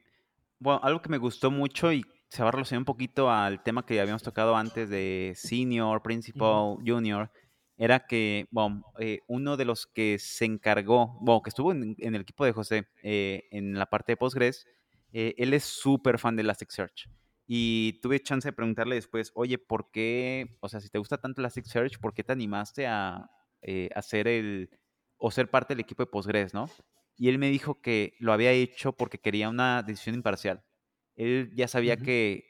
bueno, 0.60 0.80
algo 0.84 1.02
que 1.02 1.10
me 1.10 1.18
gustó 1.18 1.50
mucho 1.50 1.92
y 1.92 2.06
se 2.32 2.44
va 2.44 2.50
a 2.50 2.52
relacionar 2.54 2.80
un 2.80 2.86
poquito 2.86 3.30
al 3.30 3.62
tema 3.62 3.86
que 3.86 4.00
habíamos 4.00 4.24
tocado 4.24 4.56
antes 4.56 4.90
de 4.90 5.34
senior, 5.36 6.02
principal, 6.02 6.78
junior, 6.86 7.30
era 7.76 8.06
que, 8.08 8.48
bueno, 8.52 8.86
eh, 9.00 9.20
uno 9.28 9.58
de 9.58 9.66
los 9.66 9.86
que 9.86 10.18
se 10.18 10.46
encargó, 10.46 11.18
bueno, 11.20 11.42
que 11.42 11.50
estuvo 11.50 11.74
en, 11.74 11.98
el 12.00 12.16
equipo 12.16 12.46
de 12.46 12.54
José 12.54 12.88
eh, 13.04 13.50
en 13.52 13.78
la 13.78 13.86
parte 13.88 14.14
de 14.14 14.18
Postgres, 14.18 14.66
eh, 15.12 15.36
él 15.38 15.54
es 15.54 15.66
súper 15.66 16.20
fan 16.20 16.38
de 16.38 16.44
Elasticsearch. 16.44 17.10
Y 17.48 18.00
tuve 18.02 18.22
chance 18.22 18.48
de 18.48 18.54
preguntarle 18.54 18.96
después, 18.96 19.34
oye, 19.36 19.58
¿por 19.58 19.92
qué, 19.92 20.58
o 20.62 20.70
sea, 20.70 20.80
si 20.80 20.88
te 20.88 21.00
gusta 21.00 21.18
tanto 21.18 21.42
Elasticsearch, 21.42 22.00
¿por 22.00 22.14
qué 22.14 22.24
te 22.24 22.32
animaste 22.32 22.88
a 22.88 23.30
hacer 23.94 24.30
el, 24.30 24.70
o 25.18 25.32
ser 25.32 25.50
parte 25.50 25.74
del 25.74 25.82
equipo 25.82 26.02
de 26.02 26.08
Postgres, 26.08 26.54
no? 26.54 26.70
Y 27.18 27.28
él 27.28 27.40
me 27.40 27.50
dijo 27.50 27.82
que 27.82 28.14
lo 28.20 28.32
había 28.32 28.52
hecho 28.52 28.94
porque 28.94 29.18
quería 29.18 29.50
una 29.50 29.84
decisión 29.84 30.16
imparcial. 30.16 30.64
Él 31.16 31.52
ya 31.56 31.68
sabía 31.68 31.98
que, 31.98 32.46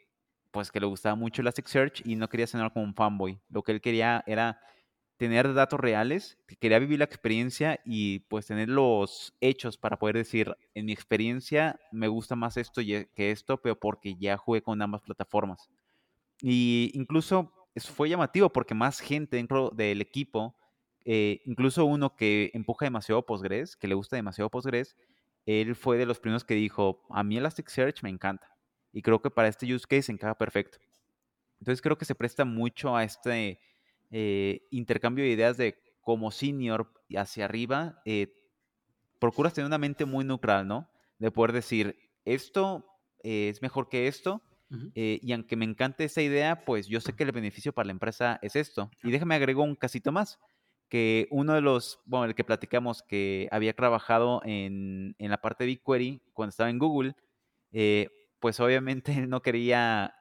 pues, 0.52 0.72
que 0.72 0.80
le 0.80 0.86
gustaba 0.88 1.16
mucho 1.16 1.42
Elasticsearch 1.42 2.02
y 2.06 2.16
no 2.16 2.30
quería 2.30 2.48
sonar 2.48 2.74
como 2.74 2.86
un 2.86 2.96
fanboy. 2.96 3.42
Lo 3.50 3.64
que 3.64 3.72
él 3.74 3.82
quería 3.82 4.24
era 4.28 4.60
tener 5.18 5.54
datos 5.54 5.80
reales, 5.80 6.40
quería 6.60 6.80
vivir 6.80 6.98
la 7.00 7.06
experiencia 7.06 7.80
y 7.86 8.22
pues 8.22 8.48
tener 8.48 8.70
los 8.70 9.36
hechos 9.40 9.78
para 9.78 10.00
poder 10.00 10.16
decir, 10.16 10.56
en 10.74 10.86
mi 10.88 10.94
experiencia 10.94 11.80
me 11.92 12.08
gusta 12.08 12.36
más 12.36 12.58
esto 12.58 12.82
que 12.82 13.32
esto, 13.32 13.62
pero 13.62 13.80
porque 13.80 14.16
ya 14.16 14.38
jugué 14.38 14.64
con 14.64 14.82
ambas 14.82 15.02
plataformas. 15.02 15.70
Y 16.42 16.92
incluso 16.94 17.54
eso 17.76 17.94
fue 17.94 18.10
llamativo 18.10 18.52
porque 18.52 18.74
más 18.74 19.00
gente 19.00 19.38
dentro 19.38 19.70
del 19.70 20.02
equipo, 20.02 20.56
eh, 21.06 21.42
incluso 21.46 21.86
uno 21.86 22.16
que 22.16 22.52
empuja 22.54 22.86
demasiado 22.86 23.26
Postgres, 23.26 23.78
que 23.78 23.88
le 23.88 23.96
gusta 23.96 24.16
demasiado 24.16 24.50
Postgres, 24.50 24.96
él 25.46 25.76
fue 25.76 25.98
de 25.98 26.06
los 26.06 26.20
primeros 26.20 26.44
que 26.46 26.54
dijo, 26.56 27.04
a 27.10 27.24
mí 27.24 27.38
Elasticsearch 27.38 28.04
me 28.04 28.10
encanta. 28.10 28.51
Y 28.94 29.02
creo 29.02 29.22
que 29.22 29.30
para 29.30 29.48
este 29.48 29.74
use 29.74 29.88
case 29.88 30.12
encaja 30.12 30.38
perfecto. 30.38 30.78
Entonces 31.60 31.82
creo 31.82 31.98
que 31.98 32.06
se 32.06 32.16
presta 32.16 32.44
mucho 32.44 32.96
a 32.96 33.04
este 33.04 33.60
eh, 34.10 34.68
intercambio 34.72 35.24
de 35.24 35.32
ideas 35.32 35.58
de 35.58 35.78
como 36.02 36.32
senior 36.32 36.92
hacia 37.16 37.46
arriba, 37.46 38.02
eh, 38.04 38.34
procuras 39.20 39.54
tener 39.54 39.68
una 39.68 39.78
mente 39.78 40.06
muy 40.06 40.26
neutral, 40.26 40.68
¿no? 40.68 40.90
De 41.20 41.30
poder 41.30 41.52
decir, 41.52 41.96
esto 42.26 42.86
eh, 43.24 43.50
es 43.50 43.62
mejor 43.62 43.90
que 43.90 44.08
esto, 44.08 44.42
y 44.96 45.34
aunque 45.34 45.58
me 45.58 45.66
encante 45.66 46.06
esa 46.06 46.22
idea, 46.22 46.64
pues 46.64 46.88
yo 46.88 47.02
sé 47.02 47.14
que 47.14 47.24
el 47.24 47.34
beneficio 47.34 47.74
para 47.74 47.88
la 47.88 47.92
empresa 47.92 48.40
es 48.42 48.56
esto. 48.56 48.90
Y 49.04 49.12
déjame 49.12 49.36
agregar 49.36 49.66
un 49.66 49.76
casito 49.76 50.14
más, 50.14 50.40
que 50.88 51.28
uno 51.30 51.54
de 51.54 51.60
los, 51.60 52.00
bueno, 52.06 52.24
el 52.24 52.36
que 52.36 52.46
platicamos, 52.46 53.04
que 53.04 53.50
había 53.52 53.74
trabajado 53.74 54.42
en, 54.46 55.14
en 55.20 55.30
la 55.30 55.42
parte 55.42 55.66
de 55.66 55.72
BigQuery 55.72 56.22
cuando 56.32 56.52
estaba 56.52 56.70
en 56.70 56.80
Google, 56.80 57.16
pues 58.42 58.60
obviamente 58.60 59.16
no 59.28 59.42
quería 59.42 60.16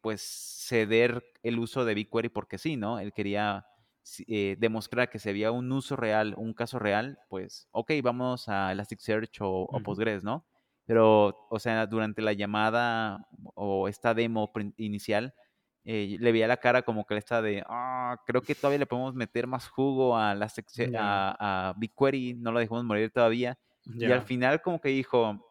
pues 0.00 0.22
ceder 0.68 1.24
el 1.42 1.58
uso 1.58 1.84
de 1.84 1.94
BigQuery 1.94 2.28
porque 2.28 2.58
sí, 2.58 2.76
¿no? 2.76 3.00
Él 3.00 3.12
quería 3.12 3.66
eh, 4.26 4.56
demostrar 4.58 5.08
que 5.08 5.18
se 5.18 5.30
había 5.30 5.50
un 5.50 5.72
uso 5.72 5.96
real, 5.96 6.34
un 6.36 6.52
caso 6.52 6.78
real, 6.78 7.18
pues, 7.28 7.68
ok, 7.70 7.90
vamos 8.02 8.50
a 8.50 8.70
Elasticsearch 8.70 9.38
o, 9.40 9.66
Postgres, 9.82 10.22
¿no? 10.22 10.44
Pero, 10.84 11.46
o 11.48 11.58
sea, 11.58 11.86
durante 11.86 12.20
la 12.20 12.34
llamada 12.34 13.26
o 13.54 13.88
esta 13.88 14.12
demo 14.12 14.52
inicial, 14.76 15.34
eh, 15.84 16.18
le 16.20 16.32
veía 16.32 16.46
la 16.46 16.58
cara 16.58 16.82
como 16.82 17.06
que 17.06 17.14
le 17.14 17.18
está 17.18 17.40
de, 17.40 17.64
ah, 17.66 18.20
creo 18.26 18.42
que 18.42 18.54
todavía 18.54 18.78
le 18.78 18.86
podemos 18.86 19.14
meter 19.14 19.46
más 19.46 19.68
jugo 19.68 20.16
a, 20.16 20.34
la 20.34 20.52
a, 20.98 21.74
BigQuery, 21.78 22.34
no 22.34 22.52
lo 22.52 22.60
dejamos 22.60 22.84
morir 22.84 23.10
todavía. 23.10 23.58
Y 23.86 24.04
al 24.04 24.22
final 24.22 24.60
como 24.60 24.80
que 24.80 24.90
dijo, 24.90 25.46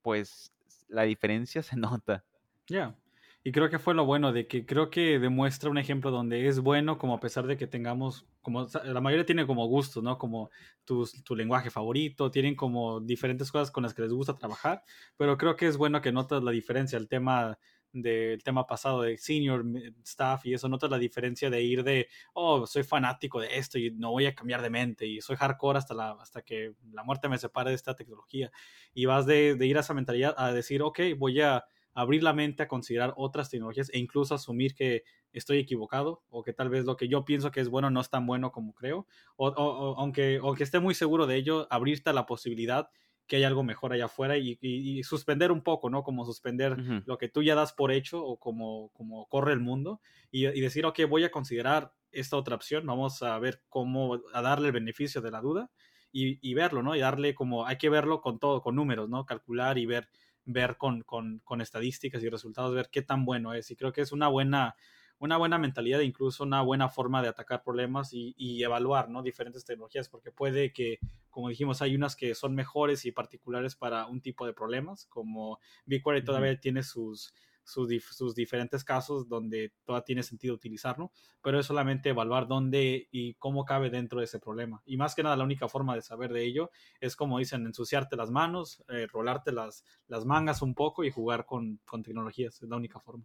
pues 0.00 0.50
la 0.88 1.02
diferencia 1.02 1.62
se 1.62 1.76
nota. 1.76 2.24
Ya, 2.68 2.98
y 3.44 3.52
creo 3.52 3.70
que 3.70 3.78
fue 3.78 3.94
lo 3.94 4.04
bueno 4.04 4.32
de 4.32 4.46
que 4.46 4.66
creo 4.66 4.90
que 4.90 5.18
demuestra 5.18 5.70
un 5.70 5.78
ejemplo 5.78 6.10
donde 6.10 6.48
es 6.48 6.60
bueno, 6.60 6.98
como 6.98 7.14
a 7.14 7.20
pesar 7.20 7.46
de 7.46 7.56
que 7.56 7.66
tengamos, 7.66 8.26
como 8.42 8.66
la 8.84 9.00
mayoría 9.00 9.24
tiene 9.24 9.46
como 9.46 9.66
gustos, 9.66 10.02
¿no? 10.02 10.18
Como 10.18 10.50
tu, 10.84 11.08
tu 11.24 11.36
lenguaje 11.36 11.70
favorito, 11.70 12.30
tienen 12.30 12.56
como 12.56 13.00
diferentes 13.00 13.50
cosas 13.50 13.70
con 13.70 13.84
las 13.84 13.94
que 13.94 14.02
les 14.02 14.12
gusta 14.12 14.36
trabajar, 14.36 14.82
pero 15.16 15.38
creo 15.38 15.56
que 15.56 15.66
es 15.66 15.76
bueno 15.76 16.02
que 16.02 16.12
notas 16.12 16.42
la 16.42 16.50
diferencia, 16.50 16.98
el 16.98 17.08
tema 17.08 17.58
del 17.92 18.42
tema 18.42 18.66
pasado 18.66 19.02
de 19.02 19.16
senior 19.18 19.64
staff 20.04 20.44
y 20.46 20.54
eso, 20.54 20.68
notas 20.68 20.90
la 20.90 20.98
diferencia 20.98 21.50
de 21.50 21.62
ir 21.62 21.84
de, 21.84 22.08
oh, 22.34 22.66
soy 22.66 22.82
fanático 22.82 23.40
de 23.40 23.56
esto 23.56 23.78
y 23.78 23.90
no 23.90 24.10
voy 24.10 24.26
a 24.26 24.34
cambiar 24.34 24.62
de 24.62 24.70
mente 24.70 25.06
y 25.06 25.20
soy 25.20 25.36
hardcore 25.36 25.78
hasta, 25.78 25.94
la, 25.94 26.12
hasta 26.12 26.42
que 26.42 26.74
la 26.92 27.02
muerte 27.02 27.28
me 27.28 27.38
separe 27.38 27.70
de 27.70 27.76
esta 27.76 27.94
tecnología. 27.94 28.50
Y 28.94 29.06
vas 29.06 29.26
de, 29.26 29.56
ir 29.60 29.76
a 29.76 29.80
esa 29.80 29.94
mentalidad 29.94 30.34
a 30.36 30.52
decir, 30.52 30.82
ok, 30.82 31.00
voy 31.16 31.40
a 31.40 31.64
abrir 31.94 32.22
la 32.22 32.32
mente 32.32 32.62
a 32.62 32.68
considerar 32.68 33.12
otras 33.16 33.50
tecnologías 33.50 33.90
e 33.92 33.98
incluso 33.98 34.34
asumir 34.34 34.74
que 34.74 35.02
estoy 35.32 35.58
equivocado 35.58 36.22
o 36.28 36.42
que 36.42 36.52
tal 36.52 36.68
vez 36.68 36.84
lo 36.84 36.96
que 36.96 37.08
yo 37.08 37.24
pienso 37.24 37.50
que 37.50 37.60
es 37.60 37.68
bueno 37.68 37.90
no 37.90 38.00
es 38.00 38.08
tan 38.08 38.24
bueno 38.24 38.52
como 38.52 38.72
creo, 38.74 39.06
o, 39.36 39.96
aunque, 39.98 40.38
aunque 40.42 40.62
esté 40.62 40.78
muy 40.78 40.94
seguro 40.94 41.26
de 41.26 41.36
ello, 41.36 41.66
abrirte 41.70 42.10
a 42.10 42.12
la 42.12 42.26
posibilidad 42.26 42.88
que 43.28 43.36
hay 43.36 43.44
algo 43.44 43.62
mejor 43.62 43.92
allá 43.92 44.06
afuera 44.06 44.36
y, 44.36 45.02
suspender 45.04 45.52
un 45.52 45.62
poco, 45.62 45.90
¿no? 45.90 46.02
Como 46.02 46.24
suspender 46.24 46.76
lo 47.06 47.18
que 47.18 47.28
tú 47.28 47.42
ya 47.42 47.54
das 47.54 47.72
por 47.72 47.92
hecho 47.92 48.24
o 48.24 48.38
como, 48.38 48.90
como 48.94 49.28
corre 49.28 49.52
el 49.52 49.60
mundo 49.60 50.00
y, 50.30 50.44
decir, 50.60 50.86
ok, 50.86 51.00
voy 51.08 51.24
a 51.24 51.30
considerar 51.30 51.92
esta 52.10 52.36
otra 52.36 52.56
opción, 52.56 52.86
vamos 52.86 53.22
a 53.22 53.38
ver 53.38 53.62
cómo, 53.68 54.20
a 54.32 54.42
darle 54.42 54.68
el 54.68 54.72
beneficio 54.72 55.20
de 55.20 55.30
la 55.30 55.40
duda 55.40 55.70
y, 56.10 56.38
y 56.48 56.54
verlo, 56.54 56.82
¿no? 56.82 56.96
Y 56.96 57.00
darle 57.00 57.34
como, 57.34 57.66
hay 57.66 57.76
que 57.76 57.90
verlo 57.90 58.22
con 58.22 58.38
todo, 58.38 58.62
con 58.62 58.74
números, 58.74 59.08
¿no? 59.08 59.26
Calcular 59.26 59.78
y 59.78 59.86
ver 59.86 60.08
ver 60.48 60.78
con, 60.78 61.02
con, 61.02 61.40
con, 61.44 61.60
estadísticas 61.60 62.22
y 62.22 62.28
resultados, 62.30 62.74
ver 62.74 62.88
qué 62.90 63.02
tan 63.02 63.26
bueno 63.26 63.52
es. 63.52 63.70
Y 63.70 63.76
creo 63.76 63.92
que 63.92 64.00
es 64.00 64.12
una 64.12 64.28
buena, 64.28 64.76
una 65.18 65.36
buena 65.36 65.58
mentalidad, 65.58 66.00
incluso 66.00 66.44
una 66.44 66.62
buena 66.62 66.88
forma 66.88 67.22
de 67.22 67.28
atacar 67.28 67.62
problemas 67.62 68.12
y, 68.12 68.34
y, 68.36 68.62
evaluar 68.62 69.08
¿no? 69.08 69.22
diferentes 69.22 69.64
tecnologías, 69.64 70.08
porque 70.08 70.30
puede 70.30 70.72
que, 70.72 70.98
como 71.30 71.48
dijimos, 71.48 71.82
hay 71.82 71.94
unas 71.94 72.16
que 72.16 72.34
son 72.34 72.54
mejores 72.54 73.04
y 73.04 73.12
particulares 73.12 73.74
para 73.74 74.06
un 74.06 74.20
tipo 74.20 74.46
de 74.46 74.52
problemas, 74.52 75.06
como 75.06 75.58
BigQuery 75.86 76.24
todavía 76.24 76.58
tiene 76.60 76.82
sus, 76.82 77.32
sus, 77.68 78.34
diferentes 78.34 78.82
casos 78.82 79.28
donde 79.28 79.72
todavía 79.84 80.04
tiene 80.04 80.22
sentido 80.22 80.54
utilizarlo, 80.54 81.12
pero 81.42 81.60
es 81.60 81.66
solamente 81.66 82.08
evaluar 82.08 82.48
dónde 82.48 83.08
y 83.10 83.34
cómo 83.34 83.64
cabe 83.64 83.90
dentro 83.90 84.20
de 84.20 84.24
ese 84.24 84.38
problema. 84.38 84.82
Y 84.86 84.96
más 84.96 85.14
que 85.14 85.22
nada, 85.22 85.36
la 85.36 85.44
única 85.44 85.68
forma 85.68 85.94
de 85.94 86.02
saber 86.02 86.32
de 86.32 86.44
ello 86.44 86.70
es, 87.00 87.14
como 87.14 87.38
dicen, 87.38 87.66
ensuciarte 87.66 88.16
las 88.16 88.30
manos, 88.30 88.82
eh, 88.88 89.06
rolarte 89.06 89.52
las, 89.52 89.84
las 90.06 90.24
mangas 90.24 90.62
un 90.62 90.74
poco 90.74 91.04
y 91.04 91.10
jugar 91.10 91.44
con, 91.44 91.80
con 91.84 92.02
tecnologías. 92.02 92.62
Es 92.62 92.68
la 92.68 92.76
única 92.76 93.00
forma. 93.00 93.24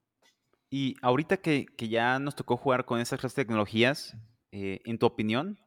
Y 0.75 0.95
ahorita 1.03 1.37
que, 1.37 1.67
ya 1.77 2.17
nos 2.17 2.35
tocó 2.35 2.57
jugar 2.57 2.83
con 2.83 2.99
esas 2.99 3.19
tres 3.19 3.35
tecnologías, 3.35 4.17
eh, 4.51 4.79
en 4.85 4.97
tu 4.97 5.05
opinión, 5.05 5.59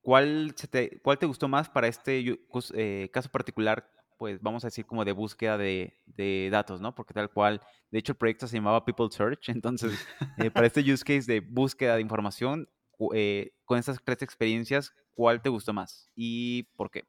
¿cuál, 0.00 0.52
te, 0.68 1.00
¿cuál 1.00 1.16
te 1.16 1.26
gustó 1.26 1.46
más 1.46 1.70
para 1.70 1.86
este 1.86 2.40
eh, 2.74 3.10
caso 3.12 3.28
particular 3.30 3.88
pues 4.18 4.42
vamos 4.42 4.64
a 4.64 4.66
decir 4.66 4.84
como 4.84 5.04
de 5.04 5.12
búsqueda 5.12 5.56
de, 5.56 6.48
datos, 6.50 6.80
¿no? 6.80 6.92
Porque 6.92 7.14
tal 7.14 7.30
cual, 7.30 7.60
de 7.92 8.00
hecho 8.00 8.14
el 8.14 8.18
proyecto 8.18 8.48
se 8.48 8.56
llamaba 8.56 8.84
People 8.84 9.06
Search, 9.12 9.48
entonces 9.48 10.08
eh, 10.38 10.50
para 10.50 10.66
este 10.66 10.80
use 10.80 11.04
case 11.04 11.32
de 11.32 11.38
búsqueda 11.38 11.94
de 11.94 12.00
información, 12.00 12.68
con 12.98 13.78
estas 13.78 13.98
tres 14.02 14.22
experiencias, 14.22 14.92
¿cuál 15.14 15.40
te 15.40 15.50
gustó 15.50 15.72
más 15.72 16.10
y 16.16 16.64
por 16.74 16.90
qué? 16.90 17.04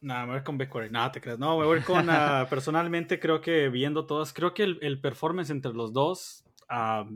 Nada, 0.00 0.26
me 0.26 0.32
voy 0.34 0.42
con 0.42 0.58
BigQuery. 0.58 0.90
Nada, 0.90 1.10
te 1.12 1.20
creas. 1.20 1.38
No, 1.38 1.58
me 1.58 1.66
voy 1.66 1.80
con. 1.80 2.08
Ah, 2.08 2.46
personalmente, 2.50 3.18
creo 3.18 3.40
que 3.40 3.68
viendo 3.68 4.06
todas, 4.06 4.32
creo 4.32 4.54
que 4.54 4.62
el, 4.62 5.00
performance 5.00 5.50
entre 5.50 5.72
los 5.72 5.92
dos 5.92 6.44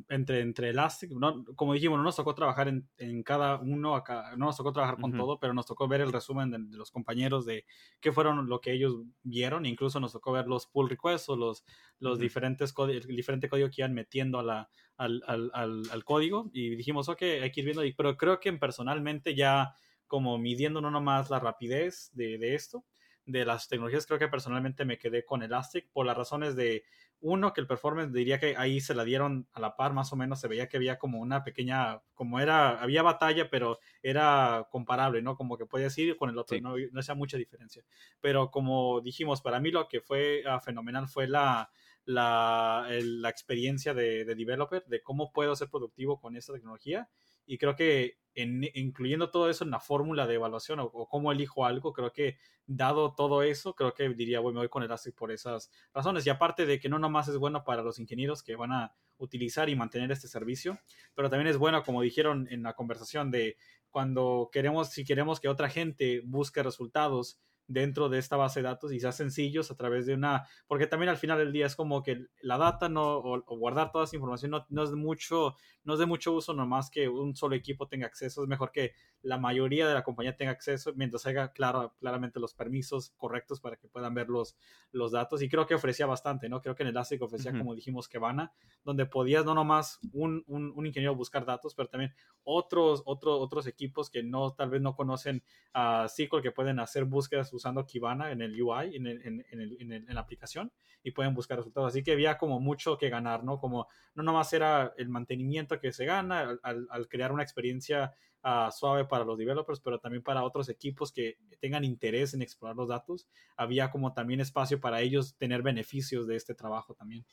entre, 0.08 0.40
entre 0.40 0.70
Elastic, 0.70 1.10
no, 1.10 1.44
como 1.56 1.74
dijimos, 1.74 1.98
no 1.98 2.04
nos 2.04 2.16
tocó 2.16 2.34
trabajar 2.34 2.68
en, 2.68 2.88
en 2.96 3.22
cada 3.22 3.56
uno, 3.60 3.94
acá, 3.94 4.34
no 4.38 4.46
nos 4.46 4.56
tocó 4.56 4.72
trabajar 4.72 4.98
con 4.98 5.14
todo, 5.14 5.38
pero 5.38 5.52
nos 5.52 5.66
tocó 5.66 5.86
ver 5.86 6.00
el 6.00 6.10
resumen 6.10 6.50
de, 6.50 6.58
los 6.76 6.90
compañeros 6.90 7.44
de 7.44 7.66
qué 8.00 8.12
fueron 8.12 8.48
lo 8.48 8.60
que 8.62 8.72
ellos 8.72 9.02
vieron, 9.22 9.66
incluso 9.66 10.00
nos 10.00 10.12
tocó 10.12 10.32
ver 10.32 10.46
los 10.46 10.66
pull 10.66 10.88
requests 10.88 11.28
o 11.28 11.36
los, 11.36 11.66
los 11.98 12.18
diferentes 12.18 12.72
el 12.78 13.14
diferente 13.14 13.50
código 13.50 13.68
que 13.68 13.82
iban 13.82 13.92
metiendo 13.92 14.38
a 14.38 14.42
la, 14.42 14.70
al, 14.96 15.22
al, 15.26 15.50
al, 15.52 16.04
código 16.04 16.50
y 16.54 16.74
dijimos, 16.74 17.10
ok, 17.10 17.20
hay 17.42 17.52
que 17.52 17.60
ir 17.60 17.66
viendo, 17.66 17.82
pero 17.94 18.16
creo 18.16 18.40
que 18.40 18.50
personalmente 18.54 19.34
ya 19.34 19.74
como 20.12 20.36
midiendo 20.36 20.82
no 20.82 20.90
nomás 20.90 21.30
la 21.30 21.40
rapidez 21.40 22.10
de, 22.12 22.36
de 22.36 22.54
esto, 22.54 22.84
de 23.24 23.46
las 23.46 23.66
tecnologías, 23.66 24.04
creo 24.04 24.18
que 24.18 24.28
personalmente 24.28 24.84
me 24.84 24.98
quedé 24.98 25.24
con 25.24 25.42
Elastic 25.42 25.88
por 25.90 26.04
las 26.04 26.14
razones 26.14 26.54
de 26.54 26.84
uno, 27.20 27.54
que 27.54 27.62
el 27.62 27.66
performance 27.66 28.12
diría 28.12 28.38
que 28.38 28.54
ahí 28.58 28.78
se 28.82 28.94
la 28.94 29.04
dieron 29.04 29.48
a 29.54 29.60
la 29.60 29.74
par, 29.74 29.94
más 29.94 30.12
o 30.12 30.16
menos 30.16 30.38
se 30.38 30.48
veía 30.48 30.68
que 30.68 30.76
había 30.76 30.98
como 30.98 31.18
una 31.18 31.44
pequeña, 31.44 32.02
como 32.12 32.40
era, 32.40 32.82
había 32.82 33.02
batalla, 33.02 33.48
pero 33.48 33.78
era 34.02 34.68
comparable, 34.70 35.22
¿no? 35.22 35.34
Como 35.34 35.56
que 35.56 35.64
podías 35.64 35.96
ir 35.96 36.14
con 36.18 36.28
el 36.28 36.36
otro, 36.36 36.60
no, 36.60 36.74
no 36.76 37.00
hacía 37.00 37.14
mucha 37.14 37.38
diferencia. 37.38 37.82
Pero 38.20 38.50
como 38.50 39.00
dijimos, 39.00 39.40
para 39.40 39.60
mí 39.60 39.70
lo 39.70 39.88
que 39.88 40.02
fue 40.02 40.42
ah, 40.46 40.60
fenomenal 40.60 41.08
fue 41.08 41.26
la, 41.26 41.70
la, 42.04 42.86
la 42.90 43.28
experiencia 43.30 43.94
de, 43.94 44.26
de, 44.26 44.34
developer, 44.34 44.84
de 44.84 45.00
cómo 45.00 45.32
puedo 45.32 45.56
ser 45.56 45.70
productivo 45.70 46.20
con 46.20 46.36
esta 46.36 46.52
tecnología. 46.52 47.08
Y 47.46 47.58
creo 47.58 47.74
que 47.76 48.18
incluyendo 48.34 49.30
todo 49.30 49.50
eso 49.50 49.64
en 49.64 49.70
la 49.70 49.80
fórmula 49.80 50.26
de 50.26 50.34
evaluación 50.34 50.80
o, 50.80 50.90
cómo 51.08 51.32
elijo 51.32 51.66
algo, 51.66 51.92
creo 51.92 52.12
que 52.12 52.38
dado 52.66 53.14
todo 53.14 53.42
eso, 53.42 53.74
creo 53.74 53.92
que 53.92 54.08
diría, 54.10 54.40
voy, 54.40 54.54
me 54.54 54.60
voy 54.60 54.68
con 54.68 54.82
Elastic 54.82 55.14
por 55.14 55.30
esas 55.30 55.70
razones. 55.92 56.26
Y 56.26 56.30
aparte 56.30 56.64
de 56.64 56.80
que 56.80 56.88
no 56.88 56.98
nomás 56.98 57.28
es 57.28 57.36
bueno 57.36 57.64
para 57.64 57.82
los 57.82 57.98
ingenieros 57.98 58.42
que 58.42 58.56
van 58.56 58.72
a 58.72 58.94
utilizar 59.18 59.68
y 59.68 59.76
mantener 59.76 60.10
este 60.10 60.28
servicio, 60.28 60.78
pero 61.14 61.28
también 61.28 61.48
es 61.48 61.58
bueno, 61.58 61.82
como 61.82 62.02
dijeron 62.02 62.48
en 62.50 62.62
la 62.62 62.74
conversación, 62.74 63.30
de 63.30 63.56
cuando 63.90 64.48
queremos, 64.50 64.90
si 64.90 65.04
queremos 65.04 65.38
que 65.38 65.48
otra 65.48 65.68
gente 65.68 66.22
busque 66.24 66.62
resultados 66.62 67.38
dentro 67.72 68.08
de 68.08 68.18
esta 68.18 68.36
base 68.36 68.60
de 68.60 68.68
datos 68.68 68.92
y 68.92 69.00
sea 69.00 69.12
sencillos 69.12 69.70
a 69.70 69.76
través 69.76 70.06
de 70.06 70.14
una, 70.14 70.46
porque 70.66 70.86
también 70.86 71.10
al 71.10 71.16
final 71.16 71.38
del 71.38 71.52
día 71.52 71.66
es 71.66 71.76
como 71.76 72.02
que 72.02 72.26
la 72.40 72.58
data 72.58 72.88
no, 72.88 73.18
o, 73.18 73.42
guardar 73.56 73.92
toda 73.92 74.04
esa 74.04 74.16
información 74.16 74.50
no, 74.50 74.66
no, 74.68 74.82
es 74.82 74.90
de 74.90 74.96
mucho, 74.96 75.56
no 75.84 75.94
es 75.94 75.98
de 75.98 76.06
mucho 76.06 76.32
uso 76.32 76.54
nomás 76.54 76.90
que 76.90 77.08
un 77.08 77.34
solo 77.34 77.54
equipo 77.54 77.88
tenga 77.88 78.06
acceso, 78.06 78.42
es 78.42 78.48
mejor 78.48 78.72
que 78.72 78.92
la 79.22 79.38
mayoría 79.38 79.86
de 79.86 79.94
la 79.94 80.02
compañía 80.02 80.36
tenga 80.36 80.52
acceso 80.52 80.92
mientras 80.96 81.26
haya 81.26 81.48
claro, 81.52 81.94
claramente 81.98 82.40
los 82.40 82.54
permisos 82.54 83.12
correctos 83.16 83.60
para 83.60 83.76
que 83.76 83.88
puedan 83.88 84.14
ver 84.14 84.28
los, 84.28 84.56
los 84.90 85.12
datos 85.12 85.42
y 85.42 85.48
creo 85.48 85.66
que 85.66 85.74
ofrecía 85.74 86.06
bastante, 86.06 86.48
¿no? 86.48 86.60
Creo 86.60 86.74
que 86.74 86.82
en 86.82 86.90
Elastic 86.90 87.22
ofrecía, 87.22 87.52
como 87.56 87.74
dijimos, 87.74 88.08
que 88.08 88.18
Kibana, 88.18 88.52
donde 88.84 89.06
podías 89.06 89.44
no 89.44 89.54
nomás 89.54 90.00
un, 90.12 90.44
un, 90.46 90.72
un, 90.74 90.86
ingeniero 90.86 91.14
buscar 91.14 91.46
datos, 91.46 91.74
pero 91.74 91.88
también 91.88 92.12
otros, 92.44 93.02
otros 93.06 93.40
otros 93.40 93.66
equipos 93.66 94.10
que 94.10 94.22
no, 94.22 94.52
tal 94.52 94.70
vez 94.70 94.82
no 94.82 94.94
conocen 94.94 95.42
a 95.72 96.06
SQL 96.08 96.42
que 96.42 96.50
pueden 96.50 96.78
hacer 96.78 97.04
búsquedas 97.04 97.50
usando 97.62 97.86
Kibana 97.86 98.32
en 98.32 98.42
el 98.42 98.60
UI, 98.60 98.96
en, 98.96 99.06
el, 99.06 99.22
en, 99.24 99.44
el, 99.52 99.76
en, 99.80 99.92
en, 99.92 100.14
la 100.14 100.20
aplicación 100.20 100.72
y 101.02 101.12
pueden 101.12 101.34
buscar 101.34 101.58
resultados. 101.58 101.88
Así 101.88 102.02
que 102.02 102.12
había 102.12 102.36
como 102.36 102.60
mucho 102.60 102.98
que 102.98 103.08
ganar, 103.08 103.44
¿no? 103.44 103.58
Como 103.58 103.86
no 104.14 104.22
nomás 104.22 104.52
era 104.52 104.92
el 104.96 105.08
mantenimiento 105.08 105.80
que 105.80 105.92
se 105.92 106.04
gana 106.04 106.58
al, 106.62 106.86
al 106.90 107.08
crear 107.08 107.32
una 107.32 107.42
experiencia 107.42 108.12
uh, 108.44 108.70
suave 108.70 109.04
para 109.04 109.24
los 109.24 109.38
developers, 109.38 109.80
pero 109.80 109.98
también 109.98 110.22
para 110.22 110.44
otros 110.44 110.68
equipos 110.68 111.12
que 111.12 111.38
tengan 111.60 111.84
interés 111.84 112.34
en 112.34 112.42
explorar 112.42 112.76
los 112.76 112.88
datos. 112.88 113.28
Había 113.56 113.90
como 113.90 114.12
también 114.12 114.40
espacio 114.40 114.80
para 114.80 115.00
ellos 115.00 115.36
tener 115.36 115.62
beneficios 115.62 116.26
de 116.26 116.36
este 116.36 116.54
trabajo 116.54 116.94
también. 116.94 117.24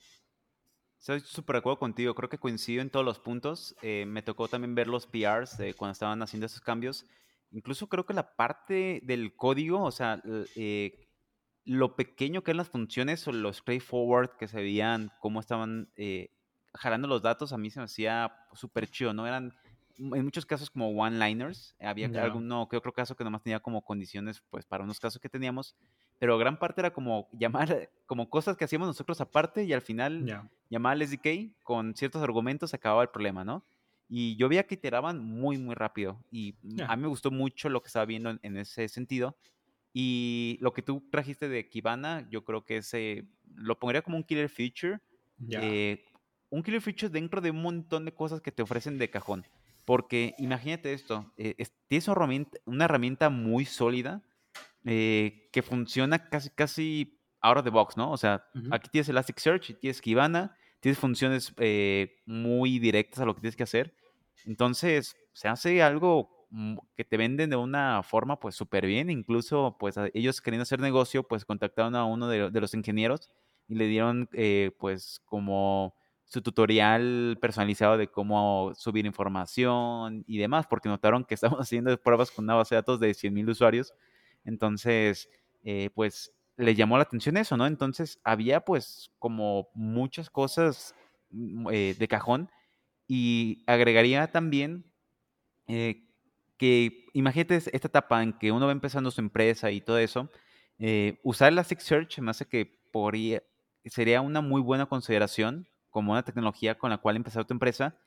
Estoy 0.99 1.21
súper 1.21 1.55
de 1.55 1.59
acuerdo 1.59 1.79
contigo, 1.79 2.13
creo 2.13 2.27
que 2.27 2.37
coincido 2.37 2.81
en 2.81 2.89
todos 2.89 3.05
los 3.05 3.19
puntos. 3.19 3.75
Eh, 3.81 4.05
me 4.05 4.21
tocó 4.21 4.49
también 4.49 4.75
ver 4.75 4.87
los 4.87 5.07
PRs 5.07 5.57
de 5.57 5.73
cuando 5.73 5.93
estaban 5.93 6.21
haciendo 6.21 6.45
esos 6.45 6.59
cambios. 6.59 7.05
Incluso 7.51 7.87
creo 7.87 8.05
que 8.05 8.13
la 8.13 8.35
parte 8.35 9.01
del 9.03 9.35
código, 9.35 9.83
o 9.83 9.91
sea, 9.91 10.21
eh, 10.55 11.07
lo 11.65 11.95
pequeño 11.95 12.43
que 12.43 12.51
eran 12.51 12.57
las 12.57 12.69
funciones 12.69 13.27
o 13.27 13.31
lo 13.31 13.51
straightforward 13.51 14.37
que 14.37 14.47
se 14.47 14.57
veían, 14.57 15.11
cómo 15.19 15.39
estaban 15.39 15.91
eh, 15.95 16.31
jalando 16.73 17.07
los 17.07 17.21
datos, 17.21 17.53
a 17.53 17.57
mí 17.57 17.69
se 17.69 17.79
me 17.79 17.85
hacía 17.85 18.31
súper 18.53 18.87
chido, 18.87 19.13
¿no? 19.13 19.27
Eran 19.27 19.53
en 19.99 20.23
muchos 20.23 20.45
casos 20.45 20.69
como 20.69 20.89
one-liners. 20.89 21.75
Había 21.79 22.07
alguno 22.23 22.67
que 22.69 22.77
otro 22.77 22.93
caso 22.93 23.15
que 23.15 23.23
nomás 23.23 23.41
tenía 23.41 23.59
como 23.59 23.83
condiciones, 23.83 24.41
pues 24.49 24.65
para 24.65 24.83
unos 24.83 24.99
casos 24.99 25.19
que 25.19 25.29
teníamos, 25.29 25.75
pero 26.19 26.37
gran 26.37 26.57
parte 26.57 26.81
era 26.81 26.93
como 26.93 27.27
llamar, 27.33 27.89
como 28.05 28.29
cosas 28.29 28.57
que 28.57 28.65
hacíamos 28.65 28.87
nosotros 28.87 29.19
aparte 29.21 29.63
y 29.63 29.73
al 29.73 29.81
final 29.81 30.49
llamar 30.69 30.93
al 30.93 31.07
SDK 31.07 31.61
con 31.63 31.95
ciertos 31.95 32.21
argumentos 32.21 32.73
acababa 32.73 33.03
el 33.03 33.09
problema, 33.09 33.43
¿no? 33.43 33.63
Y 34.09 34.35
yo 34.37 34.49
veía 34.49 34.65
que 34.65 34.73
iteraban 34.73 35.23
muy, 35.23 35.59
muy 35.59 35.75
rápido 35.75 36.19
y 36.31 36.55
a 36.87 36.95
mí 36.95 37.03
me 37.03 37.07
gustó 37.07 37.29
mucho 37.29 37.69
lo 37.69 37.81
que 37.81 37.87
estaba 37.87 38.05
viendo 38.05 38.37
en, 38.41 38.57
ese 38.57 38.87
sentido. 38.87 39.37
Y 39.93 40.57
lo 40.61 40.73
que 40.73 40.81
tú 40.81 41.07
trajiste 41.11 41.47
de 41.47 41.69
Kibana, 41.69 42.27
yo 42.31 42.43
creo 42.43 42.65
que 42.65 42.77
ese 42.77 43.27
lo 43.55 43.77
pondría 43.77 44.01
como 44.01 44.17
un 44.17 44.23
killer 44.23 44.49
feature. 44.49 44.99
Eh, 45.51 46.03
un 46.49 46.63
killer 46.63 46.81
feature 46.81 47.09
dentro 47.09 47.39
de 47.39 47.51
un 47.51 47.61
montón 47.61 48.03
de 48.05 48.13
cosas 48.13 48.41
que 48.41 48.51
te 48.51 48.63
ofrecen 48.63 48.97
de 48.97 49.11
cajón. 49.11 49.45
Porque 49.85 50.33
imagínate 50.39 50.93
esto, 50.93 51.31
eh, 51.37 51.55
tienes 51.87 52.07
una 52.07 52.85
herramienta, 52.85 53.29
muy 53.29 53.65
sólida 53.65 54.23
eh, 54.85 55.49
que 55.51 55.61
funciona 55.61 56.29
casi, 56.29 56.49
casi 56.49 57.19
out 57.41 57.57
of 57.57 57.63
the 57.63 57.69
box, 57.69 57.97
¿no? 57.97 58.11
O 58.11 58.17
sea, 58.17 58.45
aquí 58.71 58.89
tienes 58.89 59.09
Elasticsearch 59.09 59.69
y 59.71 59.73
tienes 59.75 60.01
Kibana, 60.01 60.55
tienes 60.79 60.99
funciones 60.99 61.53
eh, 61.57 62.17
muy 62.25 62.79
directas 62.79 63.19
a 63.19 63.25
lo 63.25 63.35
que 63.35 63.41
tienes 63.41 63.55
que 63.55 63.63
hacer. 63.63 63.95
Entonces, 64.45 65.15
se 65.33 65.47
hace 65.47 65.81
algo 65.81 66.29
que 66.95 67.05
te 67.05 67.17
venden 67.17 67.51
de 67.51 67.55
una 67.55 68.01
forma 68.01 68.39
pues 68.39 68.55
súper 68.55 68.87
bien, 68.87 69.09
incluso 69.11 69.77
pues 69.79 69.95
ellos 70.15 70.41
queriendo 70.41 70.63
hacer 70.63 70.79
negocio 70.79 71.21
pues 71.21 71.45
contactaron 71.45 71.95
a 71.95 72.05
uno 72.05 72.27
de, 72.27 72.49
de 72.49 72.61
los 72.61 72.73
ingenieros 72.73 73.29
y 73.67 73.75
le 73.75 73.85
dieron 73.85 74.27
pues 74.79 75.21
como 75.25 75.93
su 76.29 76.43
tutorial 76.43 77.37
personalizado 77.41 77.97
de 77.97 78.07
cómo 78.07 78.71
subir 78.75 79.05
información 79.07 80.23
y 80.27 80.37
demás, 80.37 80.67
porque 80.67 80.87
notaron 80.87 81.25
que 81.25 81.33
estamos 81.35 81.59
haciendo 81.59 81.95
pruebas 81.99 82.31
con 82.31 82.45
una 82.45 82.53
base 82.55 82.75
de 82.75 82.81
datos 82.81 82.99
de 82.99 83.13
100.000 83.13 83.49
usuarios. 83.49 83.93
Entonces, 84.45 85.27
eh, 85.63 85.89
pues 85.93 86.31
le 86.59 86.75
llamó 86.75 86.97
la 86.97 87.03
atención 87.03 87.37
eso, 87.37 87.57
¿no? 87.57 87.65
Entonces, 87.67 88.19
había 88.23 88.61
pues 88.61 89.11
como 89.19 89.69
muchas 89.73 90.29
cosas 90.29 90.95
mm, 91.31 91.67
eh, 91.71 91.95
de 91.97 92.07
cajón 92.07 92.51
y 93.07 93.63
agregaría 93.65 94.31
también 94.31 94.85
eh, 95.67 96.07
que, 96.57 97.05
imagínate 97.13 97.55
esta 97.55 97.69
etapa 97.71 98.21
en 98.21 98.33
que 98.33 98.51
uno 98.51 98.65
va 98.67 98.71
empezando 98.71 99.11
su 99.11 99.21
empresa 99.21 99.71
y 99.71 99.81
todo 99.81 99.97
eso, 99.97 100.29
usar 101.23 101.51
Elasticsearch 101.51 102.19
me 102.19 102.31
hace 102.31 102.45
que 102.45 102.79
podría, 102.91 103.43
sería 103.85 104.21
una 104.21 104.41
muy 104.41 104.61
buena 104.61 104.85
consideración 104.85 105.67
como 105.89 106.11
una 106.11 106.23
tecnología 106.23 106.77
con 106.77 106.89
la 106.89 106.99
cual 106.99 107.15
empezar 107.15 107.45
tu 107.45 107.53
empresa 107.53 107.97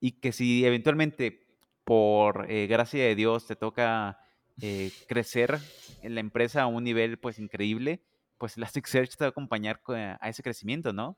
y 0.00 0.12
que 0.20 0.32
si 0.32 0.64
eventualmente 0.64 1.46
por 1.84 2.50
eh, 2.50 2.66
gracia 2.66 3.02
de 3.02 3.14
Dios 3.14 3.46
te 3.46 3.56
toca 3.56 4.18
eh, 4.60 4.92
crecer 5.08 5.58
en 6.02 6.14
la 6.14 6.20
empresa 6.20 6.62
a 6.62 6.66
un 6.66 6.84
nivel 6.84 7.18
pues 7.18 7.38
increíble, 7.38 8.02
pues 8.38 8.56
Elasticsearch 8.56 9.16
te 9.16 9.24
va 9.24 9.28
a 9.28 9.30
acompañar 9.30 9.80
a 9.86 10.28
ese 10.28 10.42
crecimiento, 10.42 10.92
¿no? 10.92 11.16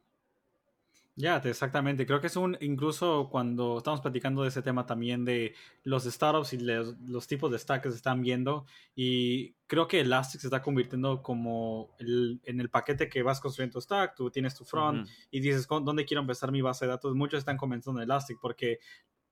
Ya, 1.17 1.37
exactamente. 1.37 2.07
Creo 2.07 2.21
que 2.21 2.29
es 2.29 2.37
un, 2.37 2.57
incluso 2.61 3.29
cuando 3.31 3.79
estamos 3.79 4.01
platicando 4.01 4.43
de 4.43 4.49
ese 4.49 4.63
tema 4.63 4.87
también 4.87 5.25
de 5.25 5.55
los 5.83 6.05
startups 6.05 6.55
y 6.55 6.59
los, 6.61 7.27
tipos 7.27 7.51
de 7.51 7.59
stack 7.59 7.83
que 7.83 7.91
se 7.91 7.97
están 7.97 8.23
viendo, 8.23 8.65
y 8.95 9.53
creo 9.67 9.87
que 9.87 10.01
Elastic 10.01 10.41
se 10.41 10.47
está 10.47 10.63
convirtiendo 10.63 11.23
como 11.23 11.95
en 11.99 12.61
el 12.61 12.71
paquete 12.71 13.11
que 13.11 13.23
vas 13.23 13.41
construyendo 13.41 13.75
tu 13.75 13.81
stack, 13.83 14.15
tú 14.15 14.31
tienes 14.31 14.55
tu 14.55 14.65
front 14.65 15.09
y 15.31 15.41
dices, 15.41 15.67
¿dónde 15.69 16.07
quiero 16.07 16.23
empezar 16.23 16.53
mi 16.53 16.63
base 16.63 16.87
de 16.87 16.93
datos? 16.93 17.15
Muchos 17.15 17.39
están 17.39 17.59
comenzando 17.59 18.01
en 18.01 18.05
Elastic 18.05 18.39
porque 18.41 18.79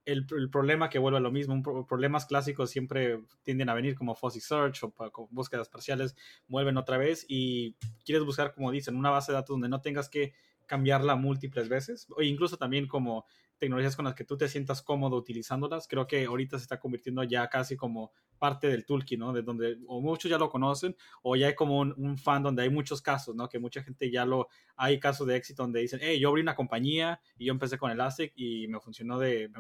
el, 0.09 0.51
problema 0.51 0.89
que 0.89 0.99
vuelve 0.99 1.19
a 1.19 1.21
lo 1.21 1.31
mismo, 1.31 1.63
problemas 1.87 2.25
clásicos 2.25 2.71
siempre 2.71 3.21
tienden 3.43 3.69
a 3.69 3.75
venir 3.75 3.95
como 3.95 4.15
fuzzy 4.15 4.41
search 4.41 4.83
o, 4.83 4.95
o, 4.97 5.29
búsquedas 5.31 5.69
parciales, 5.69 6.17
vuelven 6.47 6.79
otra 6.79 6.97
vez 6.97 7.27
y 7.29 7.75
quieres 8.05 8.25
buscar, 8.25 8.55
como 8.55 8.71
dicen, 8.71 8.97
una 8.97 9.11
base 9.11 9.33
de 9.33 9.37
datos 9.37 9.55
donde 9.55 9.69
no 9.69 9.83
tengas 9.83 10.09
que 10.09 10.33
cambiarla 10.67 11.17
múltiples 11.17 11.69
veces, 11.69 12.07
o 12.17 12.23
incluso 12.23 12.57
también 12.57 12.87
como 12.87 13.27
tecnologías 13.59 13.97
con 13.97 14.05
las 14.05 14.15
que 14.15 14.25
tú 14.25 14.37
te 14.37 14.49
sientas 14.49 14.83
cómodo 14.83 15.17
utilizándolas. 15.17 15.89
Creo 15.89 16.07
que 16.07 16.25
ahorita 16.25 16.59
se 16.59 16.63
está 16.63 16.79
convirtiendo 16.79 17.23
ya 17.25 17.49
casi 17.49 17.77
como 17.77 18.13
parte 18.39 18.69
del 18.69 18.87
toolkit, 18.87 19.19
¿no? 19.19 19.33
De 19.33 19.43
donde 19.43 19.79
o 19.87 20.01
muchos 20.01 20.31
ya 20.31 20.39
lo 20.39 20.49
conocen 20.49 20.97
o 21.23 21.37
ya 21.37 21.49
hay 21.49 21.55
como 21.55 21.81
un, 21.81 22.19
fan 22.19 22.43
donde 22.43 22.63
hay 22.63 22.71
muchos 22.71 23.03
casos, 23.03 23.35
¿no? 23.35 23.49
Que 23.49 23.59
mucha 23.59 23.83
gente 23.83 24.11
ya 24.11 24.25
lo, 24.25 24.49
hay 24.77 24.99
casos 25.01 25.27
de 25.27 25.37
éxito 25.37 25.63
donde 25.63 25.81
dicen, 25.81 26.01
hey, 26.03 26.19
yo 26.19 26.29
abrí 26.29 26.43
una 26.43 26.55
compañía 26.55 27.21
y 27.37 27.47
yo 27.47 27.53
empecé 27.53 27.79
con 27.79 27.91
Elastic 27.91 28.33
y 28.37 28.69
me 28.69 28.81
funcionó 28.81 29.19
de, 29.19 29.51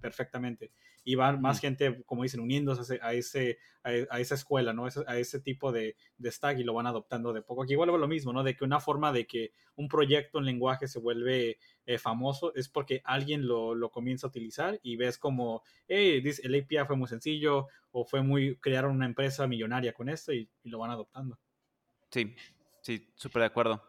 perfectamente. 0.00 0.70
Y 1.04 1.14
van 1.14 1.40
más 1.40 1.58
gente, 1.60 2.02
como 2.04 2.22
dicen, 2.22 2.40
uniéndose 2.40 2.98
a, 3.02 3.14
ese, 3.14 3.58
a, 3.82 4.20
esa 4.20 4.34
escuela, 4.34 4.74
¿no? 4.74 4.86
A 5.06 5.18
ese 5.18 5.40
tipo 5.40 5.72
de, 5.72 5.96
de 6.18 6.30
stack 6.30 6.58
y 6.58 6.64
lo 6.64 6.74
van 6.74 6.86
adoptando 6.86 7.32
de 7.32 7.40
poco. 7.40 7.62
Aquí 7.62 7.72
igual 7.72 7.88
lo 7.88 8.08
mismo, 8.08 8.32
¿no? 8.32 8.42
De 8.42 8.54
que 8.54 8.64
una 8.64 8.80
forma 8.80 9.10
de 9.12 9.26
que 9.26 9.52
un 9.76 9.88
proyecto 9.88 10.38
en 10.38 10.44
lenguaje 10.44 10.88
se 10.88 10.98
vuelve 10.98 11.58
eh, 11.88 11.96
famoso 11.96 12.54
es 12.54 12.68
porque 12.68 13.00
alguien 13.02 13.48
lo, 13.48 13.74
lo, 13.74 13.90
comienza 13.90 14.26
a 14.26 14.28
utilizar 14.28 14.78
y 14.82 14.96
ves 14.96 15.16
como, 15.16 15.62
hey, 15.88 16.22
el 16.42 16.54
API 16.54 16.86
fue 16.86 16.96
muy 16.96 17.08
sencillo 17.08 17.66
o 17.92 18.04
fue 18.04 18.22
muy, 18.22 18.56
crearon 18.56 18.94
una 18.94 19.06
empresa 19.06 19.46
millonaria 19.46 19.94
con 19.94 20.10
esto 20.10 20.34
y, 20.34 20.50
lo 20.64 20.80
van 20.80 20.90
adoptando. 20.90 21.38
Sí, 22.10 22.34
sí, 22.82 23.10
súper 23.16 23.40
de 23.40 23.46
acuerdo. 23.46 23.82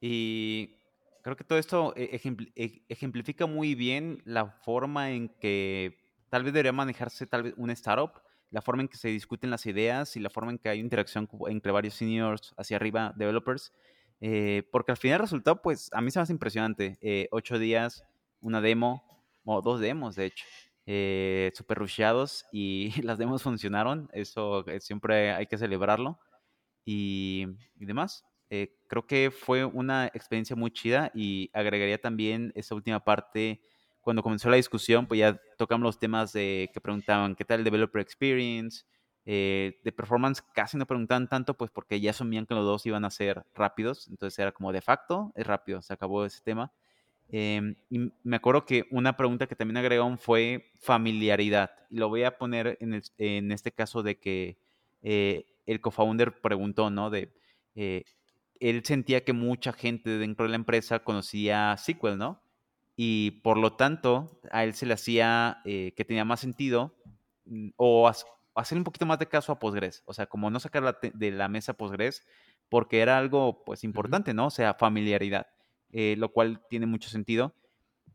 Y 0.00 0.76
creo 1.24 1.34
que 1.34 1.42
todo 1.42 1.58
esto 1.58 1.92
e, 1.96 2.20
e, 2.54 2.82
ejemplifica 2.88 3.46
muy 3.46 3.74
bien 3.74 4.22
la 4.24 4.46
forma 4.46 5.10
en 5.10 5.28
que 5.28 5.98
tal 6.28 6.44
vez 6.44 6.52
debería 6.52 6.70
manejarse 6.70 7.26
tal 7.26 7.42
vez 7.42 7.54
una 7.56 7.72
startup, 7.72 8.22
la 8.50 8.62
forma 8.62 8.82
en 8.82 8.88
que 8.88 8.96
se 8.96 9.08
discuten 9.08 9.50
las 9.50 9.66
ideas 9.66 10.14
y 10.14 10.20
la 10.20 10.30
forma 10.30 10.52
en 10.52 10.58
que 10.58 10.68
hay 10.68 10.78
interacción 10.78 11.28
entre 11.48 11.72
varios 11.72 11.94
seniors 11.94 12.54
hacia 12.56 12.76
arriba, 12.76 13.12
developers, 13.16 13.72
eh, 14.20 14.64
porque 14.70 14.92
al 14.92 14.98
final 14.98 15.16
el 15.16 15.20
resultado, 15.22 15.62
pues 15.62 15.90
a 15.92 16.00
mí 16.00 16.10
se 16.10 16.18
me 16.18 16.22
hace 16.22 16.32
impresionante. 16.32 16.98
Eh, 17.00 17.28
ocho 17.30 17.58
días, 17.58 18.04
una 18.40 18.60
demo, 18.60 19.04
o 19.44 19.62
dos 19.62 19.80
demos, 19.80 20.14
de 20.16 20.26
hecho, 20.26 20.44
eh, 20.86 21.50
super 21.54 21.78
rusheados 21.78 22.44
y 22.52 22.90
las 23.02 23.18
demos 23.18 23.42
funcionaron. 23.42 24.08
Eso 24.12 24.64
siempre 24.80 25.32
hay 25.32 25.46
que 25.46 25.58
celebrarlo. 25.58 26.18
Y, 26.84 27.46
y 27.78 27.86
demás. 27.86 28.24
creo 28.88 29.06
que 29.06 29.30
fue 29.30 29.64
una 29.64 30.06
experiencia 30.06 30.56
muy 30.56 30.70
chida 30.72 31.10
y 31.14 31.50
agregaría 31.52 32.00
también 32.00 32.52
esa 32.56 32.74
última 32.74 33.04
parte. 33.04 33.60
Cuando 34.00 34.22
comenzó 34.22 34.50
la 34.50 34.56
discusión, 34.56 35.06
pues 35.06 35.20
ya 35.20 35.40
tocamos 35.58 35.84
los 35.84 35.98
temas 35.98 36.32
de 36.32 36.70
que 36.72 36.80
preguntaban 36.80 37.36
qué 37.36 37.44
tal 37.44 37.60
el 37.60 37.64
developer 37.64 38.00
experience, 38.00 38.84
eh, 39.26 39.80
de 39.84 39.92
performance 39.92 40.42
casi 40.54 40.78
no 40.78 40.86
preguntaban 40.86 41.28
tanto, 41.28 41.54
pues 41.54 41.70
porque 41.70 42.00
ya 42.00 42.10
asumían 42.10 42.46
que 42.46 42.54
los 42.54 42.64
dos 42.64 42.86
iban 42.86 43.04
a 43.04 43.10
ser 43.10 43.44
rápidos, 43.54 44.08
entonces 44.08 44.38
era 44.38 44.52
como 44.52 44.72
de 44.72 44.80
facto, 44.80 45.32
es 45.34 45.46
rápido, 45.46 45.82
se 45.82 45.92
acabó 45.92 46.24
ese 46.24 46.40
tema. 46.42 46.72
Em, 47.28 47.76
y 47.90 48.12
me 48.24 48.36
acuerdo 48.36 48.64
que 48.64 48.86
una 48.90 49.16
pregunta 49.16 49.46
que 49.46 49.54
también 49.54 49.76
agregaron 49.76 50.18
fue 50.18 50.72
familiaridad. 50.80 51.70
Y 51.90 51.98
lo 51.98 52.08
voy 52.08 52.24
a 52.24 52.38
poner 52.38 52.76
en, 52.80 53.00
en 53.18 53.52
este 53.52 53.72
caso 53.72 54.02
de 54.02 54.18
que 54.18 54.58
eh, 55.02 55.46
el 55.66 55.80
co-founder 55.80 56.40
preguntó, 56.40 56.90
¿no? 56.90 57.10
De, 57.10 57.32
eh, 57.76 58.04
él 58.58 58.82
sentía 58.84 59.24
que 59.24 59.32
mucha 59.32 59.72
gente 59.72 60.18
dentro 60.18 60.44
de 60.44 60.50
la 60.50 60.56
empresa 60.56 61.04
conocía 61.04 61.76
SQL, 61.76 62.16
¿no? 62.18 62.42
Y 62.96 63.42
por 63.42 63.58
lo 63.58 63.74
tanto, 63.74 64.40
a 64.50 64.64
él 64.64 64.74
se 64.74 64.86
le 64.86 64.94
hacía 64.94 65.60
que 65.64 66.04
tenía 66.06 66.24
más 66.24 66.40
sentido 66.40 66.94
mm, 67.46 67.70
o 67.76 68.08
hacer 68.54 68.78
un 68.78 68.84
poquito 68.84 69.06
más 69.06 69.18
de 69.18 69.28
caso 69.28 69.52
a 69.52 69.58
Postgres, 69.58 70.02
o 70.06 70.12
sea, 70.12 70.26
como 70.26 70.50
no 70.50 70.60
sacar 70.60 70.98
de 71.00 71.30
la 71.30 71.48
mesa 71.48 71.74
Postgres, 71.74 72.26
porque 72.68 73.00
era 73.00 73.18
algo 73.18 73.64
pues 73.64 73.84
importante, 73.84 74.34
¿no? 74.34 74.46
O 74.46 74.50
sea, 74.50 74.74
familiaridad, 74.74 75.46
eh, 75.90 76.14
lo 76.18 76.32
cual 76.32 76.62
tiene 76.68 76.86
mucho 76.86 77.10
sentido. 77.10 77.54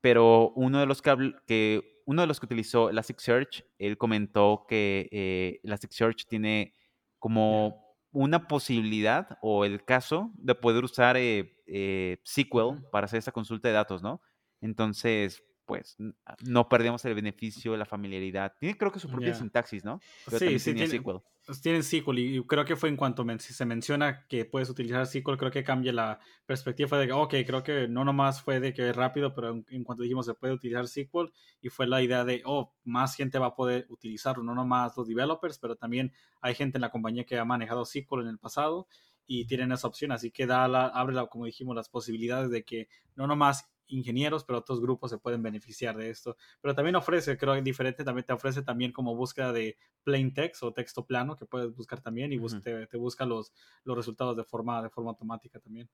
Pero 0.02 0.52
uno 0.52 0.80
de 0.80 0.86
los 0.86 1.02
que, 1.02 1.34
que, 1.48 2.02
uno 2.06 2.22
de 2.22 2.28
los 2.28 2.40
que 2.40 2.46
utilizó 2.46 2.90
Elasticsearch, 2.90 3.66
él 3.80 3.98
comentó 3.98 4.66
que 4.68 5.10
eh, 5.12 5.60
Elasticsearch 5.64 6.28
tiene 6.28 6.76
como 7.20 7.98
una 8.12 8.48
posibilidad 8.48 9.38
o 9.42 9.66
el 9.66 9.84
caso 9.84 10.32
de 10.36 10.56
poder 10.56 10.84
usar 10.84 11.18
eh, 11.18 12.18
SQL 12.24 12.90
para 12.92 13.06
hacer 13.06 13.20
esa 13.20 13.32
consulta 13.32 13.68
de 13.68 13.74
datos, 13.74 14.02
¿no? 14.04 14.22
Entonces, 14.62 15.44
pues 15.66 15.98
ah, 16.26 16.36
no 16.44 16.70
perdemos 16.70 17.04
el 17.06 17.16
beneficio 17.16 17.72
de 17.72 17.78
la 17.78 17.86
familiaridad. 17.86 18.54
Tiene 18.60 18.78
creo 18.78 18.92
que 18.92 19.00
su 19.00 19.10
propia 19.10 19.34
sintaxis, 19.34 19.84
¿no? 19.84 20.00
sí, 20.28 20.60
sí, 20.60 20.74
tiene, 20.74 20.88
SQL. 20.88 21.18
Pues, 21.46 21.62
tienen 21.62 21.84
SQL 21.84 22.18
y 22.20 22.44
creo 22.46 22.66
que 22.66 22.76
fue 22.76 22.90
en 22.90 22.96
cuanto 22.96 23.26
se 23.40 23.66
menciona 23.66 24.26
que 24.28 24.46
puedes 24.46 24.70
utilizar 24.70 25.06
SQL, 25.06 25.38
creo 25.38 25.52
que 25.52 25.64
cambia 25.64 25.94
la 25.94 26.20
perspectiva 26.46 26.98
de 26.98 27.08
que, 27.08 27.14
ok, 27.14 27.34
creo 27.46 27.64
que 27.64 27.88
no 27.88 28.04
nomás 28.04 28.42
fue 28.42 28.60
de 28.60 28.74
que 28.74 28.90
es 28.90 28.96
rápido, 28.96 29.34
pero 29.34 29.64
en, 29.70 29.84
cuanto 29.84 30.04
dijimos 30.04 30.26
se 30.26 30.34
puede 30.34 30.54
utilizar 30.54 30.88
SQL 30.88 31.32
y 31.62 31.70
fue 31.70 31.88
la 31.88 32.02
idea 32.02 32.24
de, 32.24 32.42
oh, 32.46 32.74
más 32.84 33.16
gente 33.16 33.40
va 33.40 33.48
a 33.48 33.56
poder 33.56 33.86
utilizarlo, 33.90 34.44
no 34.44 34.56
nomás 34.56 34.96
los 34.98 35.08
developers, 35.08 35.60
pero 35.60 35.76
también 35.76 36.14
hay 36.42 36.56
gente 36.56 36.78
en 36.78 36.82
la 36.82 36.92
compañía 36.92 37.26
que 37.26 37.38
ha 37.38 37.46
manejado 37.46 37.86
SQL 37.86 38.22
en 38.22 38.28
el 38.28 38.40
pasado 38.40 38.88
y 39.28 39.46
tienen 39.46 39.72
esa 39.72 39.88
opción, 39.88 40.12
así 40.12 40.32
que 40.32 40.46
da 40.46 40.68
la, 40.68 40.88
abre, 40.88 41.16
la, 41.16 41.28
como 41.28 41.46
dijimos, 41.46 41.76
las 41.76 41.90
posibilidades 41.90 42.50
de 42.52 42.64
que 42.64 42.88
no 43.16 43.28
nomás 43.28 43.70
ingenieros, 43.88 44.44
pero 44.44 44.60
otros 44.60 44.82
grupos 44.82 45.12
se 45.12 45.18
pueden 45.18 45.42
beneficiar 45.44 45.96
de 45.98 46.10
esto. 46.10 46.38
Pero 46.62 46.76
también 46.76 46.96
ofrece, 46.96 47.38
creo 47.38 47.54
que 47.54 47.62
diferente, 47.62 48.04
también 48.04 48.26
te 48.26 48.34
ofrece 48.34 48.62
también 48.62 48.92
como 48.92 49.16
búsqueda 49.16 49.52
de 49.54 49.78
plain 50.04 50.34
text 50.34 50.64
o 50.64 50.74
texto 50.74 51.06
plano 51.06 51.36
que 51.36 51.46
puedes 51.46 51.76
buscar 51.76 52.02
también 52.02 52.34
y 52.34 52.40
te, 52.62 52.98
busca 52.98 53.26
los, 53.26 53.54
los 53.84 53.98
resultados 53.98 54.36
de 54.36 54.44
forma, 54.44 54.82
de 54.82 54.90
forma 54.90 55.12
automática 55.12 55.60
también. 55.60 55.90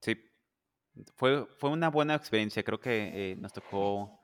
Sí, 0.00 0.16
fue, 1.16 1.46
fue 1.58 1.70
una 1.70 1.88
buena 1.88 2.14
experiencia. 2.14 2.62
Creo 2.62 2.80
que 2.80 3.32
eh, 3.32 3.36
nos 3.36 3.52
tocó 3.52 4.20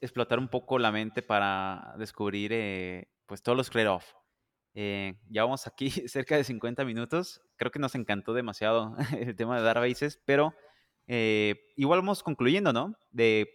explotar 0.00 0.38
un 0.38 0.48
poco 0.48 0.78
la 0.78 0.92
mente 0.92 1.22
para 1.22 1.94
descubrir 1.98 2.52
eh, 2.52 3.08
pues 3.26 3.42
todos 3.42 3.56
los 3.56 3.70
trade-off. 3.70 4.12
Eh, 4.74 5.14
ya 5.30 5.44
vamos 5.44 5.66
aquí 5.66 5.90
cerca 6.08 6.36
de 6.36 6.44
50 6.44 6.84
minutos. 6.84 7.40
Creo 7.56 7.70
que 7.70 7.78
nos 7.78 7.94
encantó 7.94 8.34
demasiado 8.34 8.96
el 9.18 9.36
tema 9.36 9.56
de 9.56 9.62
databases, 9.62 10.20
pero 10.24 10.54
eh, 11.06 11.72
igual 11.76 12.00
vamos 12.00 12.22
concluyendo, 12.22 12.72
¿no? 12.72 12.94
De 13.10 13.50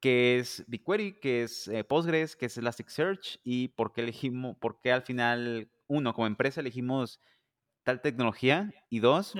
qué 0.00 0.38
es 0.38 0.64
BigQuery, 0.68 1.20
qué 1.20 1.42
es 1.42 1.68
eh, 1.68 1.84
Postgres, 1.84 2.36
qué 2.36 2.46
es 2.46 2.56
Elasticsearch 2.56 3.40
y 3.44 3.68
por 3.68 3.92
qué 3.92 4.02
elegimos, 4.02 4.56
por 4.58 4.80
qué 4.80 4.92
al 4.92 5.02
final, 5.02 5.70
uno, 5.86 6.14
como 6.14 6.26
empresa 6.26 6.60
elegimos 6.60 7.20
tal 7.82 8.00
tecnología 8.00 8.72
y 8.90 9.00
dos, 9.00 9.34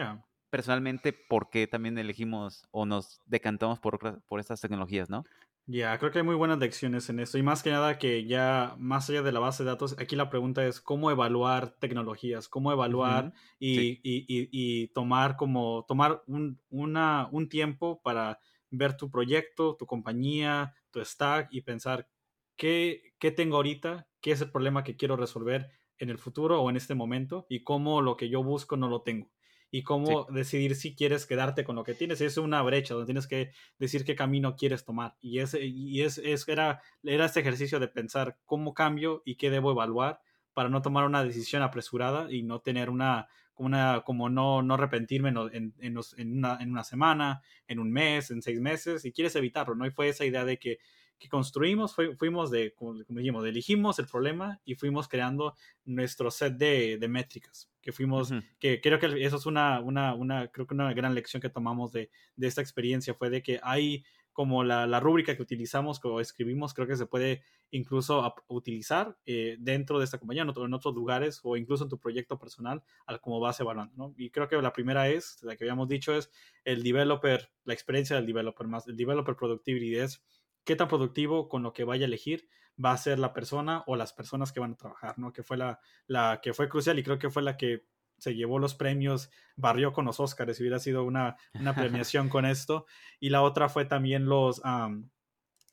personalmente, 0.50 1.12
por 1.12 1.50
qué 1.50 1.66
también 1.66 1.98
elegimos 1.98 2.66
o 2.70 2.86
nos 2.86 3.20
decantamos 3.26 3.78
por, 3.78 4.22
por 4.24 4.40
estas 4.40 4.60
tecnologías, 4.60 5.10
¿no? 5.10 5.24
Ya, 5.70 5.98
creo 5.98 6.10
que 6.10 6.20
hay 6.20 6.24
muy 6.24 6.34
buenas 6.34 6.58
lecciones 6.58 7.10
en 7.10 7.20
esto. 7.20 7.36
Y 7.36 7.42
más 7.42 7.62
que 7.62 7.68
nada 7.68 7.98
que 7.98 8.24
ya 8.24 8.74
más 8.78 9.10
allá 9.10 9.20
de 9.20 9.32
la 9.32 9.40
base 9.40 9.64
de 9.64 9.68
datos, 9.68 9.94
aquí 9.98 10.16
la 10.16 10.30
pregunta 10.30 10.66
es 10.66 10.80
cómo 10.80 11.10
evaluar 11.10 11.76
tecnologías, 11.78 12.48
cómo 12.48 12.72
evaluar 12.72 13.34
y, 13.58 14.00
y, 14.02 14.24
y, 14.26 14.88
tomar 14.88 15.36
como 15.36 15.84
tomar 15.86 16.22
un, 16.26 16.58
una, 16.70 17.28
un 17.32 17.50
tiempo 17.50 18.00
para 18.00 18.40
ver 18.70 18.96
tu 18.96 19.10
proyecto, 19.10 19.76
tu 19.76 19.84
compañía, 19.84 20.74
tu 20.90 21.04
stack 21.04 21.48
y 21.50 21.60
pensar 21.60 22.08
qué, 22.56 23.12
qué 23.18 23.30
tengo 23.30 23.56
ahorita, 23.56 24.08
qué 24.22 24.30
es 24.30 24.40
el 24.40 24.50
problema 24.50 24.84
que 24.84 24.96
quiero 24.96 25.16
resolver 25.16 25.70
en 25.98 26.08
el 26.08 26.16
futuro 26.16 26.62
o 26.62 26.70
en 26.70 26.78
este 26.78 26.94
momento 26.94 27.44
y 27.50 27.62
cómo 27.62 28.00
lo 28.00 28.16
que 28.16 28.30
yo 28.30 28.42
busco 28.42 28.78
no 28.78 28.88
lo 28.88 29.02
tengo 29.02 29.30
y 29.70 29.82
cómo 29.82 30.26
decidir 30.30 30.74
si 30.74 30.94
quieres 30.94 31.26
quedarte 31.26 31.64
con 31.64 31.76
lo 31.76 31.84
que 31.84 31.94
tienes. 31.94 32.20
Es 32.20 32.38
una 32.38 32.62
brecha 32.62 32.94
donde 32.94 33.06
tienes 33.06 33.26
que 33.26 33.52
decir 33.78 34.04
qué 34.04 34.14
camino 34.14 34.56
quieres 34.56 34.84
tomar. 34.84 35.16
Y, 35.20 35.40
ese, 35.40 35.64
y 35.64 36.02
es, 36.02 36.18
es, 36.18 36.48
era, 36.48 36.80
era 37.02 37.26
este 37.26 37.40
ejercicio 37.40 37.78
de 37.78 37.88
pensar 37.88 38.38
cómo 38.46 38.74
cambio 38.74 39.22
y 39.24 39.36
qué 39.36 39.50
debo 39.50 39.72
evaluar 39.72 40.20
para 40.54 40.68
no 40.68 40.82
tomar 40.82 41.04
una 41.04 41.22
decisión 41.22 41.62
apresurada 41.62 42.32
y 42.32 42.42
no 42.42 42.60
tener 42.60 42.90
una, 42.90 43.28
una 43.56 44.02
como 44.04 44.28
no, 44.28 44.62
no 44.62 44.74
arrepentirme 44.74 45.28
en, 45.28 45.74
en, 45.78 45.98
una, 46.32 46.58
en 46.60 46.70
una 46.70 46.84
semana, 46.84 47.42
en 47.66 47.78
un 47.78 47.92
mes, 47.92 48.30
en 48.30 48.42
seis 48.42 48.60
meses, 48.60 49.04
y 49.04 49.12
quieres 49.12 49.36
evitarlo, 49.36 49.74
¿no? 49.74 49.86
Y 49.86 49.90
fue 49.90 50.08
esa 50.08 50.24
idea 50.24 50.44
de 50.44 50.58
que 50.58 50.78
que 51.18 51.28
construimos, 51.28 51.94
fuimos 51.94 52.50
de, 52.50 52.72
como, 52.74 52.94
dijimos, 52.94 53.44
elegimos 53.44 53.98
el 53.98 54.06
problema 54.06 54.60
y 54.64 54.74
fuimos 54.74 55.08
creando 55.08 55.54
nuestro 55.84 56.30
set 56.30 56.54
de, 56.54 56.96
de 56.98 57.08
métricas, 57.08 57.70
que 57.80 57.92
fuimos, 57.92 58.32
que 58.58 58.80
creo 58.80 58.98
que 58.98 59.24
eso 59.24 59.36
es 59.36 59.46
una, 59.46 59.80
una, 59.80 60.14
una, 60.14 60.48
creo 60.48 60.66
que 60.66 60.74
una 60.74 60.92
gran 60.92 61.14
lección 61.14 61.40
que 61.40 61.50
tomamos 61.50 61.92
de, 61.92 62.10
de 62.36 62.46
esta 62.46 62.60
experiencia 62.60 63.14
fue 63.14 63.30
de 63.30 63.42
que 63.42 63.60
hay 63.62 64.04
como 64.38 64.62
la, 64.62 64.86
la 64.86 65.00
rúbrica 65.00 65.34
que 65.34 65.42
utilizamos 65.42 65.98
o 66.04 66.20
escribimos, 66.20 66.72
creo 66.72 66.86
que 66.86 66.94
se 66.94 67.06
puede 67.06 67.42
incluso 67.72 68.32
utilizar 68.46 69.18
eh, 69.26 69.56
dentro 69.58 69.98
de 69.98 70.04
esta 70.04 70.18
compañía, 70.18 70.44
en, 70.44 70.50
en, 70.50 70.74
otros 70.74 70.94
lugares 70.94 71.40
o 71.42 71.56
incluso 71.56 71.82
en 71.82 71.90
tu 71.90 71.98
proyecto 71.98 72.38
personal, 72.38 72.84
al 73.06 73.20
como 73.20 73.40
vas 73.40 73.58
evaluando, 73.58 73.92
¿no? 73.96 74.14
Y 74.16 74.30
creo 74.30 74.46
que 74.46 74.54
la 74.62 74.72
primera 74.72 75.08
es, 75.08 75.42
la 75.42 75.56
que 75.56 75.64
habíamos 75.64 75.88
dicho, 75.88 76.14
es 76.14 76.30
el 76.62 76.84
developer, 76.84 77.50
la 77.64 77.74
experiencia 77.74 78.14
del 78.14 78.26
developer 78.26 78.68
más, 78.68 78.86
el 78.86 78.96
developer 78.96 79.34
productivity 79.34 79.96
es 79.96 80.22
qué 80.68 80.76
tan 80.76 80.86
productivo 80.86 81.48
con 81.48 81.62
lo 81.62 81.72
que 81.72 81.84
vaya 81.84 82.04
a 82.04 82.08
elegir 82.08 82.46
va 82.84 82.92
a 82.92 82.98
ser 82.98 83.18
la 83.18 83.32
persona 83.32 83.84
o 83.86 83.96
las 83.96 84.12
personas 84.12 84.52
que 84.52 84.60
van 84.60 84.72
a 84.72 84.76
trabajar, 84.76 85.18
¿no? 85.18 85.32
Que 85.32 85.42
fue 85.42 85.56
la, 85.56 85.80
la 86.06 86.40
que 86.42 86.52
fue 86.52 86.68
crucial 86.68 86.98
y 86.98 87.02
creo 87.02 87.18
que 87.18 87.30
fue 87.30 87.42
la 87.42 87.56
que 87.56 87.86
se 88.18 88.34
llevó 88.34 88.58
los 88.58 88.74
premios, 88.74 89.30
barrió 89.56 89.94
con 89.94 90.04
los 90.04 90.20
Oscars, 90.20 90.60
hubiera 90.60 90.78
sido 90.78 91.04
una, 91.04 91.36
una 91.54 91.74
premiación 91.74 92.28
con 92.28 92.44
esto. 92.44 92.84
Y 93.18 93.30
la 93.30 93.40
otra 93.40 93.70
fue 93.70 93.86
también 93.86 94.26
los, 94.26 94.60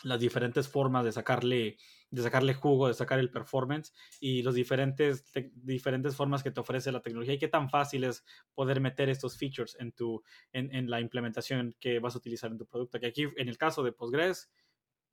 las 0.03 0.19
diferentes 0.21 0.69
formas 0.69 1.03
de 1.03 1.11
sacarle, 1.11 1.77
de 2.09 2.21
sacarle 2.21 2.53
jugo, 2.53 2.87
de 2.87 2.93
sacar 2.93 3.19
el 3.19 3.31
performance 3.31 3.91
y 4.21 4.43
los 4.43 4.55
diferentes, 4.55 5.25
diferentes 5.55 6.15
formas 6.15 6.41
que 6.41 6.51
te 6.51 6.61
ofrece 6.61 6.93
la 6.93 7.01
tecnología 7.01 7.33
y 7.33 7.39
qué 7.39 7.49
tan 7.49 7.69
fácil 7.69 8.05
es 8.05 8.23
poder 8.53 8.79
meter 8.79 9.09
estos 9.09 9.37
features 9.37 9.75
en, 9.77 9.91
tu, 9.91 10.23
en, 10.53 10.73
en 10.73 10.89
la 10.89 11.01
implementación 11.01 11.75
que 11.81 11.99
vas 11.99 12.15
a 12.15 12.19
utilizar 12.19 12.49
en 12.49 12.59
tu 12.59 12.65
producto. 12.65 12.97
Que 12.97 13.07
aquí, 13.07 13.27
en 13.35 13.49
el 13.49 13.57
caso 13.57 13.83
de 13.83 13.91
Postgres, 13.91 14.49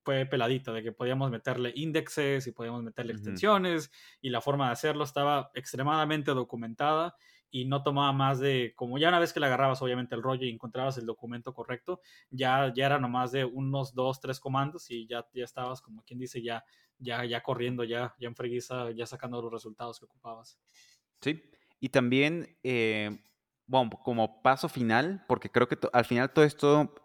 fue 0.03 0.25
peladita, 0.25 0.71
de 0.71 0.83
que 0.83 0.91
podíamos 0.91 1.31
meterle 1.31 1.71
índices 1.75 2.45
y 2.47 2.51
podíamos 2.51 2.83
meterle 2.83 3.13
extensiones 3.13 3.91
y 4.21 4.29
la 4.29 4.41
forma 4.41 4.67
de 4.67 4.73
hacerlo 4.73 5.03
estaba 5.03 5.51
extremadamente 5.53 6.31
documentada 6.31 7.15
y 7.49 7.65
no 7.65 7.83
tomaba 7.83 8.11
más 8.13 8.39
de, 8.39 8.73
como 8.75 8.97
ya 8.97 9.09
una 9.09 9.19
vez 9.19 9.31
que 9.31 9.39
le 9.39 9.45
agarrabas 9.45 9.81
obviamente 9.83 10.15
el 10.15 10.23
rollo 10.23 10.45
y 10.45 10.49
encontrabas 10.49 10.97
el 10.97 11.05
documento 11.05 11.53
correcto, 11.53 12.01
ya, 12.31 12.73
ya 12.75 12.87
era 12.87 12.97
nomás 12.97 13.31
de 13.31 13.45
unos 13.45 13.93
dos, 13.93 14.19
tres 14.19 14.39
comandos 14.39 14.89
y 14.89 15.05
ya, 15.07 15.27
ya 15.33 15.43
estabas, 15.43 15.79
como 15.79 16.03
quien 16.03 16.17
dice, 16.17 16.41
ya, 16.41 16.65
ya, 16.97 17.23
ya 17.25 17.43
corriendo, 17.43 17.83
ya, 17.83 18.15
ya 18.19 18.27
en 18.27 18.35
freguiza, 18.35 18.89
ya 18.91 19.05
sacando 19.05 19.39
los 19.39 19.51
resultados 19.51 19.99
que 19.99 20.05
ocupabas. 20.05 20.57
Sí, 21.21 21.43
y 21.79 21.89
también, 21.89 22.57
eh, 22.63 23.19
bueno, 23.67 23.91
como 24.03 24.41
paso 24.41 24.67
final, 24.67 25.23
porque 25.27 25.51
creo 25.51 25.67
que 25.67 25.77
al 25.93 26.05
final 26.05 26.33
todo 26.33 26.45
esto, 26.45 26.95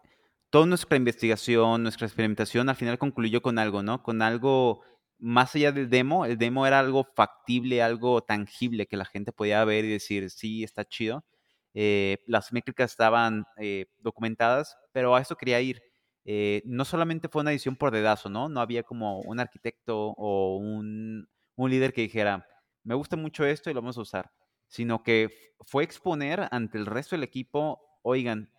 toda 0.49 0.65
nuestra 0.65 0.97
investigación, 0.97 1.83
nuestra 1.83 2.07
experimentación, 2.07 2.69
al 2.69 2.75
final 2.75 2.97
concluyó 2.97 3.41
con 3.41 3.59
algo, 3.59 3.83
¿no? 3.83 4.03
Con 4.03 4.21
algo 4.21 4.81
más 5.19 5.55
allá 5.55 5.71
del 5.71 5.89
demo, 5.89 6.25
el 6.25 6.37
demo 6.37 6.65
era 6.65 6.79
algo 6.79 7.03
factible, 7.15 7.83
algo 7.83 8.21
tangible 8.21 8.87
que 8.87 8.97
la 8.97 9.05
gente 9.05 9.31
podía 9.33 9.63
ver 9.65 9.85
y 9.85 9.89
decir, 9.89 10.29
sí, 10.29 10.63
está 10.63 10.85
chido. 10.85 11.25
Eh, 11.73 12.19
las 12.25 12.51
métricas 12.51 12.91
estaban 12.91 13.45
eh, 13.57 13.87
documentadas, 13.99 14.77
pero 14.91 15.15
a 15.15 15.21
eso 15.21 15.35
quería 15.35 15.61
ir. 15.61 15.81
Eh, 16.25 16.61
no 16.65 16.85
solamente 16.85 17.29
fue 17.29 17.41
una 17.41 17.51
edición 17.51 17.75
por 17.75 17.91
dedazo, 17.91 18.29
¿no? 18.29 18.49
No 18.49 18.61
había 18.61 18.83
como 18.83 19.21
un 19.21 19.39
arquitecto 19.39 20.13
o 20.17 20.57
un, 20.57 21.27
un 21.55 21.69
líder 21.69 21.93
que 21.93 22.01
dijera, 22.01 22.45
me 22.83 22.95
gusta 22.95 23.17
mucho 23.17 23.45
esto 23.45 23.69
y 23.69 23.73
lo 23.73 23.81
vamos 23.81 23.97
a 23.97 24.01
usar, 24.01 24.31
sino 24.67 25.03
que 25.03 25.29
fue 25.61 25.83
exponer 25.83 26.47
ante 26.51 26.77
el 26.77 26.85
resto 26.85 27.15
del 27.15 27.23
equipo, 27.23 27.81
oigan, 28.03 28.51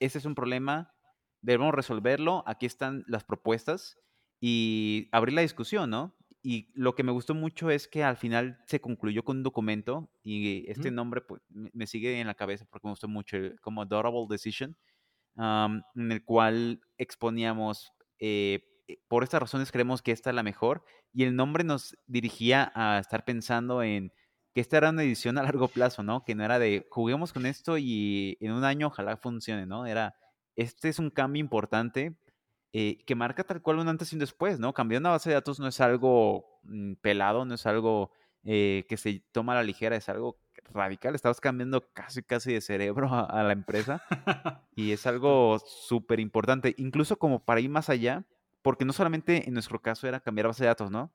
ese 0.00 0.18
es 0.18 0.24
un 0.24 0.34
problema, 0.34 0.91
debemos 1.42 1.74
resolverlo, 1.74 2.42
aquí 2.46 2.66
están 2.66 3.04
las 3.06 3.24
propuestas 3.24 3.98
y 4.40 5.08
abrir 5.12 5.34
la 5.34 5.42
discusión, 5.42 5.90
¿no? 5.90 6.16
Y 6.42 6.72
lo 6.74 6.96
que 6.96 7.04
me 7.04 7.12
gustó 7.12 7.34
mucho 7.34 7.70
es 7.70 7.86
que 7.86 8.02
al 8.02 8.16
final 8.16 8.58
se 8.66 8.80
concluyó 8.80 9.22
con 9.22 9.36
un 9.36 9.42
documento 9.44 10.10
y 10.24 10.68
este 10.68 10.90
nombre 10.90 11.20
pues, 11.20 11.40
me 11.48 11.86
sigue 11.86 12.20
en 12.20 12.26
la 12.26 12.34
cabeza 12.34 12.64
porque 12.68 12.88
me 12.88 12.92
gustó 12.92 13.06
mucho, 13.06 13.36
como 13.60 13.82
Adorable 13.82 14.26
Decision, 14.28 14.76
en 15.36 16.12
el 16.12 16.24
cual 16.24 16.80
exponíamos, 16.98 17.92
eh, 18.18 18.64
eh, 18.88 18.98
por 19.06 19.22
estas 19.22 19.40
razones 19.40 19.70
creemos 19.70 20.02
que 20.02 20.10
esta 20.10 20.30
es 20.30 20.36
la 20.36 20.42
mejor 20.42 20.84
y 21.12 21.22
el 21.22 21.36
nombre 21.36 21.62
nos 21.62 21.96
dirigía 22.06 22.72
a 22.74 22.98
estar 22.98 23.24
pensando 23.24 23.82
en 23.82 24.12
que 24.52 24.60
esta 24.60 24.78
era 24.78 24.90
una 24.90 25.02
edición 25.02 25.38
a 25.38 25.42
largo 25.44 25.68
plazo, 25.68 26.02
¿no? 26.02 26.24
Que 26.24 26.34
no 26.34 26.44
era 26.44 26.58
de 26.58 26.86
juguemos 26.90 27.32
con 27.32 27.46
esto 27.46 27.78
y 27.78 28.36
en 28.40 28.52
un 28.52 28.64
año 28.64 28.88
ojalá 28.88 29.16
funcione, 29.16 29.64
¿no? 29.64 29.86
Era, 29.86 30.14
este 30.56 30.88
es 30.88 30.98
un 30.98 31.10
cambio 31.10 31.40
importante 31.40 32.16
eh, 32.74 33.04
que 33.04 33.14
marca 33.14 33.44
tal 33.44 33.60
cual 33.60 33.80
un 33.80 33.88
antes 33.88 34.12
y 34.12 34.16
un 34.16 34.20
después, 34.20 34.58
¿no? 34.58 34.72
Cambiar 34.72 35.00
una 35.00 35.10
base 35.10 35.28
de 35.28 35.34
datos 35.34 35.60
no 35.60 35.68
es 35.68 35.78
algo 35.82 36.58
mm, 36.62 36.94
pelado, 36.94 37.44
no 37.44 37.54
es 37.54 37.66
algo 37.66 38.10
eh, 38.44 38.86
que 38.88 38.96
se 38.96 39.22
toma 39.30 39.52
a 39.52 39.56
la 39.56 39.62
ligera, 39.62 39.94
es 39.94 40.08
algo 40.08 40.38
radical. 40.72 41.14
Estabas 41.14 41.38
cambiando 41.38 41.92
casi, 41.92 42.22
casi 42.22 42.54
de 42.54 42.62
cerebro 42.62 43.10
a, 43.12 43.42
la 43.42 43.52
empresa 43.52 44.02
y 44.74 44.92
es 44.92 45.06
algo 45.06 45.58
súper 45.58 46.18
importante, 46.18 46.74
incluso 46.78 47.18
como 47.18 47.44
para 47.44 47.60
ir 47.60 47.68
más 47.68 47.90
allá, 47.90 48.24
porque 48.62 48.86
no 48.86 48.94
solamente 48.94 49.46
en 49.46 49.52
nuestro 49.52 49.82
caso 49.82 50.08
era 50.08 50.20
cambiar 50.20 50.46
base 50.46 50.64
de 50.64 50.68
datos, 50.68 50.90
¿no? 50.90 51.12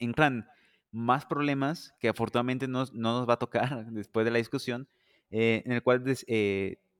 Entran 0.00 0.48
más 0.90 1.26
problemas 1.26 1.94
que 2.00 2.08
afortunadamente 2.08 2.66
no, 2.66 2.86
nos 2.92 3.28
va 3.28 3.34
a 3.34 3.38
tocar 3.38 3.86
después 3.92 4.24
de 4.24 4.32
la 4.32 4.38
discusión, 4.38 4.88
eh, 5.30 5.62
en 5.64 5.72
el 5.72 5.82
cual 5.84 6.02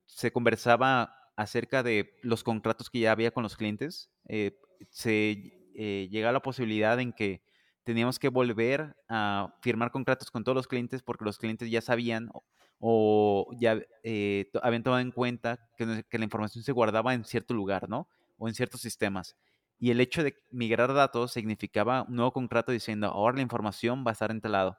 se 0.07 0.33
conversaba 0.33 1.22
acerca 1.37 1.83
de 1.83 2.15
los 2.23 2.45
contratos 2.45 2.91
que 2.91 3.01
ya 3.01 3.13
había 3.13 3.31
con 3.31 3.43
los 3.43 3.57
clientes, 3.57 4.11
eh, 4.29 4.59
se 4.91 5.71
eh, 5.75 6.09
llega 6.11 6.29
a 6.29 6.33
la 6.33 6.43
posibilidad 6.43 6.99
en 7.01 7.13
que 7.13 7.43
teníamos 7.85 8.19
que 8.19 8.29
volver 8.29 8.95
a 9.09 9.55
firmar 9.61 9.91
contratos 9.91 10.31
con 10.31 10.45
todos 10.45 10.57
los 10.57 10.69
clientes 10.69 11.03
porque 11.03 11.25
los 11.25 11.39
clientes 11.39 11.71
ya 11.71 11.81
sabían 11.81 12.31
o, 12.79 13.47
ya 13.61 13.81
eh, 14.03 14.51
habían 14.63 14.83
tomado 14.83 15.01
en 15.01 15.13
cuenta 15.13 15.69
que, 15.77 16.05
que, 16.09 16.19
la 16.19 16.25
información 16.25 16.65
se 16.65 16.73
guardaba 16.73 17.15
en 17.15 17.25
cierto 17.25 17.55
lugar, 17.55 17.89
¿no? 17.89 18.09
O 18.39 18.49
en 18.49 18.55
ciertos 18.55 18.81
sistemas. 18.81 19.37
Y 19.79 19.91
el 19.91 20.01
hecho 20.01 20.25
de 20.25 20.35
migrar 20.51 20.93
datos 20.93 21.33
significaba 21.33 22.03
un 22.09 22.17
nuevo 22.17 22.33
contrato 22.33 22.73
diciendo, 22.73 23.07
ahora 23.09 23.37
la 23.37 23.43
información 23.43 24.05
va 24.05 24.11
a 24.11 24.13
estar 24.13 24.31
en 24.31 24.41
tal 24.41 24.53
lado 24.53 24.77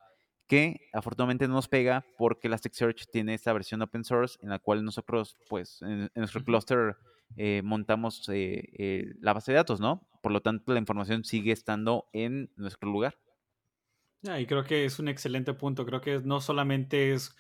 que 0.48 0.90
afortunadamente 0.94 1.48
no 1.48 1.56
nos 1.56 1.68
pega 1.68 2.06
porque 2.18 2.48
Elasticsearch 2.48 3.06
tiene 3.12 3.34
esta 3.34 3.54
versión 3.54 3.82
open 3.82 4.04
source 4.04 4.38
en 4.42 4.50
la 4.50 4.60
cual 4.60 4.84
nosotros, 4.84 5.38
pues, 5.50 5.82
en, 5.82 6.10
nuestro 6.16 6.44
cluster 6.44 6.96
eh, 7.38 7.62
montamos 7.64 8.28
eh, 8.30 8.70
eh, 8.78 9.14
la 9.20 9.34
base 9.34 9.52
de 9.52 9.58
datos, 9.58 9.80
¿no? 9.80 10.08
Por 10.22 10.32
lo 10.32 10.42
tanto, 10.42 10.74
la 10.74 10.80
información 10.80 11.24
sigue 11.24 11.52
estando 11.52 12.08
en 12.14 12.52
nuestro 12.56 12.90
lugar. 12.90 13.18
y 14.22 14.46
creo 14.46 14.64
que 14.64 14.86
es 14.86 15.00
un 15.00 15.08
excelente 15.08 15.54
punto. 15.54 15.86
Creo 15.86 16.02
que 16.02 16.20
no 16.20 16.40
solamente 16.42 17.14
es, 17.14 17.36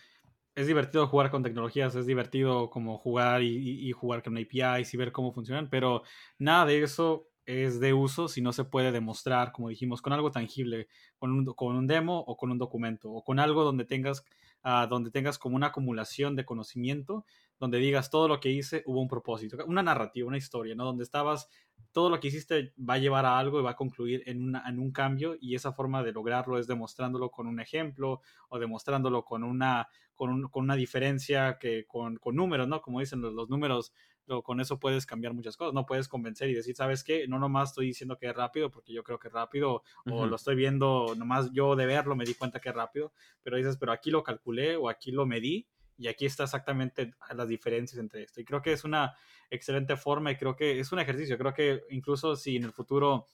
es 0.56 0.68
divertido 0.68 1.08
jugar 1.08 1.30
con 1.32 1.44
tecnologías, 1.44 1.96
es 1.96 2.06
divertido 2.06 2.70
como 2.70 2.98
jugar 2.98 3.44
y, 3.44 3.88
y 3.88 3.92
jugar 3.92 4.24
con 4.24 4.38
APIs 4.38 4.94
y 4.94 4.98
ver 4.98 5.12
cómo 5.12 5.32
funcionan, 5.32 5.70
pero 5.70 6.04
nada 6.40 6.66
de 6.66 6.84
eso 6.84 7.33
es 7.46 7.80
de 7.80 7.94
uso 7.94 8.28
si 8.28 8.42
no 8.42 8.54
se 8.54 8.64
puede 8.64 8.92
demostrar, 8.92 9.52
como 9.52 9.70
dijimos, 9.70 10.02
con 10.02 10.14
algo 10.14 10.32
tangible, 10.32 10.88
con 11.18 11.32
un, 11.32 11.46
con 11.46 11.76
un 11.76 11.88
demo 11.88 12.20
o 12.20 12.38
con 12.38 12.52
un 12.52 12.58
documento, 12.58 13.12
o 13.12 13.24
con 13.24 13.40
algo 13.40 13.64
donde 13.64 13.86
tengas, 13.86 14.26
uh, 14.64 14.88
donde 14.88 15.12
tengas 15.12 15.38
como 15.38 15.56
una 15.56 15.68
acumulación 15.68 16.36
de 16.36 16.46
conocimiento, 16.46 17.26
donde 17.60 17.78
digas 17.78 18.10
todo 18.10 18.28
lo 18.28 18.40
que 18.40 18.50
hice 18.50 18.84
hubo 18.86 19.02
un 19.02 19.08
propósito, 19.08 19.58
una 19.66 19.84
narrativa, 19.84 20.28
una 20.28 20.38
historia, 20.38 20.76
¿no? 20.76 20.86
Donde 20.86 21.04
estabas, 21.04 21.50
todo 21.92 22.10
lo 22.10 22.20
que 22.20 22.28
hiciste 22.28 22.74
va 22.78 22.96
a 22.96 22.98
llevar 22.98 23.26
a 23.26 23.38
algo 23.38 23.60
y 23.60 23.64
va 23.64 23.72
a 23.72 23.76
concluir 23.76 24.24
en, 24.26 24.44
una, 24.44 24.64
en 24.68 24.80
un 24.80 24.92
cambio 24.92 25.38
y 25.40 25.56
esa 25.56 25.74
forma 25.74 26.04
de 26.04 26.12
lograrlo 26.12 26.58
es 26.58 26.68
demostrándolo 26.68 27.30
con 27.30 27.48
un 27.48 27.60
ejemplo 27.60 28.22
o 28.50 28.60
demostrándolo 28.60 29.24
con 29.24 29.44
una, 29.44 29.88
con, 30.16 30.50
con 30.50 30.64
una 30.64 30.76
diferencia 30.76 31.58
que 31.60 31.86
con, 31.86 32.18
con 32.18 32.36
números, 32.36 32.68
¿no? 32.68 32.82
Como 32.82 33.00
dicen 33.00 33.22
los, 33.22 33.34
los 33.34 33.50
números 33.50 33.94
con 34.44 34.60
eso 34.62 34.80
puedes 34.80 35.06
cambiar 35.06 35.34
muchas 35.34 35.58
cosas. 35.58 35.74
No 35.74 35.86
puedes 35.86 36.08
convencer 36.08 36.50
y 36.50 36.54
decir, 36.54 36.76
¿sabes 36.76 37.04
qué? 37.04 37.28
No 37.28 37.40
nomás 37.40 37.70
estoy 37.70 37.88
diciendo 37.88 38.18
que 38.18 38.28
es 38.28 38.36
rápido 38.36 38.72
porque 38.72 38.94
yo 38.94 39.04
creo 39.04 39.20
que 39.20 39.28
es 39.28 39.34
rápido 39.34 39.84
o 40.06 40.26
lo 40.26 40.36
estoy 40.36 40.56
viendo, 40.56 41.14
nomás 41.18 41.52
yo 41.52 41.76
de 41.76 41.86
verlo 41.86 42.16
me 42.16 42.26
di 42.26 42.34
cuenta 42.34 42.60
que 42.60 42.70
es 42.70 42.76
rápido, 42.76 43.14
pero 43.42 43.58
dices, 43.58 43.78
pero 43.78 43.92
aquí 43.92 44.12
lo 44.12 44.24
calculé 44.24 44.76
o 44.76 44.90
aquí 44.90 45.12
lo 45.12 45.26
medí 45.26 45.68
y 45.98 46.08
aquí 46.08 46.26
está 46.26 46.44
exactamente 46.44 47.14
las 47.36 47.48
diferencias 47.48 48.00
entre 48.00 48.24
esto. 48.24 48.42
Y 48.42 48.46
creo 48.46 48.62
que 48.62 48.74
es 48.74 48.84
una 48.84 49.14
excelente 49.50 49.96
forma 49.96 50.32
y 50.32 50.38
creo 50.38 50.56
que 50.56 50.80
es 50.80 50.92
un 50.92 51.00
ejercicio. 51.00 51.38
Creo 51.38 51.54
que 51.54 51.82
incluso 51.90 52.36
si 52.36 52.56
en 52.56 52.64
el 52.64 52.72
futuro 52.72 53.28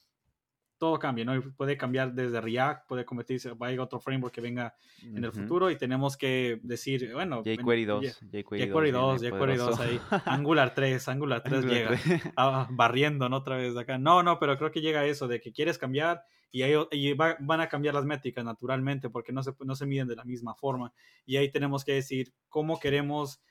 todo 0.80 0.98
cambia, 0.98 1.26
¿no? 1.26 1.40
puede 1.58 1.76
cambiar 1.76 2.14
desde 2.14 2.40
React, 2.40 2.88
puede 2.88 3.04
convertirse, 3.04 3.52
va 3.52 3.66
a 3.66 3.72
ir 3.72 3.80
otro 3.80 4.00
framework 4.00 4.34
que 4.34 4.40
venga 4.40 4.74
en 5.02 5.22
el 5.22 5.30
futuro 5.30 5.70
y 5.70 5.76
tenemos 5.76 6.16
que 6.16 6.58
decir, 6.62 7.12
bueno, 7.12 7.42
jQuery 7.44 7.84
2, 7.84 8.20
jQuery 8.32 8.90
2, 8.90 9.22
jQueri 9.22 9.56
2 9.56 9.80
ahí, 9.80 10.00
Angular 10.24 10.74
3, 10.74 11.06
Angular 11.08 11.42
3 11.42 11.64
llega, 11.66 11.90
ah, 12.36 12.66
barriendo, 12.70 13.28
¿no? 13.28 13.36
Otra 13.36 13.58
vez 13.58 13.74
de 13.74 13.80
acá. 13.80 13.98
No, 13.98 14.22
no, 14.22 14.38
pero 14.38 14.56
creo 14.56 14.70
que 14.70 14.80
llega 14.80 15.04
eso 15.04 15.28
de 15.28 15.38
que 15.42 15.52
quieres 15.52 15.76
cambiar 15.76 16.22
y 16.50 16.62
ahí 16.62 16.72
y 16.92 17.12
van 17.12 17.60
a 17.60 17.68
cambiar 17.68 17.94
las 17.94 18.06
métricas 18.06 18.42
naturalmente 18.42 19.10
porque 19.10 19.32
no 19.32 19.42
se, 19.42 19.52
no 19.60 19.74
se 19.76 19.84
miden 19.84 20.08
de 20.08 20.16
la 20.16 20.24
misma 20.24 20.54
forma 20.54 20.94
y 21.26 21.36
ahí 21.36 21.50
tenemos 21.50 21.84
que 21.84 21.92
decir 21.92 22.32
cómo 22.48 22.80
queremos 22.80 23.42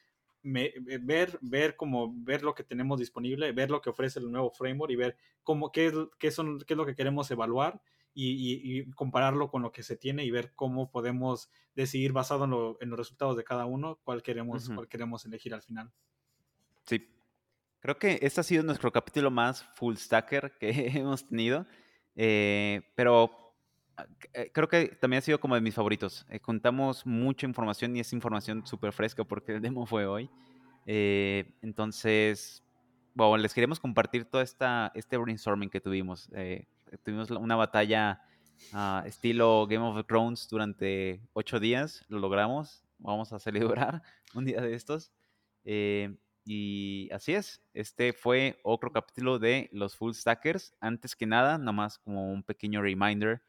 eh, 0.44 1.00
ver, 1.02 1.38
ver, 1.42 1.76
como, 1.76 2.14
ver 2.24 2.44
lo 2.44 2.56
que 2.56 2.64
tenemos 2.64 3.00
disponible, 3.00 3.52
ver 3.52 3.70
lo 3.70 3.82
que 3.82 3.90
ofrece 3.90 4.20
el 4.20 4.32
nuevo 4.32 4.52
framework 4.52 4.92
y 4.92 4.96
ver 4.96 5.18
cómo, 5.44 5.72
qué, 5.72 5.88
es, 5.88 5.94
qué 6.18 6.32
son, 6.32 6.60
qué 6.60 6.74
es 6.74 6.78
lo 6.78 6.86
que 6.86 6.96
queremos 6.96 7.30
evaluar 7.32 7.82
y, 8.14 8.90
compararlo 8.92 9.50
con 9.50 9.62
lo 9.62 9.72
que 9.72 9.84
se 9.84 9.96
tiene 9.96 10.26
y 10.26 10.32
ver 10.32 10.54
cómo 10.56 10.92
podemos 10.92 11.50
decidir 11.76 12.12
basado 12.12 12.78
en, 12.82 12.90
los 12.90 13.00
resultados 13.00 13.38
de 13.38 13.44
cada 13.44 13.66
uno 13.66 14.00
cuál 14.04 14.22
queremos, 14.22 14.70
cuál 14.70 14.88
queremos 14.88 15.26
elegir 15.26 15.54
al 15.54 15.62
final. 15.62 15.92
Sí. 16.86 17.08
Creo 17.80 17.98
que 17.98 18.20
este 18.22 18.42
ha 18.42 18.44
sido 18.44 18.64
nuestro 18.64 18.92
capítulo 18.92 19.32
más 19.32 19.64
full 19.76 19.96
stacker 19.96 20.58
que 20.60 20.70
hemos 21.00 21.28
tenido. 21.28 21.66
Eh, 22.16 22.82
pero 22.96 23.49
creo 24.54 24.68
que 24.68 24.88
también 25.00 25.20
ha 25.20 25.22
sido 25.22 25.39
como 25.39 25.56
de 25.56 25.62
mis 25.62 25.76
favoritos. 25.76 26.26
Eh, 26.30 26.39
contamos 26.39 27.06
mucha 27.06 27.45
información 27.45 27.95
y 27.95 28.00
es 28.00 28.14
información 28.14 28.66
súper 28.66 28.91
fresca 28.91 29.24
porque 29.24 29.56
el 29.56 29.62
demo 29.62 29.86
fue 29.86 30.06
hoy. 30.06 30.30
Eh, 30.86 31.52
entonces, 31.62 32.64
bueno, 33.14 33.38
les 33.38 33.54
queremos 33.54 33.80
compartir 33.80 34.26
todo 34.26 34.41
esta, 34.41 34.91
este 34.95 35.18
brainstorming 35.18 35.70
que 35.70 35.82
tuvimos. 35.82 36.30
tuvimos 37.04 37.30
una 37.32 37.56
batalla 37.56 38.22
uh, 38.74 39.06
estilo 39.06 39.68
Game 39.68 39.86
of 39.86 40.06
Thrones 40.08 40.47
durante 40.50 41.22
ocho 41.34 41.60
días. 41.60 42.06
Lo 42.08 42.20
logramos. 42.20 42.84
Vamos 42.97 43.32
a 43.34 43.39
celebrar 43.39 44.02
un 44.34 44.45
día 44.45 44.62
de 44.62 44.74
estos. 44.74 45.12
y 46.45 47.10
así 47.12 47.34
es. 47.34 47.62
Este 47.74 48.14
fue 48.14 48.60
otro 48.64 48.91
capítulo 48.91 49.39
de 49.39 49.70
los 49.72 49.95
Full 49.95 50.14
Stackers. 50.14 50.74
Antes 50.80 51.16
que 51.16 51.26
nada, 51.26 51.58
nomás 51.58 52.00
como 52.00 52.32
un 52.32 52.43
pequeño 52.43 52.82
reminder 52.82 53.41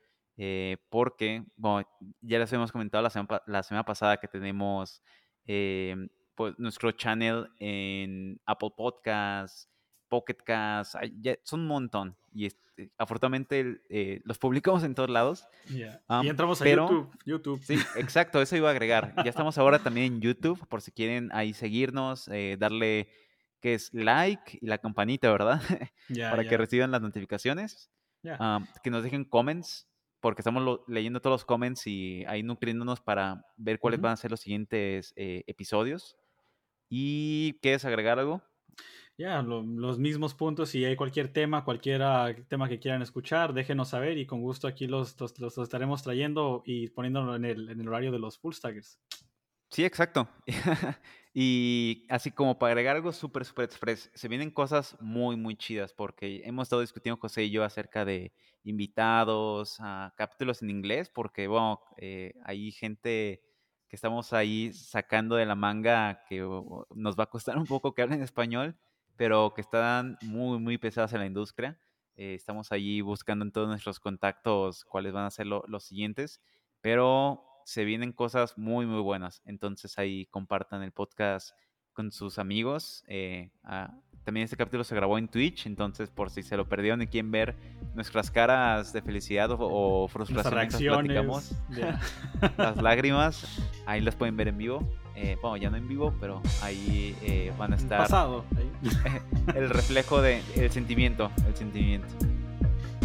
eh, 0.42 0.78
porque, 0.88 1.44
bueno, 1.54 1.86
ya 2.22 2.38
les 2.38 2.50
hemos 2.54 2.72
comentado 2.72 3.02
la 3.02 3.10
semana, 3.10 3.42
la 3.46 3.62
semana 3.62 3.84
pasada 3.84 4.16
que 4.16 4.26
tenemos 4.26 5.02
eh, 5.44 5.94
pues, 6.34 6.58
nuestro 6.58 6.92
channel 6.92 7.46
en 7.58 8.40
Apple 8.46 8.70
Podcasts, 8.74 9.68
Pocket 10.08 10.38
Cast, 10.42 10.94
son 11.42 11.60
un 11.60 11.66
montón. 11.66 12.16
Y 12.32 12.46
este, 12.46 12.90
afortunadamente 12.96 13.82
eh, 13.90 14.22
los 14.24 14.38
publicamos 14.38 14.82
en 14.82 14.94
todos 14.94 15.10
lados. 15.10 15.46
y 15.68 15.82
entramos 16.26 16.62
a 16.62 16.68
YouTube, 16.70 17.10
YouTube. 17.26 17.62
Sí, 17.62 17.74
exacto, 17.96 18.40
eso 18.40 18.56
iba 18.56 18.68
a 18.68 18.72
agregar. 18.72 19.12
Ya 19.16 19.28
estamos 19.28 19.58
ahora 19.58 19.80
también 19.80 20.14
en 20.14 20.20
YouTube, 20.22 20.66
por 20.68 20.80
si 20.80 20.90
quieren 20.90 21.28
ahí 21.34 21.52
seguirnos, 21.52 22.28
eh, 22.28 22.56
darle 22.58 23.10
que 23.60 23.74
es 23.74 23.92
like 23.92 24.58
y 24.58 24.66
la 24.66 24.78
campanita, 24.78 25.30
¿verdad? 25.30 25.60
Para 26.30 26.48
que 26.48 26.56
reciban 26.56 26.90
las 26.90 27.02
notificaciones. 27.02 27.90
que 28.22 28.90
nos 28.90 29.02
dejen 29.02 29.26
comments, 29.26 29.89
porque 30.20 30.42
estamos 30.42 30.80
leyendo 30.86 31.20
todos 31.20 31.34
los 31.34 31.44
comments 31.44 31.86
y 31.86 32.24
ahí 32.26 32.42
nutriéndonos 32.42 33.00
para 33.00 33.44
ver 33.56 33.78
cuáles 33.78 34.00
van 34.00 34.12
a 34.12 34.16
ser 34.16 34.30
los 34.30 34.40
siguientes 34.40 35.12
eh, 35.16 35.44
episodios. 35.46 36.16
¿Y 36.88 37.54
quieres 37.62 37.84
agregar 37.84 38.18
algo? 38.18 38.42
Ya, 39.16 39.42
los 39.42 39.98
mismos 39.98 40.34
puntos. 40.34 40.70
Si 40.70 40.84
hay 40.84 40.96
cualquier 40.96 41.32
tema, 41.32 41.64
cualquier 41.64 42.02
tema 42.48 42.68
que 42.68 42.78
quieran 42.78 43.02
escuchar, 43.02 43.52
déjenos 43.52 43.90
saber 43.90 44.16
y 44.16 44.26
con 44.26 44.40
gusto 44.40 44.66
aquí 44.66 44.86
los, 44.86 45.14
los, 45.38 45.58
estaremos 45.58 46.02
trayendo 46.02 46.62
y 46.64 46.88
poniéndolo 46.88 47.36
en 47.36 47.44
el, 47.44 47.68
en 47.68 47.80
el 47.80 47.88
horario 47.88 48.12
de 48.12 48.18
los 48.18 48.38
full 48.38 48.54
stackers. 48.54 48.98
Sí, 49.70 49.84
exacto. 49.84 50.28
y 51.32 52.06
así 52.08 52.32
como 52.32 52.58
para 52.58 52.72
agregar 52.72 52.96
algo 52.96 53.12
súper, 53.12 53.44
súper 53.44 53.66
express, 53.66 54.10
se 54.14 54.28
vienen 54.28 54.50
cosas 54.50 54.96
muy, 55.00 55.36
muy 55.36 55.56
chidas 55.56 55.92
porque 55.92 56.42
hemos 56.44 56.64
estado 56.64 56.82
discutiendo 56.82 57.20
José 57.20 57.44
y 57.44 57.50
yo 57.50 57.62
acerca 57.62 58.04
de 58.04 58.32
invitados, 58.64 59.76
a 59.80 60.12
capítulos 60.16 60.62
en 60.62 60.70
inglés, 60.70 61.08
porque, 61.08 61.46
bueno, 61.46 61.80
eh, 61.96 62.34
hay 62.44 62.72
gente 62.72 63.42
que 63.88 63.96
estamos 63.96 64.32
ahí 64.32 64.72
sacando 64.72 65.36
de 65.36 65.46
la 65.46 65.54
manga 65.54 66.24
que 66.28 66.40
nos 66.94 67.18
va 67.18 67.24
a 67.24 67.30
costar 67.30 67.58
un 67.58 67.66
poco 67.66 67.94
que 67.94 68.02
hablen 68.02 68.22
español, 68.22 68.76
pero 69.16 69.52
que 69.54 69.60
están 69.60 70.18
muy, 70.22 70.58
muy 70.58 70.78
pesadas 70.78 71.12
en 71.12 71.20
la 71.20 71.26
industria. 71.26 71.80
Eh, 72.16 72.34
estamos 72.34 72.72
ahí 72.72 73.00
buscando 73.00 73.44
en 73.44 73.52
todos 73.52 73.68
nuestros 73.68 74.00
contactos 74.00 74.84
cuáles 74.84 75.12
van 75.12 75.26
a 75.26 75.30
ser 75.30 75.46
los 75.46 75.84
siguientes, 75.84 76.40
pero 76.80 77.49
se 77.64 77.84
vienen 77.84 78.12
cosas 78.12 78.56
muy, 78.58 78.86
muy 78.86 79.00
buenas. 79.00 79.42
Entonces 79.44 79.98
ahí 79.98 80.26
compartan 80.26 80.82
el 80.82 80.92
podcast 80.92 81.50
con 81.92 82.12
sus 82.12 82.38
amigos. 82.38 83.04
Eh, 83.08 83.50
ah, 83.64 83.94
también 84.24 84.44
este 84.44 84.56
capítulo 84.56 84.84
se 84.84 84.94
grabó 84.94 85.18
en 85.18 85.28
Twitch, 85.28 85.66
entonces 85.66 86.10
por 86.10 86.30
si 86.30 86.42
se 86.42 86.56
lo 86.56 86.68
perdieron 86.68 87.02
y 87.02 87.06
quieren 87.06 87.30
ver 87.30 87.56
nuestras 87.94 88.30
caras 88.30 88.92
de 88.92 89.02
felicidad 89.02 89.50
o, 89.52 90.06
frustración 90.08 90.54
reacciones, 90.54 91.56
las 92.56 92.76
lágrimas, 92.76 93.60
ahí 93.86 94.00
las 94.00 94.14
pueden 94.14 94.36
ver 94.36 94.48
en 94.48 94.58
vivo. 94.58 94.88
Eh, 95.16 95.36
bueno, 95.42 95.56
ya 95.56 95.68
no 95.68 95.76
en 95.76 95.88
vivo, 95.88 96.14
pero 96.20 96.40
ahí 96.62 97.14
eh, 97.22 97.52
van 97.58 97.72
a 97.72 97.76
estar. 97.76 97.98
Pasado. 97.98 98.44
el 99.54 99.68
reflejo 99.68 100.22
del 100.22 100.42
el 100.56 100.70
sentimiento, 100.70 101.30
el 101.46 101.56
sentimiento. 101.56 102.08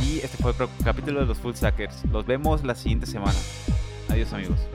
Y 0.05 0.19
este 0.19 0.37
fue 0.37 0.51
el 0.51 0.57
capítulo 0.83 1.21
de 1.21 1.25
los 1.25 1.37
Full 1.39 1.55
Stackers. 1.55 2.05
Los 2.05 2.25
vemos 2.25 2.63
la 2.63 2.75
siguiente 2.75 3.07
semana. 3.07 3.37
Adiós 4.09 4.33
amigos. 4.33 4.74